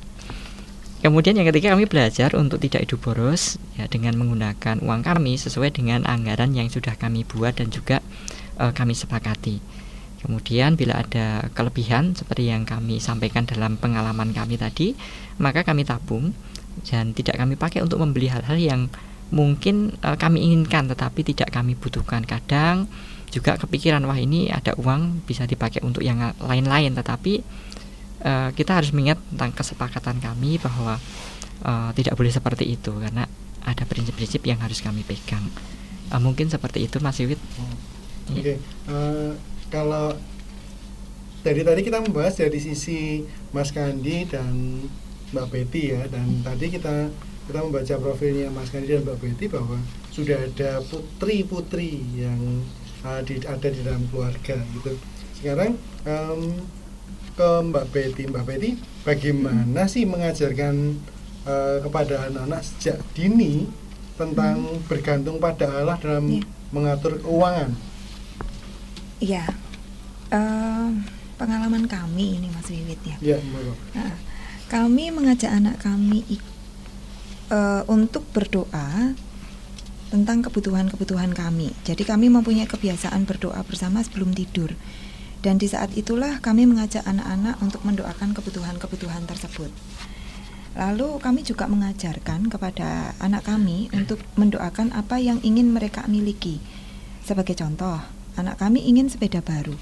Kemudian 1.02 1.34
yang 1.34 1.49
ketiga 1.49 1.74
kami 1.74 1.89
belajar 1.89 2.38
untuk 2.38 2.62
tidak 2.62 2.86
hidup 2.86 3.02
boros 3.02 3.58
ya 3.74 3.89
dengan 3.89 4.14
menggunakan 4.22 4.86
uang 4.86 5.02
kami 5.02 5.34
sesuai 5.34 5.74
dengan 5.74 6.06
anggaran 6.06 6.54
yang 6.54 6.70
sudah 6.70 6.93
kami 6.93 7.26
buat 7.26 7.58
dan 7.58 7.74
juga 7.74 8.06
uh, 8.62 8.70
kami 8.70 8.93
sepakati. 8.93 9.58
Kemudian 10.22 10.78
bila 10.78 11.02
ada 11.02 11.49
kelebihan 11.58 12.14
seperti 12.14 12.54
yang 12.54 12.70
kami 12.70 13.02
sampaikan 13.02 13.49
dalam 13.49 13.82
pengalaman 13.82 14.30
kami 14.30 14.62
tadi, 14.62 14.93
maka 15.41 15.66
kami 15.66 15.82
tabung 15.82 16.38
dan 16.86 17.18
tidak 17.18 17.41
kami 17.41 17.58
pakai 17.58 17.82
untuk 17.82 17.97
membeli 17.97 18.30
hal-hal 18.30 18.62
yang 18.62 18.82
mungkin 19.32 19.95
uh, 20.03 20.19
kami 20.19 20.43
inginkan 20.43 20.91
tetapi 20.91 21.23
tidak 21.23 21.49
kami 21.49 21.73
butuhkan. 21.79 22.27
Kadang 22.27 22.91
juga 23.32 23.55
kepikiran 23.55 24.03
wah 24.03 24.19
ini 24.19 24.51
ada 24.51 24.75
uang 24.75 25.23
bisa 25.23 25.47
dipakai 25.47 25.79
untuk 25.82 26.03
yang 26.03 26.19
lain-lain 26.43 26.91
tetapi 26.91 27.39
uh, 28.27 28.51
kita 28.51 28.75
harus 28.75 28.91
mengingat 28.91 29.23
tentang 29.32 29.55
kesepakatan 29.55 30.19
kami 30.19 30.59
bahwa 30.59 30.99
uh, 31.63 31.89
tidak 31.95 32.19
boleh 32.19 32.29
seperti 32.29 32.75
itu 32.75 32.91
karena 32.91 33.25
ada 33.63 33.84
prinsip-prinsip 33.88 34.43
yang 34.43 34.59
harus 34.59 34.84
kami 34.84 35.07
pegang. 35.07 35.47
Uh, 36.11 36.19
mungkin 36.19 36.51
seperti 36.51 36.84
itu 36.86 36.99
Mas 36.99 37.17
Iwit. 37.23 37.39
Hmm. 37.55 37.77
Oke, 38.36 38.38
okay. 38.38 38.57
uh, 38.91 39.32
kalau 39.71 40.13
dari 41.41 41.65
tadi 41.65 41.82
kita 41.82 42.03
membahas 42.03 42.38
dari 42.38 42.59
sisi 42.61 43.25
Mas 43.49 43.73
Kandi 43.73 44.29
dan 44.29 44.86
Mbak 45.34 45.47
Betty 45.49 45.95
ya, 45.95 46.05
dan 46.11 46.45
tadi 46.45 46.69
kita 46.69 47.09
kita 47.52 47.68
membaca 47.68 47.95
profilnya 47.99 48.47
Mas 48.47 48.72
Kandi 48.72 48.95
dan 48.95 49.04
Mbak 49.04 49.18
Betty 49.20 49.45
bahwa 49.52 49.76
sudah 50.08 50.39
ada 50.39 50.80
putri-putri 50.88 51.99
yang 52.16 52.64
uh, 53.04 53.20
di, 53.28 53.43
ada 53.43 53.68
di 53.68 53.84
dalam 53.84 54.08
keluarga 54.08 54.56
gitu. 54.56 54.95
Sekarang 55.36 55.76
um, 56.08 56.64
ke 57.36 57.49
Mbak 57.68 57.86
Betty. 57.91 58.24
Mbak 58.32 58.43
Betty, 58.47 58.80
bagaimana 59.04 59.84
sih 59.91 60.08
mengajarkan 60.08 60.95
uh, 61.43 61.84
kepada 61.84 62.32
anak-anak 62.32 62.64
sejak 62.64 63.04
dini 63.12 63.68
tentang 64.16 64.64
hmm. 64.64 64.88
bergantung 64.88 65.36
pada 65.43 65.68
Allah 65.76 65.99
dalam 65.99 66.32
yeah. 66.32 66.47
mengatur 66.72 67.20
keuangan? 67.20 67.76
Iya, 69.20 69.43
uh, 70.32 70.88
pengalaman 71.36 71.84
kami 71.84 72.39
ini 72.39 72.47
Mas 72.47 72.72
Wiwit 72.72 73.02
ya. 73.04 73.18
Iya, 73.20 73.38
nah, 73.91 74.16
kami 74.72 75.12
mengajak 75.12 75.52
anak 75.52 75.84
kami 75.84 76.24
uh, 77.52 77.84
untuk 77.91 78.24
berdoa 78.32 79.14
tentang 80.12 80.43
kebutuhan-kebutuhan 80.43 81.32
kami. 81.32 81.72
Jadi 81.88 82.04
kami 82.04 82.28
mempunyai 82.28 82.68
kebiasaan 82.68 83.24
berdoa 83.28 83.64
bersama 83.68 84.04
sebelum 84.04 84.32
tidur. 84.32 84.76
Dan 85.41 85.58
di 85.58 85.66
saat 85.66 85.95
itulah 85.97 86.38
kami 86.43 86.70
mengajak 86.70 87.02
anak-anak 87.04 87.58
untuk 87.64 87.82
mendoakan 87.82 88.36
kebutuhan-kebutuhan 88.38 89.26
tersebut. 89.26 89.72
Lalu 90.78 91.20
kami 91.20 91.41
juga 91.43 91.68
mengajarkan 91.68 92.47
kepada 92.47 93.18
anak 93.20 93.43
kami 93.43 93.91
untuk 93.91 94.22
mendoakan 94.39 94.95
apa 94.95 95.20
yang 95.20 95.41
ingin 95.43 95.74
mereka 95.74 96.06
miliki. 96.08 96.64
Sebagai 97.26 97.58
contoh, 97.58 97.99
anak 98.38 98.62
kami 98.62 98.86
ingin 98.86 99.10
sepeda 99.12 99.41
baru. 99.41 99.76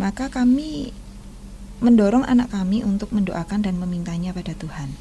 Maka 0.00 0.32
kami 0.32 0.94
mendorong 1.80 2.24
anak 2.24 2.52
kami 2.52 2.84
untuk 2.86 3.12
mendoakan 3.12 3.66
dan 3.66 3.76
memintanya 3.76 4.32
pada 4.32 4.52
Tuhan. 4.56 4.94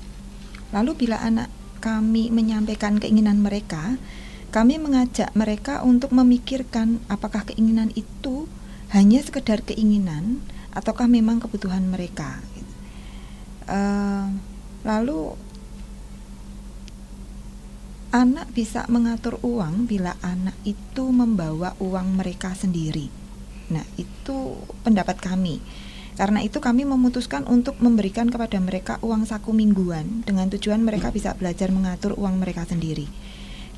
Lalu 0.76 1.06
bila 1.06 1.22
anak 1.22 1.52
kami 1.80 2.30
menyampaikan 2.30 3.00
keinginan 3.00 3.40
mereka, 3.40 3.98
kami 4.52 4.78
mengajak 4.78 5.32
mereka 5.34 5.82
untuk 5.82 6.12
memikirkan 6.12 7.00
apakah 7.08 7.48
keinginan 7.48 7.90
itu 7.96 8.46
hanya 8.92 9.22
sekedar 9.24 9.64
keinginan 9.64 10.44
ataukah 10.76 11.08
memang 11.10 11.40
kebutuhan 11.42 11.88
mereka. 11.88 12.42
Uh, 13.70 14.34
lalu 14.82 15.38
anak 18.10 18.50
bisa 18.58 18.90
mengatur 18.90 19.38
uang 19.46 19.86
bila 19.86 20.18
anak 20.26 20.58
itu 20.66 21.14
membawa 21.14 21.78
uang 21.78 22.18
mereka 22.18 22.58
sendiri. 22.58 23.10
Nah 23.70 23.86
itu 24.02 24.58
pendapat 24.82 25.22
kami 25.22 25.62
karena 26.20 26.44
itu 26.44 26.60
kami 26.60 26.84
memutuskan 26.84 27.48
untuk 27.48 27.80
memberikan 27.80 28.28
kepada 28.28 28.60
mereka 28.60 29.00
uang 29.00 29.24
saku 29.24 29.56
mingguan 29.56 30.28
dengan 30.28 30.52
tujuan 30.52 30.84
mereka 30.84 31.16
bisa 31.16 31.32
belajar 31.32 31.72
mengatur 31.72 32.12
uang 32.20 32.44
mereka 32.44 32.68
sendiri. 32.68 33.08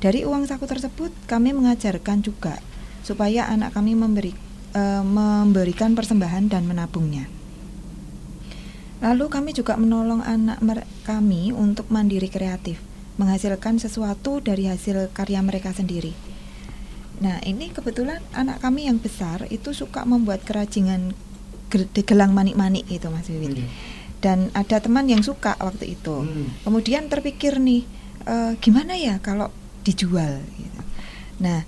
Dari 0.02 0.26
uang 0.26 0.50
saku 0.50 0.66
tersebut 0.66 1.14
kami 1.30 1.54
mengajarkan 1.54 2.26
juga 2.26 2.58
supaya 3.06 3.46
anak 3.46 3.78
kami 3.78 3.94
memberi 3.94 4.34
e, 4.74 4.82
memberikan 5.06 5.94
persembahan 5.94 6.50
dan 6.50 6.66
menabungnya. 6.66 7.30
Lalu 9.06 9.30
kami 9.30 9.54
juga 9.54 9.78
menolong 9.78 10.26
anak 10.26 10.58
kami 11.06 11.54
untuk 11.54 11.94
mandiri 11.94 12.26
kreatif, 12.26 12.82
menghasilkan 13.22 13.78
sesuatu 13.78 14.42
dari 14.42 14.66
hasil 14.66 15.14
karya 15.14 15.38
mereka 15.46 15.70
sendiri. 15.70 16.10
Nah, 17.22 17.38
ini 17.46 17.70
kebetulan 17.70 18.18
anak 18.34 18.58
kami 18.58 18.90
yang 18.90 18.98
besar 18.98 19.46
itu 19.54 19.70
suka 19.70 20.02
membuat 20.02 20.42
kerajinan 20.42 21.14
gelang 22.04 22.36
manik-manik 22.36 22.84
itu 22.88 23.08
Mas 23.08 23.28
Wiwit. 23.28 23.56
Hmm. 23.58 23.70
Dan 24.22 24.38
ada 24.54 24.78
teman 24.78 25.10
yang 25.10 25.24
suka 25.26 25.58
waktu 25.58 25.98
itu. 25.98 26.22
Hmm. 26.22 26.46
Kemudian 26.62 27.10
terpikir 27.10 27.58
nih, 27.58 27.82
e, 28.22 28.34
gimana 28.62 28.94
ya 28.94 29.18
kalau 29.18 29.50
dijual 29.82 30.38
gitu. 30.54 30.80
Nah, 31.42 31.66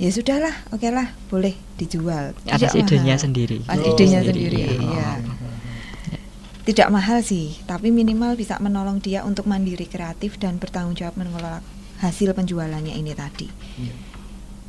ya 0.00 0.08
sudahlah 0.08 0.54
oke 0.72 0.80
okay 0.80 0.90
lah 0.90 1.12
boleh 1.28 1.54
dijual 1.76 2.32
atas 2.48 2.72
idenya 2.72 3.20
sendiri 3.20 3.60
atas 3.68 3.84
oh, 3.84 3.92
idenya 3.92 4.20
sendiri, 4.24 4.64
sendiri 4.64 4.82
ya. 4.82 5.12
Oh. 5.20 6.18
tidak 6.64 6.88
mahal 6.88 7.20
sih 7.20 7.54
tapi 7.68 7.92
minimal 7.92 8.34
bisa 8.34 8.56
menolong 8.58 8.98
dia 8.98 9.22
untuk 9.22 9.44
mandiri 9.44 9.84
kreatif 9.84 10.40
dan 10.40 10.56
bertanggung 10.56 10.96
jawab 10.96 11.14
mengelola 11.20 11.60
hasil 12.00 12.32
penjualannya 12.32 12.96
ini 12.96 13.12
tadi 13.12 13.46
iya. 13.78 13.94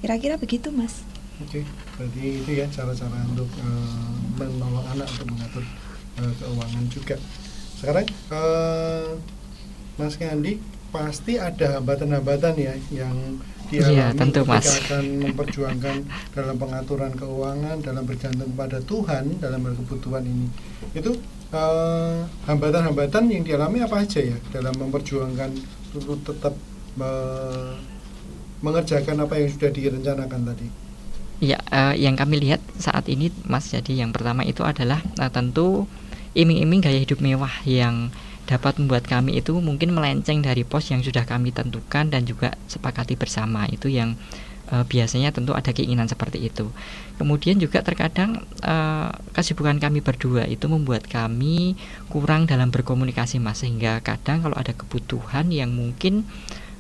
kira-kira 0.04 0.36
begitu 0.36 0.70
mas 0.70 1.02
oke 1.42 1.50
okay. 1.50 1.64
berarti 1.98 2.22
itu 2.44 2.52
ya 2.54 2.66
cara-cara 2.70 3.18
untuk 3.30 3.50
uh, 3.62 4.14
menolong 4.38 4.86
anak 4.94 5.08
untuk 5.18 5.28
mengatur 5.34 5.64
uh, 6.22 6.34
keuangan 6.38 6.86
juga 6.94 7.16
sekarang 7.82 8.08
uh, 8.30 9.18
mas 9.98 10.18
Kandi 10.18 10.58
pasti 10.94 11.42
ada 11.42 11.82
hambatan-hambatan 11.82 12.54
ya 12.58 12.74
yang 12.94 13.42
dialami 13.74 13.98
ya, 13.98 14.08
tentu, 14.14 14.46
mas. 14.46 14.78
akan 14.86 15.06
memperjuangkan 15.26 15.98
dalam 16.38 16.56
pengaturan 16.62 17.12
keuangan 17.18 17.82
dalam 17.82 18.06
bergantung 18.06 18.54
pada 18.54 18.78
Tuhan 18.86 19.42
dalam 19.42 19.66
kebutuhan 19.66 20.22
ini 20.22 20.48
itu 20.94 21.18
eh, 21.50 22.22
hambatan-hambatan 22.46 23.24
yang 23.34 23.42
dialami 23.42 23.82
apa 23.82 24.06
aja 24.06 24.22
ya 24.22 24.38
dalam 24.54 24.78
memperjuangkan 24.78 25.50
untuk 25.98 26.22
tetap 26.26 26.54
uh, 26.98 27.78
mengerjakan 28.66 29.26
apa 29.26 29.38
yang 29.38 29.50
sudah 29.50 29.70
direncanakan 29.70 30.42
tadi 30.54 30.68
ya 31.44 31.60
uh, 31.76 31.92
yang 31.92 32.16
kami 32.16 32.40
lihat 32.40 32.64
saat 32.80 33.12
ini 33.12 33.28
mas 33.44 33.68
jadi 33.68 34.08
yang 34.08 34.16
pertama 34.16 34.48
itu 34.48 34.64
adalah 34.64 35.04
uh, 35.20 35.28
tentu 35.28 35.84
iming-iming 36.32 36.80
gaya 36.80 37.04
hidup 37.04 37.20
mewah 37.20 37.52
yang 37.68 38.16
dapat 38.48 38.80
membuat 38.80 39.04
kami 39.08 39.40
itu 39.40 39.52
mungkin 39.60 39.92
melenceng 39.92 40.40
dari 40.40 40.64
pos 40.64 40.88
yang 40.88 41.04
sudah 41.04 41.28
kami 41.28 41.52
tentukan 41.52 42.08
dan 42.08 42.24
juga 42.24 42.56
sepakati 42.72 43.20
bersama 43.20 43.68
itu 43.68 43.92
yang 43.92 44.16
uh, 44.72 44.84
biasanya 44.88 45.36
tentu 45.36 45.56
ada 45.56 45.72
keinginan 45.72 46.08
seperti 46.12 46.44
itu. 46.48 46.68
Kemudian 47.16 47.60
juga 47.60 47.80
terkadang 47.84 48.44
uh, 48.64 49.12
kesibukan 49.32 49.80
kami 49.80 50.04
berdua 50.04 50.44
itu 50.48 50.68
membuat 50.68 51.08
kami 51.08 51.80
kurang 52.12 52.48
dalam 52.48 52.72
berkomunikasi 52.72 53.40
mas 53.40 53.64
sehingga 53.64 54.00
kadang 54.04 54.44
kalau 54.44 54.56
ada 54.60 54.76
kebutuhan 54.76 55.48
yang 55.52 55.72
mungkin 55.72 56.28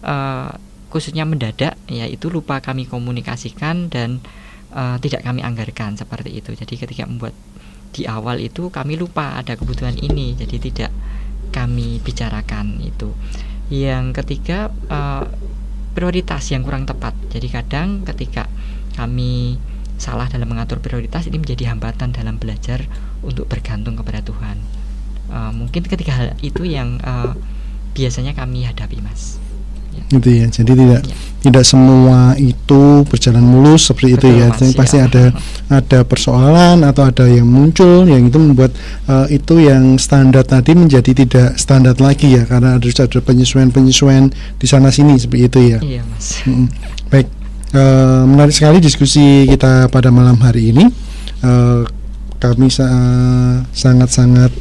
uh, 0.03 0.51
khususnya 0.91 1.26
mendadak 1.26 1.80
ya 1.89 2.05
itu 2.05 2.30
lupa 2.30 2.61
kami 2.61 2.86
komunikasikan 2.86 3.89
dan 3.89 4.22
uh, 4.74 4.98
tidak 5.00 5.22
kami 5.24 5.46
anggarkan 5.46 5.96
seperti 5.96 6.34
itu. 6.34 6.52
Jadi 6.58 6.76
ketika 6.82 7.06
membuat 7.06 7.38
di 7.94 8.10
awal 8.10 8.42
itu 8.42 8.74
kami 8.74 8.98
lupa 8.98 9.38
ada 9.38 9.54
kebutuhan 9.54 9.94
ini 10.02 10.34
jadi 10.34 10.58
tidak 10.58 10.92
kami 11.54 12.02
bicarakan 12.02 12.82
itu. 12.82 13.14
Yang 13.70 14.22
ketiga 14.22 14.74
uh, 14.90 15.30
prioritas 15.94 16.50
yang 16.50 16.66
kurang 16.66 16.90
tepat. 16.90 17.14
Jadi 17.30 17.48
kadang 17.54 18.02
ketika 18.04 18.50
kami 18.98 19.62
salah 20.02 20.26
dalam 20.28 20.50
mengatur 20.50 20.82
prioritas 20.82 21.30
ini 21.30 21.38
menjadi 21.38 21.72
hambatan 21.72 22.12
dalam 22.12 22.42
belajar 22.42 22.84
untuk 23.22 23.46
bergantung 23.46 23.94
kepada 23.96 24.26
Tuhan. 24.26 24.58
Uh, 25.30 25.54
mungkin 25.54 25.86
ketika 25.86 26.12
hal 26.12 26.28
itu 26.42 26.66
yang 26.66 26.98
uh, 27.06 27.38
biasanya 27.94 28.34
kami 28.34 28.66
hadapi, 28.66 29.00
Mas. 29.00 29.38
Gitu 30.10 30.30
ya 30.30 30.46
jadi 30.48 30.72
tidak 30.74 31.02
Ya. 31.04 31.52
tidak 31.52 31.66
semua 31.68 32.39
itu 32.39 33.04
berjalan 33.04 33.44
mulus 33.44 33.91
seperti 33.91 34.16
itu 34.16 34.28
Betul, 34.32 34.39
ya 34.39 34.48
Mas, 34.48 34.58
Jadi 34.58 34.72
ya. 34.72 34.78
pasti 34.80 34.98
ada 34.98 35.24
ada 35.68 36.00
persoalan 36.02 36.78
atau 36.82 37.04
ada 37.04 37.26
yang 37.28 37.44
muncul 37.44 38.08
yang 38.08 38.24
itu 38.24 38.38
membuat 38.38 38.72
eh, 39.06 39.36
itu 39.36 39.60
yang 39.60 39.98
standar 39.98 40.44
tadi 40.44 40.72
menjadi 40.72 41.12
tidak 41.12 41.56
standar 41.56 41.98
lagi 41.98 42.32
ya 42.32 42.44
karena 42.44 42.80
harus 42.80 42.96
ada 42.96 43.20
penyesuaian 43.20 43.70
penyesuaian 43.70 44.32
di 44.56 44.64
sana 44.64 44.88
sini 44.88 45.20
seperti 45.20 45.44
itu 45.44 45.60
ya 45.68 45.80
Iya 45.84 46.02
mas. 46.06 46.39
Baik, 47.12 47.28
eh, 47.72 48.24
menarik 48.24 48.56
sekali 48.56 48.80
diskusi 48.80 49.44
kita 49.46 49.91
pada 49.91 50.08
malam 50.10 50.39
hari 50.39 50.72
ini. 50.72 50.88
Eh, 51.39 51.82
kami 52.39 52.68
sa- 52.68 53.64
sangat-sangat 53.70 54.52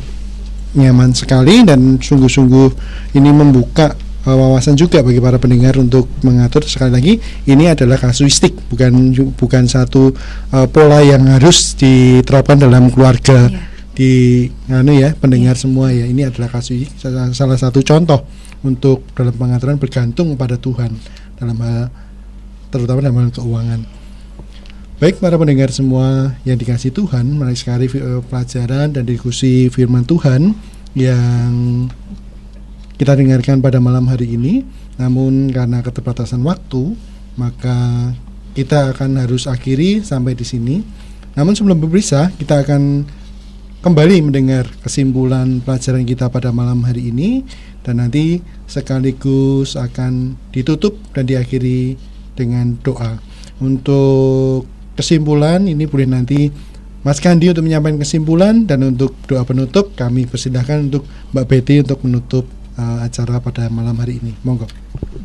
nyaman 0.73 1.13
sekali 1.13 1.63
dan 1.63 1.99
sungguh-sungguh 1.99 2.69
ini 3.13 3.31
membuka 3.31 3.93
eh, 4.23 4.37
wawasan 4.37 4.79
juga 4.79 5.03
bagi 5.03 5.19
para 5.19 5.37
pendengar 5.39 5.79
untuk 5.79 6.07
mengatur 6.23 6.63
sekali 6.67 6.93
lagi 6.95 7.15
ini 7.47 7.71
adalah 7.71 7.99
kasuistik 7.99 8.55
bukan 8.71 9.15
bukan 9.35 9.65
satu 9.67 10.15
eh, 10.55 10.67
pola 10.71 11.03
yang 11.03 11.27
harus 11.29 11.75
diterapkan 11.75 12.59
dalam 12.59 12.89
keluarga 12.91 13.51
Iya. 13.53 13.61
di 13.93 14.13
anu 14.73 14.97
ya 14.97 15.13
pendengar 15.13 15.53
semua 15.61 15.93
ya 15.93 16.09
ini 16.09 16.25
adalah 16.25 16.49
kasus 16.49 16.89
salah, 16.97 17.29
salah 17.37 17.59
satu 17.61 17.85
contoh 17.85 18.25
untuk 18.65 19.05
dalam 19.13 19.37
pengaturan 19.37 19.77
bergantung 19.77 20.33
pada 20.39 20.57
Tuhan 20.57 20.97
dalam 21.37 21.57
hal 21.61 21.93
terutama 22.73 23.05
dalam 23.05 23.19
hal 23.21 23.31
keuangan. 23.35 23.81
Baik 24.97 25.19
para 25.19 25.35
pendengar 25.35 25.75
semua 25.75 26.39
yang 26.47 26.57
dikasih 26.57 26.95
Tuhan, 26.95 27.27
menarik 27.27 27.59
sekali 27.59 27.91
eh, 27.91 28.23
pelajaran 28.23 28.95
dan 28.95 29.03
diskusi 29.05 29.69
firman 29.69 30.07
Tuhan 30.07 30.55
yang 30.95 31.53
kita 32.97 33.17
dengarkan 33.17 33.61
pada 33.65 33.79
malam 33.81 34.09
hari 34.09 34.37
ini. 34.37 34.65
Namun 35.01 35.49
karena 35.51 35.81
keterbatasan 35.81 36.45
waktu, 36.45 36.97
maka 37.41 38.13
kita 38.53 38.93
akan 38.93 39.25
harus 39.25 39.49
akhiri 39.49 40.05
sampai 40.05 40.37
di 40.37 40.45
sini. 40.45 40.77
Namun 41.33 41.57
sebelum 41.57 41.81
berpisah, 41.81 42.29
kita 42.37 42.61
akan 42.61 43.09
kembali 43.83 44.31
mendengar 44.31 44.69
kesimpulan 44.85 45.59
pelajaran 45.65 46.05
kita 46.05 46.29
pada 46.29 46.55
malam 46.55 46.85
hari 46.87 47.11
ini 47.11 47.43
dan 47.83 47.99
nanti 47.99 48.39
sekaligus 48.71 49.75
akan 49.75 50.39
ditutup 50.55 50.95
dan 51.17 51.27
diakhiri 51.27 51.99
dengan 52.39 52.79
doa. 52.85 53.19
Untuk 53.59 54.71
kesimpulan 54.95 55.67
ini 55.67 55.89
boleh 55.89 56.07
nanti 56.07 56.53
Mas 57.03 57.19
Kandi 57.19 57.51
untuk 57.51 57.67
menyampaikan 57.67 57.99
kesimpulan 57.99 58.63
dan 58.63 58.87
untuk 58.87 59.19
doa 59.27 59.43
penutup 59.43 59.91
kami 59.99 60.31
persilahkan 60.31 60.87
untuk 60.87 61.03
Mbak 61.35 61.47
Betty 61.51 61.83
untuk 61.83 61.99
menutup 62.07 62.47
uh, 62.79 63.05
acara 63.05 63.41
pada 63.43 63.69
malam 63.73 63.97
hari 63.99 64.21
ini. 64.23 64.33
Monggo. 64.47 64.69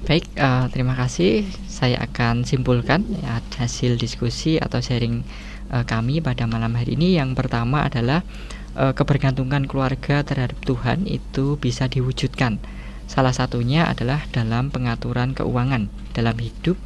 Baik, 0.08 0.24
eh, 0.40 0.66
terima 0.72 0.96
kasih. 0.96 1.44
Saya 1.68 2.00
akan 2.04 2.48
simpulkan 2.48 3.04
ya, 3.20 3.44
hasil 3.60 4.00
diskusi 4.00 4.56
atau 4.56 4.80
sharing 4.80 5.24
eh, 5.72 5.84
kami 5.84 6.24
pada 6.24 6.48
malam 6.48 6.72
hari 6.80 6.96
ini. 6.96 7.20
Yang 7.20 7.36
pertama 7.36 7.84
adalah 7.84 8.24
eh, 8.76 8.94
kebergantungan 8.96 9.68
keluarga 9.68 10.24
terhadap 10.24 10.56
Tuhan 10.64 11.04
itu 11.08 11.60
bisa 11.60 11.92
diwujudkan. 11.92 12.60
Salah 13.08 13.32
satunya 13.32 13.88
adalah 13.88 14.24
dalam 14.32 14.72
pengaturan 14.72 15.32
keuangan 15.36 15.92
dalam 16.16 16.36
hidup 16.40 16.80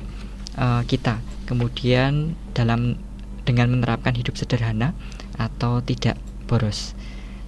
eh, 0.58 0.82
kita. 0.90 1.22
Kemudian 1.46 2.34
dalam 2.58 2.98
dengan 3.46 3.74
menerapkan 3.74 4.14
hidup 4.18 4.38
sederhana 4.38 4.98
atau 5.38 5.82
tidak 5.82 6.18
boros. 6.46 6.94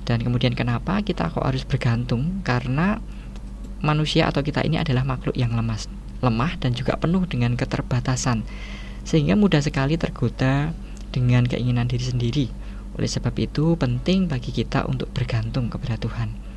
Dan 0.04 0.20
kemudian 0.24 0.51
kenapa 0.51 0.99
kita 0.99 1.32
kok 1.32 1.43
harus 1.43 1.64
bergantung? 1.64 2.43
Karena 2.43 2.99
manusia 3.84 4.32
atau 4.32 4.43
kita 4.43 4.64
ini 4.64 4.80
adalah 4.80 5.04
makhluk 5.04 5.36
yang 5.36 5.56
lemas, 5.56 5.91
lemah 6.24 6.56
dan 6.60 6.76
juga 6.76 6.95
penuh 6.99 7.24
dengan 7.28 7.56
keterbatasan. 7.56 8.43
Sehingga 9.04 9.36
mudah 9.36 9.60
sekali 9.60 9.99
tergoda 9.99 10.72
dengan 11.12 11.43
keinginan 11.47 11.88
diri 11.88 12.06
sendiri. 12.08 12.45
Oleh 12.95 13.10
sebab 13.10 13.34
itu 13.39 13.76
penting 13.76 14.32
bagi 14.32 14.54
kita 14.54 14.88
untuk 14.88 15.12
bergantung 15.12 15.68
kepada 15.68 15.99
Tuhan. 15.99 16.54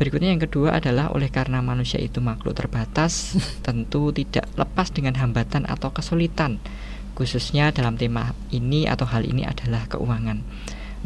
Berikutnya 0.00 0.32
yang 0.32 0.40
kedua 0.40 0.80
adalah 0.80 1.12
oleh 1.12 1.28
karena 1.28 1.60
manusia 1.60 2.00
itu 2.00 2.24
makhluk 2.24 2.56
terbatas, 2.56 3.36
tentu 3.66 4.08
tidak 4.16 4.48
lepas 4.56 4.88
dengan 4.88 5.12
hambatan 5.20 5.68
atau 5.68 5.92
kesulitan. 5.92 6.56
Khususnya 7.12 7.68
dalam 7.68 8.00
tema 8.00 8.32
ini 8.48 8.88
atau 8.88 9.04
hal 9.04 9.28
ini 9.28 9.44
adalah 9.44 9.84
keuangan. 9.92 10.40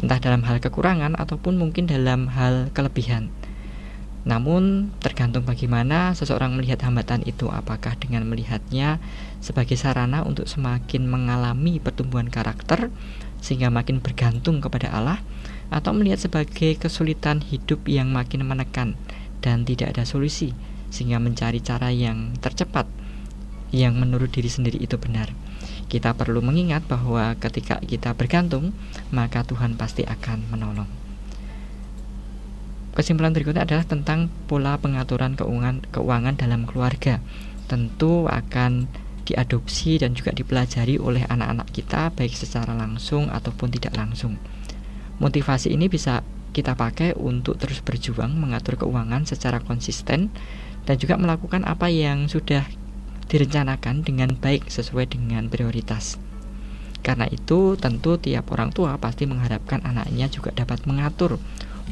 Entah 0.03 0.19
dalam 0.19 0.43
hal 0.43 0.59
kekurangan 0.59 1.15
ataupun 1.15 1.55
mungkin 1.55 1.87
dalam 1.87 2.27
hal 2.31 2.71
kelebihan. 2.75 3.31
Namun 4.25 4.89
tergantung 5.05 5.45
bagaimana 5.45 6.17
seseorang 6.17 6.57
melihat 6.57 6.81
hambatan 6.81 7.21
itu 7.29 7.45
apakah 7.53 7.93
dengan 8.01 8.25
melihatnya 8.25 8.97
sebagai 9.37 9.77
sarana 9.77 10.25
untuk 10.25 10.49
semakin 10.49 11.05
mengalami 11.05 11.77
pertumbuhan 11.77 12.33
karakter 12.33 12.89
sehingga 13.37 13.69
makin 13.69 14.01
bergantung 14.01 14.65
kepada 14.65 14.89
Allah 14.89 15.21
atau 15.69 15.93
melihat 15.93 16.17
sebagai 16.17 16.73
kesulitan 16.81 17.45
hidup 17.45 17.85
yang 17.85 18.09
makin 18.09 18.41
menekan 18.49 18.97
dan 19.45 19.61
tidak 19.61 19.93
ada 19.93 20.09
solusi 20.09 20.57
sehingga 20.89 21.21
mencari 21.21 21.61
cara 21.61 21.93
yang 21.93 22.33
tercepat 22.41 22.89
yang 23.69 23.93
menurut 23.93 24.33
diri 24.33 24.49
sendiri 24.49 24.81
itu 24.81 24.97
benar. 24.97 25.29
Kita 25.85 26.17
perlu 26.17 26.41
mengingat 26.41 26.85
bahwa 26.89 27.37
ketika 27.37 27.77
kita 27.81 28.17
bergantung, 28.17 28.73
maka 29.13 29.45
Tuhan 29.45 29.77
pasti 29.77 30.01
akan 30.01 30.49
menolong. 30.49 30.89
Kesimpulan 32.95 33.35
berikutnya 33.35 33.67
adalah 33.67 33.83
tentang 33.83 34.31
pola 34.47 34.79
pengaturan 34.79 35.35
keuangan 35.35 35.83
keuangan 35.91 36.35
dalam 36.39 36.63
keluarga. 36.63 37.19
Tentu 37.67 38.25
akan 38.31 38.87
diadopsi 39.27 39.99
dan 39.99 40.15
juga 40.15 40.31
dipelajari 40.31 40.95
oleh 41.01 41.27
anak-anak 41.27 41.67
kita 41.75 42.13
baik 42.13 42.31
secara 42.31 42.71
langsung 42.71 43.27
ataupun 43.27 43.73
tidak 43.73 43.99
langsung. 43.99 44.39
Motivasi 45.19 45.75
ini 45.75 45.91
bisa 45.91 46.23
kita 46.55 46.79
pakai 46.79 47.19
untuk 47.19 47.59
terus 47.59 47.83
berjuang 47.83 48.31
mengatur 48.31 48.79
keuangan 48.79 49.27
secara 49.27 49.59
konsisten 49.59 50.31
dan 50.87 50.95
juga 50.95 51.19
melakukan 51.19 51.67
apa 51.67 51.91
yang 51.91 52.31
sudah 52.31 52.63
direncanakan 53.31 54.05
dengan 54.05 54.33
baik 54.37 54.69
sesuai 54.69 55.09
dengan 55.11 55.49
prioritas. 55.49 56.17
Karena 57.05 57.29
itu, 57.29 57.77
tentu 57.77 58.17
tiap 58.17 58.49
orang 58.49 58.73
tua 58.73 58.97
pasti 58.97 59.29
mengharapkan 59.29 59.85
anaknya 59.85 60.25
juga 60.25 60.49
dapat 60.49 60.89
mengatur 60.89 61.37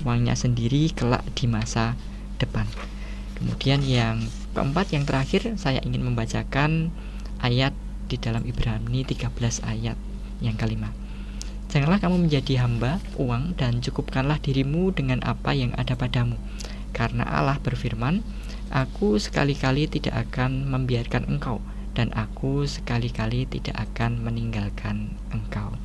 uangnya 0.01 0.34
sendiri 0.34 0.89
kelak 0.89 1.21
di 1.38 1.45
masa 1.45 1.93
depan. 2.41 2.65
Kemudian 3.38 3.86
yang 3.86 4.25
keempat 4.57 4.89
yang 4.93 5.05
terakhir 5.05 5.53
saya 5.61 5.77
ingin 5.86 6.01
membacakan 6.01 6.89
ayat 7.45 7.77
di 8.09 8.17
dalam 8.17 8.41
Ibrani 8.45 9.05
13 9.05 9.29
ayat 9.65 9.97
yang 10.41 10.57
kelima. 10.57 10.89
Janganlah 11.73 11.97
kamu 12.01 12.29
menjadi 12.29 12.65
hamba 12.65 13.01
uang 13.17 13.57
dan 13.57 13.81
cukupkanlah 13.81 14.38
dirimu 14.38 14.93
dengan 14.93 15.25
apa 15.25 15.57
yang 15.57 15.73
ada 15.73 15.97
padamu. 15.97 16.38
Karena 16.93 17.25
Allah 17.25 17.57
berfirman, 17.57 18.21
Aku 18.74 19.21
sekali-kali 19.21 19.86
tidak 19.86 20.26
akan 20.30 20.65
membiarkan 20.65 21.30
engkau 21.30 21.61
dan 21.93 22.09
aku 22.17 22.65
sekali-kali 22.65 23.45
tidak 23.45 23.78
akan 23.78 24.26
meninggalkan 24.26 25.13
engkau. 25.30 25.78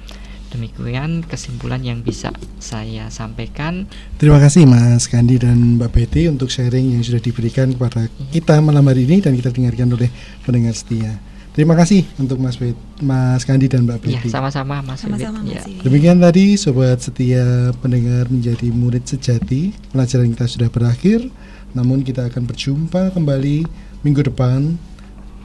Demikian 0.48 1.20
kesimpulan 1.28 1.84
yang 1.84 2.00
bisa 2.00 2.32
saya 2.56 3.12
sampaikan. 3.12 3.84
Terima 4.16 4.40
kasih 4.40 4.64
Mas 4.64 5.04
Kandi 5.04 5.36
dan 5.36 5.76
Mbak 5.76 5.90
Betty 5.92 6.32
untuk 6.32 6.48
sharing 6.48 6.96
yang 6.96 7.04
sudah 7.04 7.20
diberikan 7.20 7.76
kepada 7.76 8.08
kita 8.32 8.56
malam 8.64 8.88
hari 8.88 9.04
ini 9.04 9.20
dan 9.20 9.36
kita 9.36 9.52
dengarkan 9.52 9.92
oleh 9.92 10.08
pendengar 10.48 10.72
setia. 10.72 11.20
Terima 11.52 11.74
kasih 11.76 12.06
untuk 12.16 12.40
Mas 12.40 12.56
Bet, 12.56 12.78
Mas 13.04 13.44
Kandi 13.44 13.68
dan 13.68 13.84
Mbak 13.84 14.08
Ya, 14.08 14.22
Betty. 14.22 14.28
sama-sama 14.32 14.80
Mas. 14.80 15.04
Sama-sama 15.04 15.44
Ya. 15.44 15.60
Demikian 15.84 16.22
tadi 16.22 16.56
sobat 16.56 17.04
setia 17.04 17.74
pendengar 17.84 18.32
menjadi 18.32 18.72
murid 18.72 19.04
sejati. 19.04 19.76
Pelajaran 19.92 20.32
kita 20.32 20.46
sudah 20.48 20.70
berakhir, 20.72 21.28
namun 21.72 22.04
kita 22.04 22.28
akan 22.28 22.48
berjumpa 22.48 23.12
kembali 23.16 23.64
minggu 24.04 24.28
depan 24.28 24.76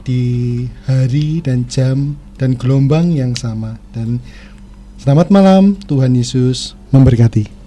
di 0.04 0.64
hari 0.84 1.40
dan 1.40 1.64
jam 1.66 2.20
dan 2.36 2.54
gelombang 2.54 3.16
yang 3.16 3.32
sama 3.32 3.80
dan 3.96 4.20
selamat 5.00 5.32
malam 5.32 5.80
Tuhan 5.88 6.12
Yesus 6.12 6.76
memberkati. 6.92 7.63